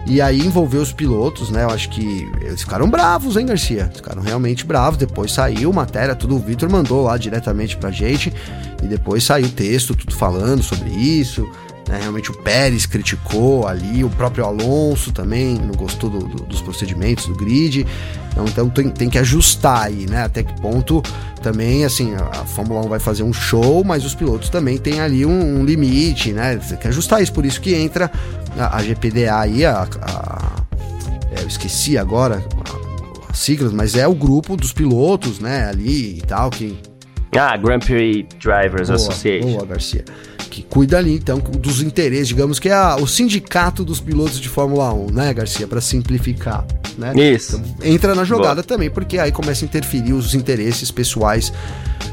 E 0.06 0.20
aí 0.20 0.40
envolveu 0.40 0.80
os 0.80 0.92
pilotos, 0.92 1.50
né? 1.50 1.64
Eu 1.64 1.70
acho 1.70 1.88
que 1.90 2.28
eles 2.40 2.62
ficaram 2.62 2.88
bravos, 2.88 3.36
hein, 3.36 3.46
Garcia? 3.46 3.90
Ficaram 3.94 4.22
realmente 4.22 4.64
bravos. 4.64 4.98
Depois 4.98 5.32
saiu 5.32 5.72
matéria, 5.72 6.14
tudo 6.14 6.36
o 6.36 6.38
Vitor 6.38 6.70
mandou 6.70 7.02
lá 7.02 7.16
diretamente 7.16 7.76
pra 7.76 7.90
gente. 7.90 8.32
E 8.82 8.86
depois 8.86 9.22
saiu 9.22 9.48
texto, 9.50 9.94
tudo 9.94 10.14
falando 10.14 10.62
sobre 10.62 10.90
isso. 10.90 11.48
Né? 11.90 11.98
Realmente 12.00 12.30
o 12.30 12.34
Pérez 12.34 12.86
criticou 12.86 13.66
ali, 13.66 14.04
o 14.04 14.10
próprio 14.10 14.44
Alonso 14.44 15.10
também 15.12 15.56
não 15.56 15.74
gostou 15.74 16.08
do, 16.08 16.20
do, 16.20 16.44
dos 16.44 16.62
procedimentos 16.62 17.26
do 17.26 17.34
grid. 17.34 17.84
Então, 18.30 18.44
então 18.44 18.70
tem, 18.70 18.88
tem, 18.88 19.10
que 19.10 19.18
ajustar 19.18 19.86
aí, 19.86 20.06
né? 20.08 20.22
Até 20.22 20.44
que 20.44 20.54
ponto 20.60 21.02
também, 21.42 21.84
assim, 21.84 22.14
a, 22.14 22.20
a 22.26 22.44
Fórmula 22.44 22.80
1 22.86 22.88
vai 22.88 23.00
fazer 23.00 23.24
um 23.24 23.32
show, 23.32 23.82
mas 23.82 24.04
os 24.04 24.14
pilotos 24.14 24.48
também 24.48 24.78
têm 24.78 25.00
ali 25.00 25.26
um, 25.26 25.58
um 25.58 25.64
limite, 25.64 26.32
né? 26.32 26.56
Tem 26.58 26.78
que 26.78 26.86
ajustar 26.86 27.20
isso, 27.20 27.32
por 27.32 27.44
isso 27.44 27.60
que 27.60 27.74
entra 27.74 28.08
a, 28.56 28.76
a 28.76 28.82
GPDA 28.82 29.40
aí, 29.40 29.64
a, 29.64 29.82
a 29.82 30.62
é, 31.36 31.42
eu 31.42 31.48
esqueci 31.48 31.98
agora 31.98 32.44
as 33.28 33.38
siglas, 33.40 33.72
mas 33.72 33.96
é 33.96 34.06
o 34.06 34.14
grupo 34.14 34.56
dos 34.56 34.72
pilotos, 34.72 35.40
né? 35.40 35.68
Ali 35.68 36.18
e 36.18 36.22
tal, 36.22 36.50
que 36.50 36.78
ah, 37.36 37.56
Grand 37.56 37.80
Prix 37.80 38.28
Drivers 38.38 38.88
boa, 38.88 38.96
Association. 38.96 39.48
Boa, 39.48 39.66
Garcia 39.66 40.04
que 40.60 40.62
cuida 40.62 40.98
ali 40.98 41.14
então 41.14 41.38
dos 41.38 41.82
interesses, 41.82 42.28
digamos 42.28 42.58
que 42.58 42.68
é 42.68 42.74
a, 42.74 42.96
o 42.96 43.06
sindicato 43.06 43.84
dos 43.84 44.00
pilotos 44.00 44.38
de 44.40 44.48
Fórmula 44.48 44.92
1, 44.92 45.10
né, 45.12 45.32
Garcia, 45.32 45.66
para 45.66 45.80
simplificar, 45.80 46.64
né? 46.98 47.12
Isso. 47.14 47.56
Então, 47.56 47.86
entra 47.86 48.14
na 48.14 48.24
jogada 48.24 48.56
Boa. 48.56 48.64
também, 48.64 48.90
porque 48.90 49.18
aí 49.18 49.32
começa 49.32 49.64
a 49.64 49.66
interferir 49.66 50.12
os 50.12 50.34
interesses 50.34 50.90
pessoais 50.90 51.52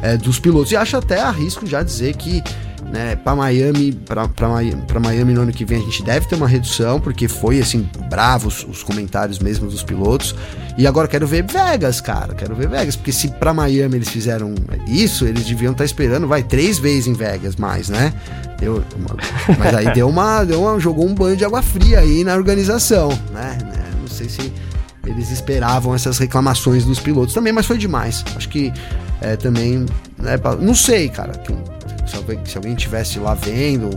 é, 0.02 0.18
dos 0.18 0.40
pilotos. 0.40 0.72
E 0.72 0.76
acho 0.76 0.98
até 0.98 1.20
arrisco 1.20 1.66
já 1.66 1.84
dizer 1.84 2.16
que 2.16 2.42
né, 2.91 3.15
para 3.15 3.36
Miami, 3.36 3.91
para 3.91 5.00
Miami 5.00 5.34
no 5.34 5.41
ano 5.41 5.52
que 5.52 5.65
vem 5.65 5.80
a 5.80 5.84
gente 5.84 6.04
deve 6.04 6.28
ter 6.28 6.36
uma 6.36 6.47
redução, 6.47 7.00
porque 7.00 7.28
foi 7.28 7.60
assim, 7.60 7.89
bravos 8.10 8.65
os 8.67 8.82
comentários 8.84 9.39
mesmo 9.39 9.69
dos 9.69 9.84
pilotos. 9.84 10.34
E 10.78 10.86
agora 10.86 11.08
quero 11.08 11.28
ver 11.28 11.43
Vegas, 11.43 12.00
cara, 12.00 12.34
quero 12.34 12.56
ver 12.56 12.69
Vegas, 12.69 12.95
porque 12.95 13.12
se 13.12 13.30
para 13.30 13.54
Miami 13.54 13.95
eles 13.95 14.10
fizeram 14.10 14.54
isso, 14.88 15.26
eles 15.26 15.45
deviam 15.45 15.71
estar 15.71 15.84
tá 15.84 15.86
esperando, 15.86 16.28
vai, 16.28 16.43
três 16.43 16.78
vezes 16.78 17.08
em 17.08 17.13
Vegas 17.13 17.56
mais, 17.56 17.89
né? 17.89 18.13
Deu, 18.60 18.84
mas 19.60 19.76
aí 19.76 19.93
deu 19.93 20.08
uma, 20.08 20.43
deu 20.43 20.62
uma, 20.62 20.80
jogou 20.80 21.08
um 21.08 21.13
banho 21.13 21.36
de 21.36 21.43
água 21.43 21.62
fria 21.62 22.00
aí 22.00 22.23
na 22.23 22.36
organização, 22.36 23.10
né? 23.34 23.58
né? 23.63 23.86
Não 24.00 24.08
sei 24.08 24.30
se 24.30 24.54
eles 25.06 25.32
esperavam 25.32 25.95
essas 25.95 26.17
reclamações 26.17 26.86
dos 26.86 27.00
pilotos 27.00 27.34
também, 27.34 27.52
mas 27.52 27.65
foi 27.65 27.78
demais. 27.78 28.23
Acho 28.36 28.50
que 28.50 28.71
é, 29.21 29.36
também, 29.36 29.86
né, 30.17 30.38
não 30.60 30.76
sei, 30.76 31.10
cara, 31.10 31.34
se 32.08 32.15
alguém, 32.15 32.39
se 32.46 32.58
alguém 32.58 32.76
tivesse 32.76 33.20
lá 33.20 33.34
vendo, 33.34 33.89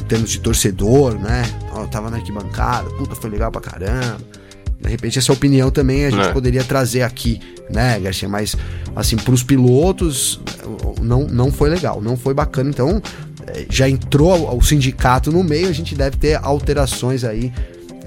em 0.00 0.04
termos 0.04 0.30
de 0.30 0.40
torcedor, 0.40 1.14
né? 1.14 1.42
Ó, 1.72 1.86
tava 1.86 2.10
na 2.10 2.16
arquibancada, 2.16 2.88
puta, 2.90 3.14
foi 3.14 3.30
legal 3.30 3.50
pra 3.50 3.60
caramba. 3.60 4.18
De 4.80 4.88
repente, 4.88 5.18
essa 5.18 5.32
opinião 5.32 5.70
também 5.70 6.06
a 6.06 6.10
gente 6.10 6.28
é. 6.28 6.32
poderia 6.32 6.64
trazer 6.64 7.02
aqui, 7.02 7.38
né, 7.68 8.00
Garcia? 8.00 8.28
Mas, 8.28 8.56
assim, 8.96 9.16
pros 9.16 9.42
pilotos, 9.42 10.40
não, 11.02 11.24
não 11.24 11.52
foi 11.52 11.68
legal, 11.68 12.00
não 12.00 12.16
foi 12.16 12.32
bacana. 12.32 12.70
Então, 12.70 13.02
é, 13.46 13.66
já 13.68 13.88
entrou 13.88 14.56
o 14.56 14.62
sindicato 14.62 15.30
no 15.30 15.44
meio, 15.44 15.68
a 15.68 15.72
gente 15.72 15.94
deve 15.94 16.16
ter 16.16 16.38
alterações 16.42 17.24
aí 17.24 17.52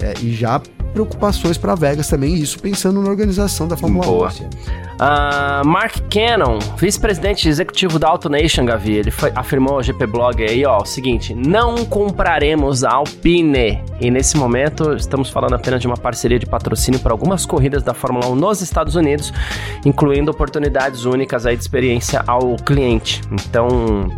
é, 0.00 0.14
e 0.20 0.34
já 0.34 0.60
preocupações 0.94 1.58
para 1.58 1.74
Vegas 1.74 2.08
também, 2.08 2.34
isso 2.34 2.58
pensando 2.58 3.02
na 3.02 3.10
organização 3.10 3.66
da 3.66 3.76
Fórmula 3.76 4.06
Boa. 4.06 4.28
1. 4.28 4.84
Uh, 4.94 5.66
Mark 5.66 5.96
Cannon, 6.08 6.60
vice-presidente 6.78 7.48
executivo 7.48 7.98
da 7.98 8.08
AutoNation, 8.08 8.64
Gavi, 8.64 8.92
ele 8.92 9.10
foi, 9.10 9.32
afirmou 9.34 9.74
ao 9.74 9.82
GP 9.82 10.06
Blog 10.06 10.40
aí, 10.40 10.64
ó, 10.64 10.78
o 10.78 10.86
seguinte: 10.86 11.34
não 11.34 11.84
compraremos 11.84 12.84
a 12.84 12.92
Alpine. 12.92 13.82
E 14.00 14.08
nesse 14.08 14.36
momento 14.36 14.94
estamos 14.94 15.30
falando 15.30 15.54
apenas 15.54 15.80
de 15.80 15.88
uma 15.88 15.96
parceria 15.96 16.38
de 16.38 16.46
patrocínio 16.46 17.00
para 17.00 17.12
algumas 17.12 17.44
corridas 17.44 17.82
da 17.82 17.92
Fórmula 17.92 18.28
1 18.28 18.36
nos 18.36 18.60
Estados 18.62 18.94
Unidos, 18.94 19.32
incluindo 19.84 20.30
oportunidades 20.30 21.04
únicas 21.04 21.44
aí 21.44 21.56
de 21.56 21.62
experiência 21.62 22.22
ao 22.24 22.54
cliente. 22.54 23.20
Então, 23.32 24.08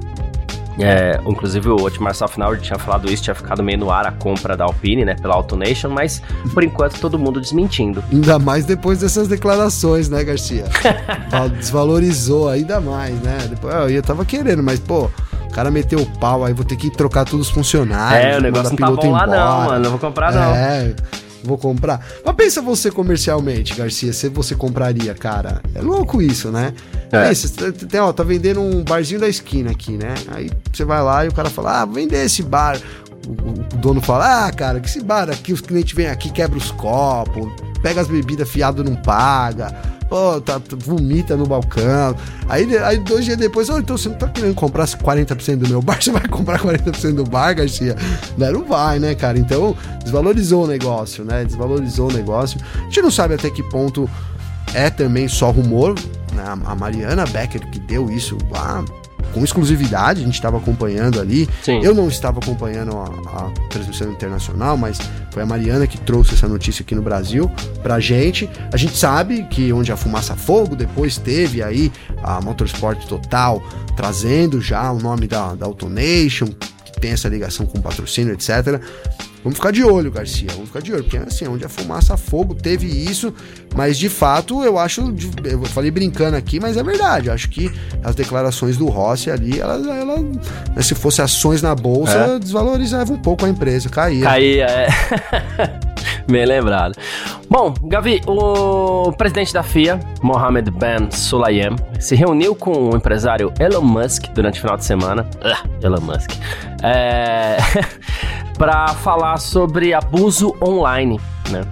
é, 0.79 1.19
inclusive 1.27 1.69
o 1.69 1.77
Otmar 1.77 2.15
Safnauer 2.15 2.61
tinha 2.61 2.79
falado 2.79 3.11
isso, 3.11 3.23
tinha 3.23 3.35
ficado 3.35 3.63
meio 3.63 3.79
no 3.79 3.91
ar 3.91 4.07
a 4.07 4.13
compra 4.13 4.57
da 4.57 4.65
Alpine, 4.65 5.05
né, 5.05 5.15
pela 5.15 5.35
AutoNation, 5.35 5.91
mas 5.91 6.23
por 6.53 6.63
enquanto 6.63 7.01
todo 7.01 7.19
mundo 7.19 7.41
desmentindo. 7.41 8.05
Ainda 8.13 8.39
mais 8.39 8.65
depois 8.67 9.01
dessas 9.01 9.29
declarações, 9.29 10.09
né, 10.09 10.23
Garcia? 10.23 10.65
Desvalorizou 11.59 12.49
ainda 12.49 12.81
mais, 12.81 13.15
né? 13.21 13.39
Depois, 13.49 13.91
eu 13.91 14.03
tava 14.03 14.25
querendo, 14.25 14.63
mas 14.63 14.79
pô, 14.79 15.11
o 15.45 15.51
cara 15.51 15.71
meteu 15.71 16.01
o 16.01 16.07
pau, 16.19 16.45
aí 16.45 16.53
vou 16.53 16.65
ter 16.65 16.77
que 16.77 16.91
trocar 16.91 17.25
todos 17.25 17.49
os 17.49 17.53
funcionários. 17.53 18.35
É, 18.35 18.39
o 18.39 18.43
negócio 18.43 18.71
não 18.71 18.77
tá 18.77 18.91
bom 18.91 19.07
embora. 19.07 19.27
lá 19.27 19.27
não, 19.27 19.65
mano, 19.67 19.85
não 19.85 19.91
vou 19.91 19.99
comprar 19.99 20.33
não. 20.33 20.55
É, 20.55 20.95
vou 21.43 21.57
comprar. 21.57 22.05
Mas 22.25 22.35
pensa 22.35 22.61
você 22.61 22.91
comercialmente, 22.91 23.75
Garcia, 23.75 24.13
se 24.13 24.29
você 24.29 24.55
compraria, 24.55 25.15
cara. 25.15 25.63
É 25.75 25.81
louco 25.81 26.21
isso, 26.21 26.51
né? 26.51 26.75
É. 27.13 27.29
Pensa, 27.29 27.73
tem, 27.73 28.01
ó, 28.01 28.13
tá 28.13 28.23
vendendo 28.23 28.61
um 28.61 28.83
barzinho 28.83 29.21
da 29.21 29.29
esquina 29.29 29.71
aqui, 29.71 29.93
né? 29.93 30.15
Aí 30.29 30.51
você 30.73 30.85
vai 30.85 31.03
lá 31.03 31.25
e 31.25 31.29
o 31.29 31.33
cara 31.33 31.49
fala, 31.49 31.83
ah, 31.83 31.85
vender 31.85 32.25
esse 32.25 32.43
bar. 32.43 32.79
O, 33.27 33.31
o, 33.31 33.79
dono 33.79 34.01
fala, 34.01 34.47
ah, 34.47 34.53
cara, 34.53 34.79
que 34.81 34.89
esse 34.89 35.03
bar 35.03 35.29
aqui, 35.31 35.53
os 35.53 35.61
clientes 35.61 35.95
vêm 35.95 36.07
aqui, 36.07 36.31
quebra 36.31 36.57
os 36.57 36.71
copos, 36.73 37.49
pega 37.83 38.01
as 38.01 38.07
bebidas 38.07 38.49
fiado 38.49 38.85
não 38.85 38.95
paga. 38.95 39.75
pô, 40.09 40.41
tá, 40.41 40.61
vomita 40.79 41.37
no 41.37 41.47
balcão. 41.47 42.15
Aí, 42.49 42.77
aí 42.79 42.99
dois 42.99 43.25
dias 43.25 43.37
depois, 43.37 43.69
oh, 43.69 43.79
então 43.79 43.97
você 43.97 44.09
não 44.09 44.17
tá 44.17 44.29
querendo 44.29 44.55
comprar 44.55 44.87
40% 44.87 45.57
do 45.57 45.69
meu 45.69 45.83
bar, 45.83 45.99
você 46.03 46.13
vai 46.13 46.27
comprar 46.29 46.61
40% 46.61 47.15
do 47.15 47.25
bar, 47.25 47.55
Garcia? 47.55 47.97
Não, 48.39 48.53
não 48.53 48.65
vai, 48.65 48.99
né, 48.99 49.15
cara? 49.15 49.39
Então, 49.39 49.77
desvalorizou 50.03 50.65
o 50.65 50.67
negócio, 50.67 51.25
né? 51.25 51.45
Desvalorizou 51.45 52.11
o 52.11 52.13
negócio. 52.13 52.61
A 52.77 52.83
gente 52.85 53.03
não 53.03 53.11
sabe 53.11 53.35
até 53.35 53.51
que 53.51 53.63
ponto 53.65 54.09
é 54.75 54.91
também 54.91 55.27
só 55.27 55.51
rumor, 55.51 55.95
né? 56.37 56.45
A 56.65 56.75
Mariana 56.75 57.25
Becker 57.27 57.69
que 57.71 57.79
deu 57.79 58.11
isso 58.11 58.39
lá 58.51 58.85
com 59.33 59.45
exclusividade, 59.45 60.23
a 60.23 60.25
gente 60.25 60.35
estava 60.35 60.57
acompanhando 60.57 61.21
ali. 61.21 61.49
Sim. 61.63 61.81
Eu 61.83 61.95
não 61.95 62.09
estava 62.09 62.39
acompanhando 62.39 62.97
a, 62.97 63.05
a, 63.05 63.51
transmissão 63.69 64.11
internacional, 64.11 64.77
mas 64.77 64.99
foi 65.31 65.43
a 65.43 65.47
Mariana 65.47 65.87
que 65.87 65.99
trouxe 65.99 66.35
essa 66.35 66.49
notícia 66.49 66.83
aqui 66.83 66.95
no 66.95 67.03
Brasil 67.03 67.51
pra 67.83 68.01
gente. 68.01 68.49
A 68.73 68.77
gente 68.77 68.97
sabe 68.97 69.45
que 69.45 69.73
onde 69.73 69.93
a 69.93 69.97
fumaça 69.97 70.35
fogo, 70.35 70.75
depois 70.75 71.19
teve 71.19 71.63
aí 71.63 71.93
a 72.23 72.41
Motorsport 72.41 73.05
Total 73.07 73.63
trazendo 73.95 74.61
já 74.61 74.91
o 74.91 74.99
nome 74.99 75.27
da, 75.27 75.55
da 75.55 75.67
Autonation, 75.67 76.47
que 76.47 77.01
tem 77.01 77.13
essa 77.13 77.29
ligação 77.29 77.67
com 77.67 77.81
patrocínio, 77.81 78.33
etc. 78.33 78.81
Vamos 79.47 79.59
ficar 79.59 79.71
de 79.71 79.85
olho, 79.85 80.11
Garcia. 80.11 80.49
Vamos 80.51 80.67
ficar 80.67 80.83
de 80.83 80.93
olho. 80.93 81.05
Porque 81.05 81.19
assim, 81.19 81.47
onde 81.47 81.65
a 81.65 81.69
fumaça, 81.69 82.17
fogo, 82.17 82.53
teve 82.53 82.89
isso. 82.89 83.33
Mas 83.77 83.97
de 83.97 84.09
fato, 84.09 84.65
eu 84.65 84.77
acho. 84.77 85.15
Eu 85.45 85.63
falei 85.67 85.89
brincando 85.89 86.37
aqui, 86.37 86.59
mas 86.59 86.77
é 86.77 86.83
verdade. 86.83 87.29
Eu 87.29 87.33
acho 87.33 87.49
que 87.49 87.71
as 88.03 88.17
declarações 88.17 88.77
do 88.77 88.87
Rossi 88.87 89.31
ali, 89.31 89.61
né, 89.61 90.83
se 90.83 90.97
fosse 90.97 91.23
ações 91.23 91.63
na 91.63 91.77
bolsa, 91.77 92.19
é. 92.19 92.39
desvalorizava 92.41 93.13
um 93.13 93.19
pouco 93.19 93.47
a 93.47 93.49
empresa. 93.49 93.89
Caía. 93.89 94.25
Caía, 94.25 94.65
é. 94.65 94.89
Bem 96.29 96.45
lembrado. 96.45 96.97
Bom, 97.49 97.73
Gavi, 97.85 98.21
o 98.27 99.13
presidente 99.13 99.55
da 99.55 99.63
FIA, 99.63 100.01
Mohamed 100.21 100.73
Ben 100.73 101.09
Sulayem, 101.13 101.77
se 102.01 102.17
reuniu 102.17 102.57
com 102.57 102.91
o 102.91 102.97
empresário 102.97 103.53
Elon 103.61 103.83
Musk 103.83 104.25
durante 104.35 104.59
o 104.59 104.63
final 104.63 104.77
de 104.77 104.85
semana. 104.85 105.25
Uh, 105.37 105.87
Elon 105.87 106.01
Musk. 106.01 106.33
É... 106.83 107.59
para 108.57 108.89
falar 108.89 109.39
sobre 109.39 109.93
abuso 109.93 110.55
online, 110.63 111.21
né? 111.51 111.65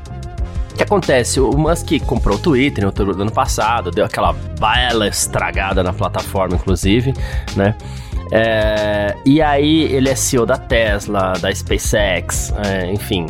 O 0.72 0.76
que 0.76 0.82
acontece? 0.82 1.38
O 1.38 1.56
Musk 1.56 1.88
comprou 2.04 2.36
o 2.36 2.38
Twitter 2.38 2.82
em 2.82 2.86
outubro 2.86 3.14
do 3.14 3.22
ano 3.22 3.30
passado, 3.30 3.92
deu 3.92 4.04
aquela 4.04 4.32
bela 4.32 5.06
estragada 5.06 5.84
na 5.84 5.92
plataforma, 5.92 6.56
inclusive, 6.56 7.14
né? 7.54 7.76
É, 8.32 9.14
e 9.24 9.40
aí 9.40 9.82
ele 9.84 10.08
é 10.08 10.14
CEO 10.16 10.44
da 10.44 10.56
Tesla, 10.56 11.34
da 11.40 11.54
SpaceX, 11.54 12.52
é, 12.64 12.90
enfim. 12.90 13.26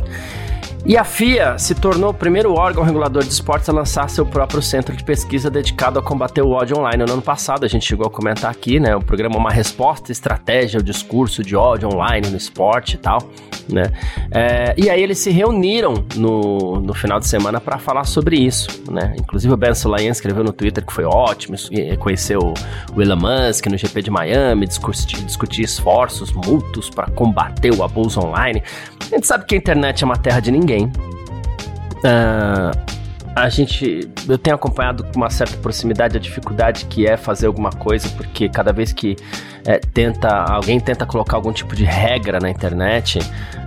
E 0.87 0.99
a 0.99 1.05
FIA 1.05 1.57
se 1.59 1.75
tornou 1.75 2.11
o 2.11 2.15
primeiro 2.15 2.53
órgão 2.53 2.85
regulador 2.85 3.23
de 3.23 3.31
esportes 3.31 3.71
a 3.71 3.73
lançar 3.73 4.11
seu 4.11 4.27
próprio 4.27 4.61
centro 4.61 4.95
de 4.95 5.03
pesquisa 5.03 5.51
dedicado 5.51 5.99
a 5.99 6.03
combater 6.03 6.43
o 6.43 6.51
ódio 6.51 6.77
online. 6.77 7.03
No 7.07 7.11
ano 7.15 7.23
passado, 7.23 7.65
a 7.65 7.69
gente 7.69 7.87
chegou 7.87 8.07
a 8.07 8.11
comentar 8.11 8.51
aqui, 8.51 8.79
né? 8.79 8.95
O 8.95 9.01
programa 9.01 9.39
uma 9.39 9.51
resposta, 9.51 10.13
estratégia, 10.13 10.79
o 10.79 10.83
discurso 10.83 11.43
de 11.43 11.57
ódio 11.57 11.89
online 11.89 12.29
no 12.29 12.37
esporte 12.37 12.97
e 12.97 12.99
tal, 12.99 13.19
né? 13.67 13.85
É, 14.31 14.75
e 14.77 14.91
aí 14.91 15.03
eles 15.03 15.17
se 15.17 15.31
reuniram 15.31 16.05
no, 16.17 16.79
no 16.81 16.93
final 16.93 17.19
de 17.19 17.29
semana 17.29 17.63
para 17.63 17.79
falar 17.79 18.05
sobre 18.05 18.37
isso, 18.37 18.69
né? 18.91 19.15
Inclusive 19.19 19.55
o 19.55 19.57
Ben 19.57 19.75
Solayan 19.75 20.11
escreveu 20.11 20.45
no 20.45 20.53
Twitter 20.53 20.85
que 20.85 20.93
foi 20.93 21.05
ótimo, 21.05 21.57
conheceu 21.99 22.53
o 22.95 23.01
Elon 23.01 23.17
Musk 23.17 23.69
no 23.69 23.79
GP 23.79 24.03
de 24.03 24.11
Miami, 24.11 24.67
discutir, 24.67 25.25
discutir 25.25 25.63
esforços 25.63 26.31
mútuos 26.31 26.91
para 26.91 27.11
combater 27.11 27.73
o 27.73 27.83
abuso 27.83 28.21
online. 28.21 28.63
A 29.11 29.15
gente 29.15 29.27
sabe 29.27 29.47
que 29.47 29.55
a 29.55 29.59
internet 29.59 30.03
é 30.03 30.05
uma 30.05 30.17
terra 30.17 30.41
de 30.41 30.51
ninguém. 30.51 30.74
Uh, 30.83 32.95
a 33.35 33.49
gente. 33.49 34.09
Eu 34.29 34.39
tenho 34.39 34.55
acompanhado 34.55 35.05
com 35.05 35.17
uma 35.17 35.29
certa 35.29 35.57
proximidade 35.57 36.17
a 36.17 36.21
dificuldade 36.21 36.87
que 36.87 37.07
é 37.07 37.17
fazer 37.17 37.47
alguma 37.47 37.71
coisa, 37.71 38.09
porque 38.11 38.49
cada 38.49 38.73
vez 38.73 38.93
que 38.93 39.17
é, 39.65 39.79
tenta. 39.79 40.29
alguém 40.29 40.79
tenta 40.79 41.05
colocar 41.05 41.37
algum 41.37 41.53
tipo 41.53 41.75
de 41.75 41.85
regra 41.85 42.39
na 42.39 42.49
internet, 42.49 43.19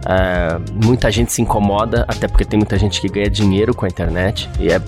é, 0.06 0.58
muita 0.86 1.12
gente 1.12 1.34
se 1.34 1.42
incomoda, 1.42 2.06
até 2.08 2.28
porque 2.28 2.46
tem 2.46 2.58
muita 2.58 2.78
gente 2.78 3.02
que 3.02 3.10
ganha 3.10 3.30
dinheiro 3.30 3.76
com 3.76 3.86
a 3.86 3.90
internet. 3.90 4.50
E 4.58 4.70
é, 4.70 4.76
é 4.76 4.80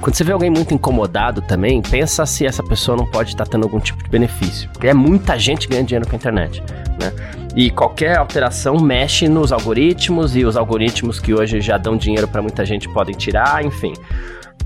quando 0.00 0.14
você 0.14 0.24
vê 0.24 0.32
alguém 0.32 0.50
muito 0.50 0.72
incomodado 0.72 1.42
também, 1.42 1.82
pensa 1.82 2.24
se 2.24 2.46
essa 2.46 2.62
pessoa 2.62 2.96
não 2.96 3.06
pode 3.06 3.30
estar 3.30 3.46
tendo 3.46 3.64
algum 3.64 3.78
tipo 3.78 4.02
de 4.02 4.08
benefício. 4.08 4.70
Porque 4.70 4.88
é 4.88 4.94
muita 4.94 5.38
gente 5.38 5.68
ganhando 5.68 5.88
dinheiro 5.88 6.08
com 6.08 6.14
a 6.14 6.16
internet. 6.16 6.62
Né? 7.00 7.12
E 7.56 7.70
qualquer 7.70 8.16
alteração 8.16 8.76
mexe 8.80 9.28
nos 9.28 9.52
algoritmos, 9.52 10.34
e 10.34 10.44
os 10.44 10.56
algoritmos 10.56 11.20
que 11.20 11.32
hoje 11.32 11.60
já 11.60 11.78
dão 11.78 11.96
dinheiro 11.96 12.26
para 12.26 12.42
muita 12.42 12.64
gente 12.64 12.88
podem 12.88 13.16
tirar, 13.16 13.64
enfim. 13.64 13.92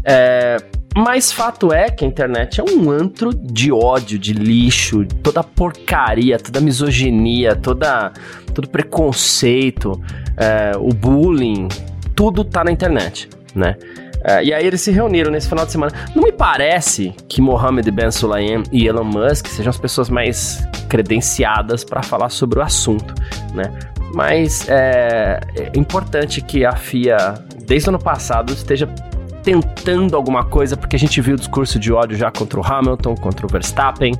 É, 0.04 0.56
mas 0.96 1.30
fato 1.30 1.72
é 1.72 1.90
que 1.90 2.04
a 2.04 2.08
internet 2.08 2.60
é 2.60 2.64
um 2.64 2.90
antro 2.90 3.32
de 3.34 3.70
ódio, 3.70 4.18
de 4.18 4.32
lixo, 4.32 5.04
toda 5.22 5.44
porcaria, 5.44 6.38
toda 6.38 6.60
misoginia, 6.60 7.54
toda, 7.54 8.12
todo 8.54 8.68
preconceito, 8.68 10.00
é, 10.36 10.72
o 10.78 10.88
bullying, 10.88 11.68
tudo 12.14 12.42
tá 12.42 12.64
na 12.64 12.72
internet, 12.72 13.28
né? 13.54 13.76
É, 14.24 14.42
e 14.44 14.52
aí 14.52 14.66
eles 14.66 14.80
se 14.80 14.90
reuniram 14.90 15.30
nesse 15.30 15.48
final 15.48 15.64
de 15.64 15.72
semana. 15.72 15.92
Não 16.14 16.22
me 16.22 16.32
parece 16.32 17.14
que 17.28 17.40
Mohammed 17.40 17.90
Ben 17.90 18.10
Sulayem 18.10 18.62
e 18.72 18.86
Elon 18.86 19.04
Musk 19.04 19.46
sejam 19.46 19.70
as 19.70 19.78
pessoas 19.78 20.08
mais 20.10 20.66
credenciadas 20.88 21.84
para 21.84 22.02
falar 22.02 22.28
sobre 22.28 22.58
o 22.58 22.62
assunto, 22.62 23.14
né? 23.54 23.70
Mas 24.14 24.66
é, 24.68 25.38
é 25.54 25.70
importante 25.78 26.40
que 26.40 26.64
a 26.64 26.74
FIA, 26.74 27.34
desde 27.66 27.88
o 27.88 27.90
ano 27.90 27.98
passado, 27.98 28.52
esteja 28.52 28.88
tentando 29.42 30.16
alguma 30.16 30.44
coisa, 30.44 30.76
porque 30.76 30.96
a 30.96 30.98
gente 30.98 31.20
viu 31.20 31.34
o 31.34 31.38
discurso 31.38 31.78
de 31.78 31.92
ódio 31.92 32.16
já 32.16 32.30
contra 32.30 32.58
o 32.58 32.66
Hamilton, 32.66 33.14
contra 33.14 33.46
o 33.46 33.48
Verstappen, 33.48 34.14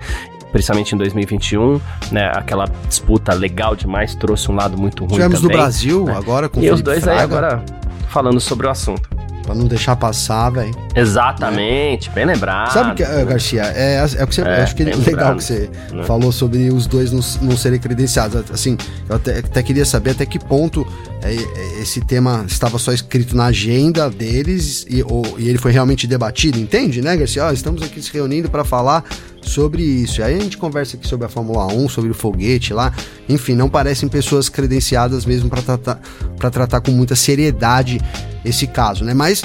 principalmente 0.52 0.94
em 0.94 0.98
2021, 0.98 1.80
né? 2.12 2.30
Aquela 2.34 2.66
disputa 2.86 3.34
legal 3.34 3.74
demais 3.74 4.14
trouxe 4.14 4.50
um 4.50 4.54
lado 4.54 4.78
muito 4.78 5.04
ruim 5.04 5.14
Tivemos 5.14 5.40
também. 5.40 5.56
no 5.56 5.62
Brasil 5.62 6.04
né? 6.04 6.14
agora 6.16 6.48
com 6.48 6.60
E 6.62 6.70
os 6.70 6.80
dois 6.82 7.00
Fraga. 7.02 7.18
aí 7.18 7.24
agora 7.24 7.64
falando 8.08 8.40
sobre 8.40 8.66
o 8.66 8.70
assunto. 8.70 9.08
Pra 9.48 9.54
não 9.54 9.66
deixar 9.66 9.96
passar, 9.96 10.50
velho. 10.50 10.74
Exatamente, 10.94 12.10
né? 12.10 12.14
bem 12.14 12.26
lembrado. 12.26 12.70
Sabe 12.70 12.96
que, 12.96 13.02
uh, 13.02 13.24
Garcia, 13.24 13.62
é, 13.62 13.94
é 13.94 14.24
o 14.24 14.26
que 14.26 14.34
você. 14.34 14.42
É, 14.42 14.62
acho 14.62 14.76
que 14.76 14.82
é 14.82 14.84
legal 14.84 15.00
lembrado, 15.06 15.36
que 15.38 15.44
você 15.44 15.70
né? 15.90 16.04
falou 16.04 16.30
sobre 16.30 16.68
os 16.68 16.86
dois 16.86 17.10
não, 17.10 17.20
não 17.40 17.56
serem 17.56 17.80
credenciados. 17.80 18.44
Assim, 18.50 18.76
eu 19.08 19.16
até, 19.16 19.38
até 19.38 19.62
queria 19.62 19.86
saber 19.86 20.10
até 20.10 20.26
que 20.26 20.38
ponto 20.38 20.86
é, 21.22 21.34
é, 21.34 21.80
esse 21.80 22.02
tema 22.02 22.44
estava 22.46 22.78
só 22.78 22.92
escrito 22.92 23.34
na 23.34 23.46
agenda 23.46 24.10
deles 24.10 24.84
e, 24.86 25.02
ou, 25.02 25.24
e 25.38 25.48
ele 25.48 25.56
foi 25.56 25.72
realmente 25.72 26.06
debatido, 26.06 26.58
entende, 26.58 27.00
né, 27.00 27.16
Garcia? 27.16 27.46
Ó, 27.46 27.50
estamos 27.50 27.80
aqui 27.80 28.02
se 28.02 28.12
reunindo 28.12 28.50
para 28.50 28.64
falar 28.64 29.02
sobre 29.40 29.82
isso. 29.82 30.20
E 30.20 30.24
aí 30.24 30.36
a 30.36 30.40
gente 30.40 30.58
conversa 30.58 30.98
aqui 30.98 31.08
sobre 31.08 31.24
a 31.24 31.28
Fórmula 31.30 31.66
1, 31.72 31.88
sobre 31.88 32.10
o 32.10 32.14
foguete 32.14 32.74
lá. 32.74 32.92
Enfim, 33.26 33.54
não 33.54 33.70
parecem 33.70 34.10
pessoas 34.10 34.50
credenciadas 34.50 35.24
mesmo 35.24 35.48
para 35.48 35.62
tratar, 35.62 36.00
pra 36.36 36.50
tratar 36.50 36.82
com 36.82 36.90
muita 36.90 37.16
seriedade 37.16 37.98
esse 38.44 38.66
caso, 38.66 39.04
né? 39.04 39.14
Mas, 39.14 39.42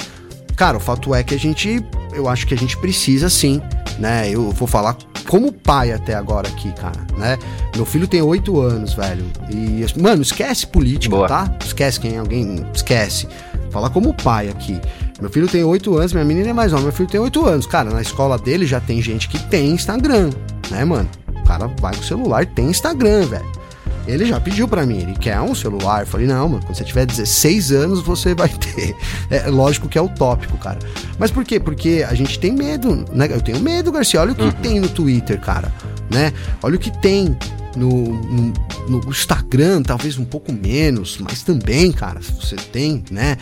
cara, 0.56 0.76
o 0.76 0.80
fato 0.80 1.14
é 1.14 1.22
que 1.22 1.34
a 1.34 1.38
gente, 1.38 1.84
eu 2.12 2.28
acho 2.28 2.46
que 2.46 2.54
a 2.54 2.56
gente 2.56 2.76
precisa 2.78 3.28
sim, 3.28 3.60
né? 3.98 4.30
Eu 4.30 4.50
vou 4.50 4.66
falar 4.68 4.96
como 5.28 5.52
pai 5.52 5.92
até 5.92 6.14
agora 6.14 6.48
aqui, 6.48 6.72
cara, 6.72 7.06
né? 7.16 7.38
Meu 7.74 7.84
filho 7.84 8.06
tem 8.06 8.22
oito 8.22 8.60
anos, 8.60 8.94
velho. 8.94 9.24
E, 9.50 9.84
mano, 10.00 10.22
esquece 10.22 10.66
política, 10.66 11.16
Boa. 11.16 11.28
tá? 11.28 11.56
Esquece 11.64 11.98
quem 11.98 12.18
alguém. 12.18 12.64
Esquece. 12.74 13.26
Falar 13.70 13.90
como 13.90 14.14
pai 14.14 14.48
aqui. 14.48 14.80
Meu 15.20 15.30
filho 15.30 15.48
tem 15.48 15.64
oito 15.64 15.96
anos, 15.96 16.12
minha 16.12 16.24
menina 16.24 16.50
é 16.50 16.52
mais 16.52 16.72
nova. 16.72 16.84
Meu 16.84 16.92
filho 16.92 17.08
tem 17.08 17.20
oito 17.20 17.46
anos. 17.46 17.66
Cara, 17.66 17.90
na 17.90 18.02
escola 18.02 18.38
dele 18.38 18.66
já 18.66 18.80
tem 18.80 19.00
gente 19.00 19.28
que 19.28 19.38
tem 19.48 19.70
Instagram, 19.70 20.30
né, 20.70 20.84
mano? 20.84 21.08
O 21.28 21.44
cara 21.44 21.66
vai 21.80 21.94
com 21.94 22.00
o 22.00 22.04
celular 22.04 22.42
e 22.42 22.46
tem 22.46 22.66
Instagram, 22.66 23.26
velho. 23.26 23.63
Ele 24.06 24.26
já 24.26 24.38
pediu 24.38 24.68
para 24.68 24.84
mim, 24.84 24.98
ele 24.98 25.14
quer 25.14 25.40
um 25.40 25.54
celular. 25.54 26.02
Eu 26.02 26.06
falei, 26.06 26.26
não, 26.26 26.48
mano, 26.48 26.62
quando 26.64 26.76
você 26.76 26.84
tiver 26.84 27.06
16 27.06 27.72
anos, 27.72 28.02
você 28.02 28.34
vai 28.34 28.48
ter. 28.58 28.94
É 29.30 29.48
lógico 29.48 29.88
que 29.88 29.96
é 29.96 30.02
utópico, 30.02 30.58
cara. 30.58 30.78
Mas 31.18 31.30
por 31.30 31.44
quê? 31.44 31.58
Porque 31.58 32.04
a 32.08 32.14
gente 32.14 32.38
tem 32.38 32.52
medo, 32.52 33.04
né? 33.12 33.28
Eu 33.30 33.40
tenho 33.40 33.60
medo, 33.60 33.90
Garcia. 33.90 34.20
Olha 34.20 34.32
o 34.32 34.34
que 34.34 34.42
uhum. 34.42 34.52
tem 34.52 34.80
no 34.80 34.88
Twitter, 34.88 35.40
cara, 35.40 35.72
né? 36.10 36.32
Olha 36.62 36.76
o 36.76 36.78
que 36.78 36.90
tem 37.00 37.36
no, 37.76 37.90
no, 37.90 38.52
no, 38.88 39.10
Instagram, 39.10 39.82
talvez 39.82 40.18
um 40.18 40.24
pouco 40.24 40.52
menos, 40.52 41.18
mas 41.18 41.42
também, 41.42 41.90
cara, 41.92 42.20
você 42.20 42.56
tem, 42.56 43.02
né? 43.10 43.36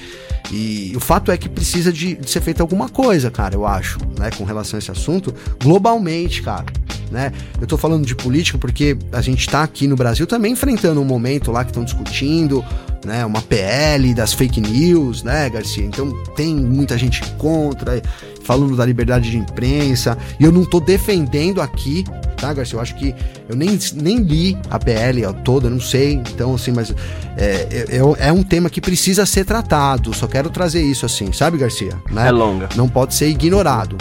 E 0.50 0.92
o 0.96 1.00
fato 1.00 1.30
é 1.30 1.36
que 1.36 1.48
precisa 1.48 1.92
de, 1.92 2.14
de 2.14 2.30
ser 2.30 2.40
feita 2.40 2.62
alguma 2.62 2.88
coisa, 2.88 3.30
cara, 3.30 3.54
eu 3.54 3.66
acho, 3.66 3.98
né, 4.18 4.30
com 4.36 4.44
relação 4.44 4.76
a 4.76 4.78
esse 4.78 4.90
assunto, 4.90 5.34
globalmente, 5.62 6.42
cara. 6.42 6.66
Né? 7.12 7.30
Eu 7.60 7.66
tô 7.66 7.76
falando 7.76 8.06
de 8.06 8.16
política 8.16 8.56
porque 8.56 8.96
a 9.12 9.20
gente 9.20 9.46
tá 9.46 9.62
aqui 9.62 9.86
no 9.86 9.94
Brasil 9.94 10.26
também 10.26 10.52
enfrentando 10.52 11.00
um 11.00 11.04
momento 11.04 11.52
lá 11.52 11.62
que 11.62 11.70
estão 11.70 11.84
discutindo, 11.84 12.64
né, 13.04 13.26
uma 13.26 13.42
PL 13.42 14.14
das 14.14 14.32
fake 14.32 14.60
news, 14.60 15.22
né, 15.22 15.50
Garcia? 15.50 15.84
Então 15.84 16.10
tem 16.34 16.56
muita 16.56 16.96
gente 16.96 17.22
contra, 17.36 18.00
falando 18.42 18.74
da 18.76 18.86
liberdade 18.86 19.30
de 19.30 19.36
imprensa, 19.36 20.16
e 20.40 20.44
eu 20.44 20.50
não 20.50 20.64
tô 20.64 20.80
defendendo 20.80 21.60
aqui 21.60 22.04
tá, 22.42 22.52
Garcia? 22.52 22.76
Eu 22.76 22.80
acho 22.80 22.96
que 22.96 23.14
eu 23.48 23.54
nem, 23.54 23.78
nem 23.94 24.18
li 24.18 24.58
a 24.68 24.76
PL 24.76 25.22
toda, 25.44 25.70
não 25.70 25.80
sei, 25.80 26.14
então 26.14 26.54
assim, 26.54 26.72
mas 26.72 26.92
é, 27.36 27.86
é, 27.88 28.26
é 28.28 28.32
um 28.32 28.42
tema 28.42 28.68
que 28.68 28.80
precisa 28.80 29.24
ser 29.24 29.44
tratado, 29.44 30.12
só 30.12 30.26
quero 30.26 30.50
trazer 30.50 30.82
isso 30.82 31.06
assim, 31.06 31.32
sabe, 31.32 31.56
Garcia? 31.56 31.96
Né? 32.10 32.26
É 32.26 32.30
longa. 32.32 32.68
Não 32.74 32.88
pode 32.88 33.14
ser 33.14 33.28
ignorado 33.28 33.96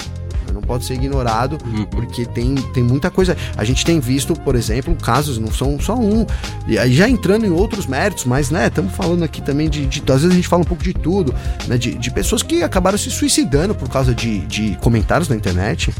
não 0.61 0.67
pode 0.67 0.85
ser 0.85 0.93
ignorado, 0.93 1.57
uhum. 1.65 1.85
porque 1.85 2.25
tem, 2.25 2.55
tem 2.55 2.83
muita 2.83 3.09
coisa. 3.09 3.35
A 3.57 3.63
gente 3.63 3.83
tem 3.83 3.99
visto, 3.99 4.33
por 4.33 4.55
exemplo, 4.55 4.95
casos, 4.95 5.37
não 5.37 5.51
são 5.51 5.79
só 5.79 5.95
um, 5.95 6.25
e 6.67 6.77
aí 6.77 6.93
já 6.93 7.09
entrando 7.09 7.45
em 7.45 7.49
outros 7.49 7.87
méritos, 7.87 8.25
mas, 8.25 8.51
né, 8.51 8.67
estamos 8.67 8.93
falando 8.93 9.23
aqui 9.23 9.41
também 9.41 9.69
de, 9.69 9.85
de, 9.85 9.99
Às 10.11 10.21
vezes 10.21 10.31
a 10.31 10.35
gente 10.35 10.47
fala 10.47 10.61
um 10.61 10.65
pouco 10.65 10.83
de 10.83 10.93
tudo, 10.93 11.33
né, 11.67 11.77
de, 11.77 11.95
de 11.95 12.11
pessoas 12.11 12.43
que 12.43 12.63
acabaram 12.63 12.97
se 12.97 13.09
suicidando 13.09 13.73
por 13.73 13.89
causa 13.89 14.13
de, 14.13 14.39
de 14.41 14.77
comentários 14.81 15.27
na 15.27 15.35
internet. 15.35 15.93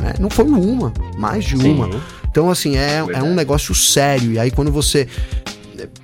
Né? 0.00 0.14
Não 0.18 0.30
foi 0.30 0.44
uma, 0.44 0.92
mais 1.16 1.44
de 1.44 1.56
Sim. 1.56 1.74
uma. 1.74 1.90
Então, 2.30 2.50
assim, 2.50 2.76
é, 2.76 2.98
é 3.14 3.22
um 3.22 3.34
negócio 3.34 3.74
sério. 3.74 4.32
E 4.32 4.38
aí, 4.38 4.50
quando 4.50 4.70
você 4.70 5.08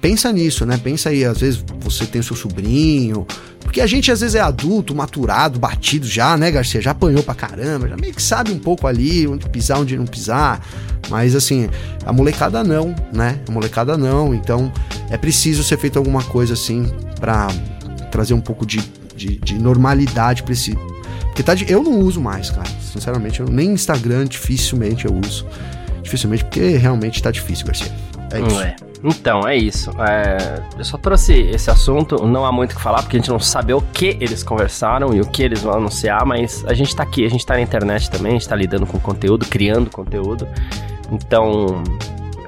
pensa 0.01 0.33
nisso, 0.33 0.67
né? 0.67 0.79
Pensa 0.83 1.11
aí, 1.11 1.25
às 1.25 1.39
vezes 1.39 1.65
você 1.81 2.07
tem 2.07 2.21
o 2.21 2.25
seu 2.25 2.37
sobrinho, 2.37 3.27
porque 3.61 3.81
a 3.81 3.87
gente 3.87 4.11
às 4.11 4.21
vezes 4.21 4.35
é 4.35 4.41
adulto, 4.41 4.95
maturado, 4.95 5.59
batido 5.59 6.07
já, 6.07 6.37
né, 6.37 6.51
Garcia? 6.51 6.81
Já 6.81 6.91
apanhou 6.91 7.23
pra 7.23 7.35
caramba, 7.35 7.89
já 7.89 7.97
meio 7.97 8.13
que 8.13 8.23
sabe 8.23 8.53
um 8.53 8.59
pouco 8.59 8.87
ali 8.87 9.27
onde 9.27 9.49
pisar, 9.49 9.79
onde 9.79 9.97
não 9.97 10.07
pisar. 10.07 10.65
Mas 11.09 11.35
assim, 11.35 11.69
a 12.05 12.13
molecada 12.13 12.63
não, 12.63 12.95
né? 13.13 13.41
A 13.49 13.53
molecada 13.53 13.97
não. 13.97 14.35
Então 14.35 14.73
é 15.11 15.17
preciso 15.17 15.63
ser 15.65 15.79
feito 15.79 15.99
alguma 15.99 16.23
coisa 16.23 16.55
assim 16.55 16.91
para 17.19 17.49
trazer 18.11 18.35
um 18.35 18.41
pouco 18.41 18.67
de, 18.67 18.81
de, 19.17 19.37
de 19.37 19.55
normalidade 19.55 20.43
pra 20.43 20.53
esse. 20.53 20.77
Porque 21.23 21.43
tá 21.43 21.55
de... 21.55 21.71
eu 21.71 21.83
não 21.83 22.01
uso 22.01 22.21
mais, 22.21 22.51
cara. 22.51 22.69
Sinceramente, 22.93 23.41
eu, 23.41 23.49
nem 23.49 23.73
Instagram 23.73 24.27
dificilmente 24.27 25.07
eu 25.07 25.15
uso. 25.15 25.47
Dificilmente, 26.03 26.45
porque 26.45 26.77
realmente 26.77 27.23
tá 27.23 27.31
difícil, 27.31 27.67
Garcia. 27.67 27.91
É 28.31 28.39
isso. 28.39 28.55
Não 28.55 28.63
é. 28.63 28.77
Então, 29.03 29.47
é 29.47 29.57
isso. 29.57 29.91
É, 30.01 30.63
eu 30.79 30.85
só 30.85 30.97
trouxe 30.97 31.33
esse 31.33 31.71
assunto, 31.71 32.25
não 32.25 32.45
há 32.45 32.53
muito 32.53 32.73
o 32.73 32.77
que 32.77 32.83
falar, 32.83 33.03
porque 33.03 33.17
a 33.17 33.21
gente 33.21 33.31
não 33.31 33.41
sabe 33.41 33.75
o 33.75 33.81
que 33.81 34.17
eles 34.21 34.43
conversaram 34.43 35.13
e 35.13 35.21
o 35.21 35.27
que 35.27 35.43
eles 35.43 35.63
vão 35.63 35.75
anunciar, 35.75 36.25
mas 36.25 36.65
a 36.67 36.75
gente 36.75 36.95
tá 36.95 37.03
aqui, 37.03 37.25
a 37.25 37.29
gente 37.29 37.45
tá 37.45 37.55
na 37.55 37.61
internet 37.61 38.11
também, 38.11 38.33
a 38.33 38.35
gente 38.35 38.49
tá 38.49 38.55
lidando 38.55 38.87
com 38.87 38.99
conteúdo, 39.01 39.45
criando 39.47 39.91
conteúdo. 39.91 40.47
Então, 41.11 41.83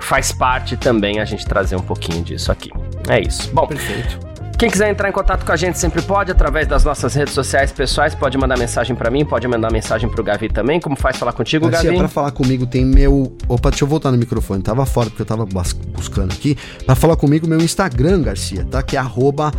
faz 0.00 0.32
parte 0.32 0.76
também 0.76 1.20
a 1.20 1.24
gente 1.24 1.44
trazer 1.44 1.76
um 1.76 1.82
pouquinho 1.82 2.22
disso 2.22 2.52
aqui. 2.52 2.70
É 3.09 3.20
isso. 3.20 3.50
Bom, 3.52 3.66
perfeito. 3.66 4.34
Quem 4.57 4.70
quiser 4.70 4.88
entrar 4.88 5.09
em 5.09 5.12
contato 5.12 5.44
com 5.44 5.50
a 5.50 5.57
gente 5.57 5.78
sempre 5.78 6.00
pode, 6.00 6.30
através 6.30 6.66
das 6.66 6.84
nossas 6.84 7.12
redes 7.14 7.34
sociais 7.34 7.72
pessoais, 7.72 8.14
pode 8.14 8.38
mandar 8.38 8.57
mensagem 8.57 8.94
para 8.94 9.11
mim, 9.11 9.24
pode 9.24 9.48
mandar 9.48 9.70
mensagem 9.72 10.09
pro 10.09 10.22
Gavi 10.22 10.48
também. 10.48 10.80
Como 10.80 10.96
faz 10.96 11.16
falar 11.16 11.32
contigo, 11.32 11.68
Garcia, 11.68 11.90
Gavi? 11.90 11.98
Pra 11.98 12.09
falar 12.09 12.30
comigo 12.30 12.64
tem 12.64 12.84
meu. 12.84 13.36
Opa, 13.48 13.70
deixa 13.70 13.84
eu 13.84 13.88
voltar 13.88 14.12
no 14.12 14.16
microfone, 14.16 14.62
tava 14.62 14.86
fora 14.86 15.11
porque 15.11 15.22
eu 15.22 15.26
tava 15.26 15.44
buscando 15.44 16.32
aqui. 16.32 16.57
Pra 16.86 16.94
falar 16.94 17.16
comigo, 17.16 17.48
meu 17.48 17.59
Instagram, 17.61 18.22
Garcia, 18.22 18.64
tá? 18.70 18.80
Que 18.82 18.96
é 18.96 19.00
arroba 19.00 19.52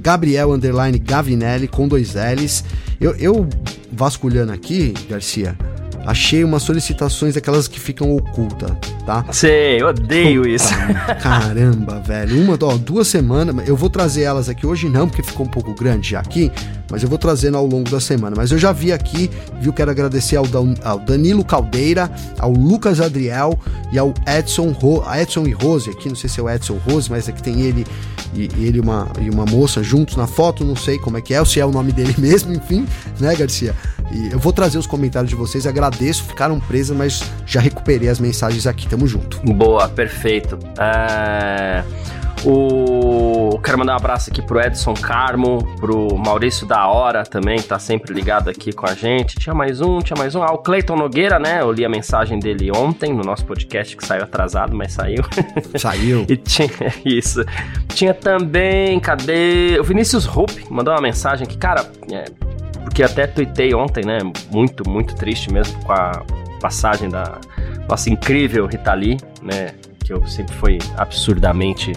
Gabriel 0.00 0.50
Gavinelli 1.02 1.68
com 1.68 1.86
dois 1.86 2.14
L's. 2.14 2.64
Eu, 2.98 3.14
eu 3.16 3.46
vasculhando 3.92 4.52
aqui, 4.52 4.94
Garcia, 5.08 5.56
achei 6.06 6.44
umas 6.44 6.62
solicitações 6.62 7.34
daquelas 7.34 7.66
que 7.66 7.80
ficam 7.80 8.14
ocultas, 8.14 8.70
tá? 9.04 9.24
Sei, 9.32 9.82
eu 9.82 9.88
odeio 9.88 10.46
isso. 10.46 10.72
Caramba, 11.20 12.00
velho. 12.00 12.40
Uma, 12.40 12.56
ó, 12.62 12.76
duas 12.76 13.08
semanas. 13.08 13.68
Eu 13.68 13.76
vou 13.76 13.90
trazer 13.90 14.22
elas 14.22 14.48
aqui 14.48 14.64
hoje 14.64 14.88
não, 14.88 15.08
porque 15.08 15.22
ficou 15.22 15.44
um 15.44 15.48
pouco 15.48 15.74
grande 15.74 16.10
já 16.10 16.20
aqui, 16.20 16.52
mas 16.88 17.02
eu 17.02 17.08
vou 17.08 17.18
trazendo 17.18 17.56
ao 17.56 17.66
longo 17.66 17.90
da 17.90 18.00
semana. 18.00 18.36
Mas 18.36 18.52
eu 18.52 18.58
já 18.58 18.70
vi 18.70 18.92
aqui, 18.92 19.28
viu? 19.60 19.72
Quero 19.72 19.90
agradecer 19.90 20.36
ao, 20.36 20.46
ao 20.84 21.00
Danilo 21.00 21.44
Caldeira, 21.44 22.10
ao 22.38 22.52
Lucas 22.52 23.00
Adriel 23.00 23.58
e 23.92 23.98
ao 23.98 24.14
Edson, 24.26 24.70
Ro, 24.70 25.02
Edson 25.12 25.44
e 25.46 25.52
Rose 25.52 25.90
aqui. 25.90 26.08
Não 26.08 26.16
sei 26.16 26.30
se 26.30 26.38
é 26.38 26.42
o 26.42 26.48
Edson 26.48 26.78
Rose, 26.88 27.10
mas 27.10 27.28
aqui 27.28 27.42
tem 27.42 27.62
ele 27.62 27.84
e, 28.32 28.44
ele 28.64 28.78
uma, 28.78 29.08
e 29.20 29.28
uma 29.28 29.44
moça 29.44 29.82
juntos 29.82 30.16
na 30.16 30.26
foto. 30.26 30.64
Não 30.64 30.76
sei 30.76 30.98
como 30.98 31.16
é 31.16 31.20
que 31.20 31.34
é, 31.34 31.40
ou 31.40 31.46
se 31.46 31.58
é 31.58 31.66
o 31.66 31.72
nome 31.72 31.90
dele 31.90 32.14
mesmo, 32.18 32.52
enfim, 32.52 32.86
né, 33.18 33.34
Garcia? 33.34 33.74
E 34.12 34.32
eu 34.32 34.38
vou 34.38 34.52
trazer 34.52 34.78
os 34.78 34.86
comentários 34.86 35.30
de 35.30 35.36
vocês, 35.36 35.66
agradeço, 35.66 36.24
ficaram 36.24 36.60
presas, 36.60 36.96
mas 36.96 37.22
já 37.44 37.60
recuperei 37.60 38.08
as 38.08 38.20
mensagens 38.20 38.66
aqui, 38.66 38.88
tamo 38.88 39.06
junto. 39.06 39.40
Boa, 39.52 39.88
perfeito. 39.88 40.58
É... 40.78 41.82
O... 42.44 43.58
Quero 43.64 43.78
mandar 43.78 43.94
um 43.94 43.96
abraço 43.96 44.30
aqui 44.30 44.40
pro 44.40 44.60
Edson 44.60 44.94
Carmo, 44.94 45.58
pro 45.80 46.16
Maurício 46.16 46.64
da 46.66 46.86
Hora 46.86 47.24
também, 47.24 47.56
que 47.56 47.64
tá 47.64 47.78
sempre 47.78 48.14
ligado 48.14 48.48
aqui 48.48 48.72
com 48.72 48.86
a 48.86 48.94
gente. 48.94 49.36
Tinha 49.36 49.54
mais 49.54 49.80
um, 49.80 49.98
tinha 49.98 50.16
mais 50.16 50.34
um. 50.36 50.42
Ah, 50.42 50.52
o 50.52 50.58
Cleiton 50.58 50.94
Nogueira, 50.94 51.38
né? 51.40 51.60
Eu 51.60 51.72
li 51.72 51.84
a 51.84 51.88
mensagem 51.88 52.38
dele 52.38 52.70
ontem 52.70 53.12
no 53.12 53.22
nosso 53.24 53.44
podcast, 53.44 53.96
que 53.96 54.06
saiu 54.06 54.22
atrasado, 54.22 54.76
mas 54.76 54.92
saiu. 54.92 55.24
Saiu. 55.76 56.24
e 56.28 56.36
tinha 56.36 56.68
isso. 57.04 57.44
Tinha 57.88 58.14
também, 58.14 59.00
cadê? 59.00 59.78
O 59.80 59.84
Vinícius 59.84 60.24
Rupp 60.24 60.52
mandou 60.70 60.94
uma 60.94 61.00
mensagem 61.00 61.46
que, 61.46 61.56
cara, 61.56 61.90
é, 62.12 62.26
porque 62.86 63.02
até 63.02 63.26
tuitei 63.26 63.74
ontem, 63.74 64.04
né? 64.04 64.18
Muito, 64.48 64.88
muito 64.88 65.16
triste 65.16 65.52
mesmo 65.52 65.76
com 65.82 65.92
a 65.92 66.22
passagem 66.60 67.10
da 67.10 67.38
nossa 67.88 68.08
incrível 68.08 68.64
Rita 68.66 68.94
Lee, 68.94 69.16
né? 69.42 69.74
Que 69.98 70.12
eu 70.12 70.24
sempre 70.28 70.54
fui 70.54 70.78
absurdamente 70.96 71.92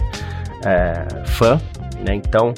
é, 0.66 1.06
fã, 1.26 1.60
né? 2.04 2.16
Então, 2.16 2.52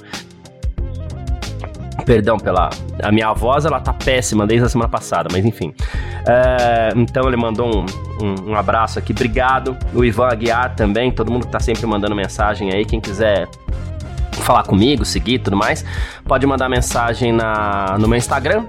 perdão 2.07 2.39
pela 2.39 2.71
a 3.03 3.13
minha 3.13 3.35
voz, 3.35 3.67
ela 3.67 3.79
tá 3.81 3.93
péssima 3.93 4.47
desde 4.47 4.65
a 4.65 4.69
semana 4.71 4.89
passada, 4.89 5.29
mas 5.31 5.45
enfim. 5.45 5.75
É, 6.27 6.89
então 6.97 7.29
ele 7.29 7.37
mandou 7.37 7.83
um, 7.83 7.87
um, 8.25 8.51
um, 8.53 8.55
abraço 8.57 8.99
aqui, 8.99 9.13
obrigado. 9.13 9.77
O 9.93 10.03
Ivan 10.03 10.29
Aguiar 10.29 10.75
também, 10.75 11.13
todo 11.13 11.31
mundo 11.31 11.45
que 11.45 11.53
tá 11.53 11.61
sempre 11.61 11.85
mandando 11.87 12.17
mensagem 12.17 12.73
aí, 12.73 12.87
quem 12.87 12.99
quiser 12.99 13.47
falar 14.43 14.65
comigo, 14.65 15.05
seguir 15.05 15.39
tudo 15.39 15.57
mais, 15.57 15.85
pode 16.27 16.47
mandar 16.47 16.69
mensagem 16.69 17.33
na, 17.33 17.97
no 17.99 18.09
meu 18.09 18.19
Instagram, 18.19 18.65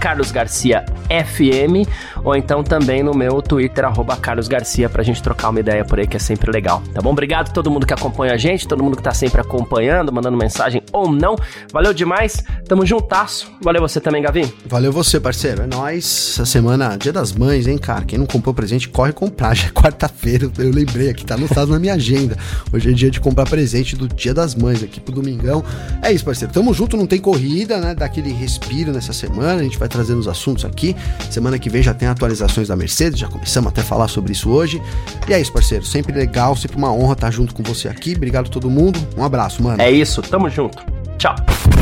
carlosgarciafm, 0.00 1.86
ou 2.24 2.36
então 2.36 2.62
também 2.62 3.02
no 3.02 3.12
meu 3.12 3.40
Twitter, 3.42 3.84
carlosgarcia, 4.20 4.88
pra 4.88 5.02
gente 5.02 5.22
trocar 5.22 5.50
uma 5.50 5.60
ideia 5.60 5.84
por 5.84 5.98
aí, 5.98 6.06
que 6.06 6.16
é 6.16 6.20
sempre 6.20 6.50
legal, 6.50 6.82
tá 6.92 7.00
bom? 7.00 7.10
Obrigado 7.10 7.48
a 7.48 7.52
todo 7.52 7.70
mundo 7.70 7.86
que 7.86 7.94
acompanha 7.94 8.34
a 8.34 8.36
gente, 8.36 8.66
todo 8.66 8.82
mundo 8.82 8.96
que 8.96 9.02
tá 9.02 9.12
sempre 9.12 9.40
acompanhando, 9.40 10.12
mandando 10.12 10.36
mensagem 10.36 10.82
ou 10.92 11.10
não. 11.10 11.36
Valeu 11.72 11.94
demais, 11.94 12.42
tamo 12.68 12.84
juntasso. 12.84 13.50
Valeu 13.62 13.80
você 13.80 14.00
também, 14.00 14.22
Gavi. 14.22 14.52
Valeu 14.66 14.92
você, 14.92 15.18
parceiro. 15.20 15.62
É 15.62 15.66
nóis. 15.66 16.34
Essa 16.34 16.44
semana, 16.44 16.96
dia 16.96 17.12
das 17.12 17.32
mães, 17.32 17.66
hein, 17.66 17.78
cara? 17.78 18.04
Quem 18.04 18.18
não 18.18 18.26
comprou 18.26 18.54
presente, 18.54 18.88
corre 18.88 19.12
comprar. 19.12 19.54
Já 19.56 19.68
é 19.68 19.70
quarta-feira, 19.70 20.50
eu 20.58 20.70
lembrei 20.70 21.08
aqui, 21.08 21.24
tá 21.24 21.34
anotado 21.34 21.72
na 21.72 21.78
minha 21.78 21.94
agenda. 21.94 22.36
Hoje 22.72 22.90
é 22.90 22.92
dia 22.92 23.10
de 23.10 23.20
comprar 23.20 23.46
presente 23.46 23.96
do 23.96 24.08
dia 24.08 24.34
das 24.34 24.54
mães 24.54 24.82
aqui 24.82 25.00
pro 25.06 25.14
domingão. 25.14 25.64
É 26.02 26.12
isso, 26.12 26.24
parceiro. 26.24 26.52
Tamo 26.52 26.74
junto, 26.74 26.96
não 26.96 27.06
tem 27.06 27.20
corrida, 27.20 27.78
né? 27.78 27.94
Dá 27.94 28.04
aquele 28.06 28.32
respiro 28.32 28.92
nessa 28.92 29.12
semana. 29.12 29.60
A 29.60 29.62
gente 29.62 29.78
vai 29.78 29.88
trazendo 29.88 30.18
os 30.18 30.28
assuntos 30.28 30.64
aqui. 30.64 30.94
Semana 31.30 31.58
que 31.58 31.70
vem 31.70 31.82
já 31.82 31.94
tem 31.94 32.08
atualizações 32.08 32.68
da 32.68 32.76
Mercedes, 32.76 33.18
já 33.18 33.28
começamos 33.28 33.68
até 33.68 33.80
a 33.80 33.84
falar 33.84 34.08
sobre 34.08 34.32
isso 34.32 34.50
hoje. 34.50 34.82
E 35.28 35.32
é 35.32 35.40
isso, 35.40 35.52
parceiro. 35.52 35.84
Sempre 35.84 36.14
legal, 36.14 36.56
sempre 36.56 36.76
uma 36.76 36.92
honra 36.92 37.14
estar 37.14 37.30
junto 37.30 37.54
com 37.54 37.62
você 37.62 37.88
aqui. 37.88 38.14
Obrigado 38.14 38.46
a 38.46 38.50
todo 38.50 38.68
mundo. 38.68 38.98
Um 39.16 39.24
abraço, 39.24 39.62
mano. 39.62 39.80
É 39.80 39.90
isso, 39.90 40.20
tamo 40.22 40.50
junto. 40.50 40.84
Tchau. 41.18 41.34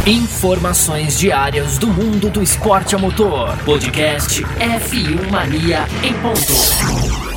Informações 0.07 1.19
diárias 1.19 1.79
do 1.79 1.89
mundo 1.89 2.31
do 2.31 2.43
esporte 2.43 2.95
a 2.95 2.99
motor. 2.99 3.57
Podcast 3.65 4.43
F1 4.43 5.31
Mania 5.31 5.87
em 6.03 6.13
ponto. 6.15 7.34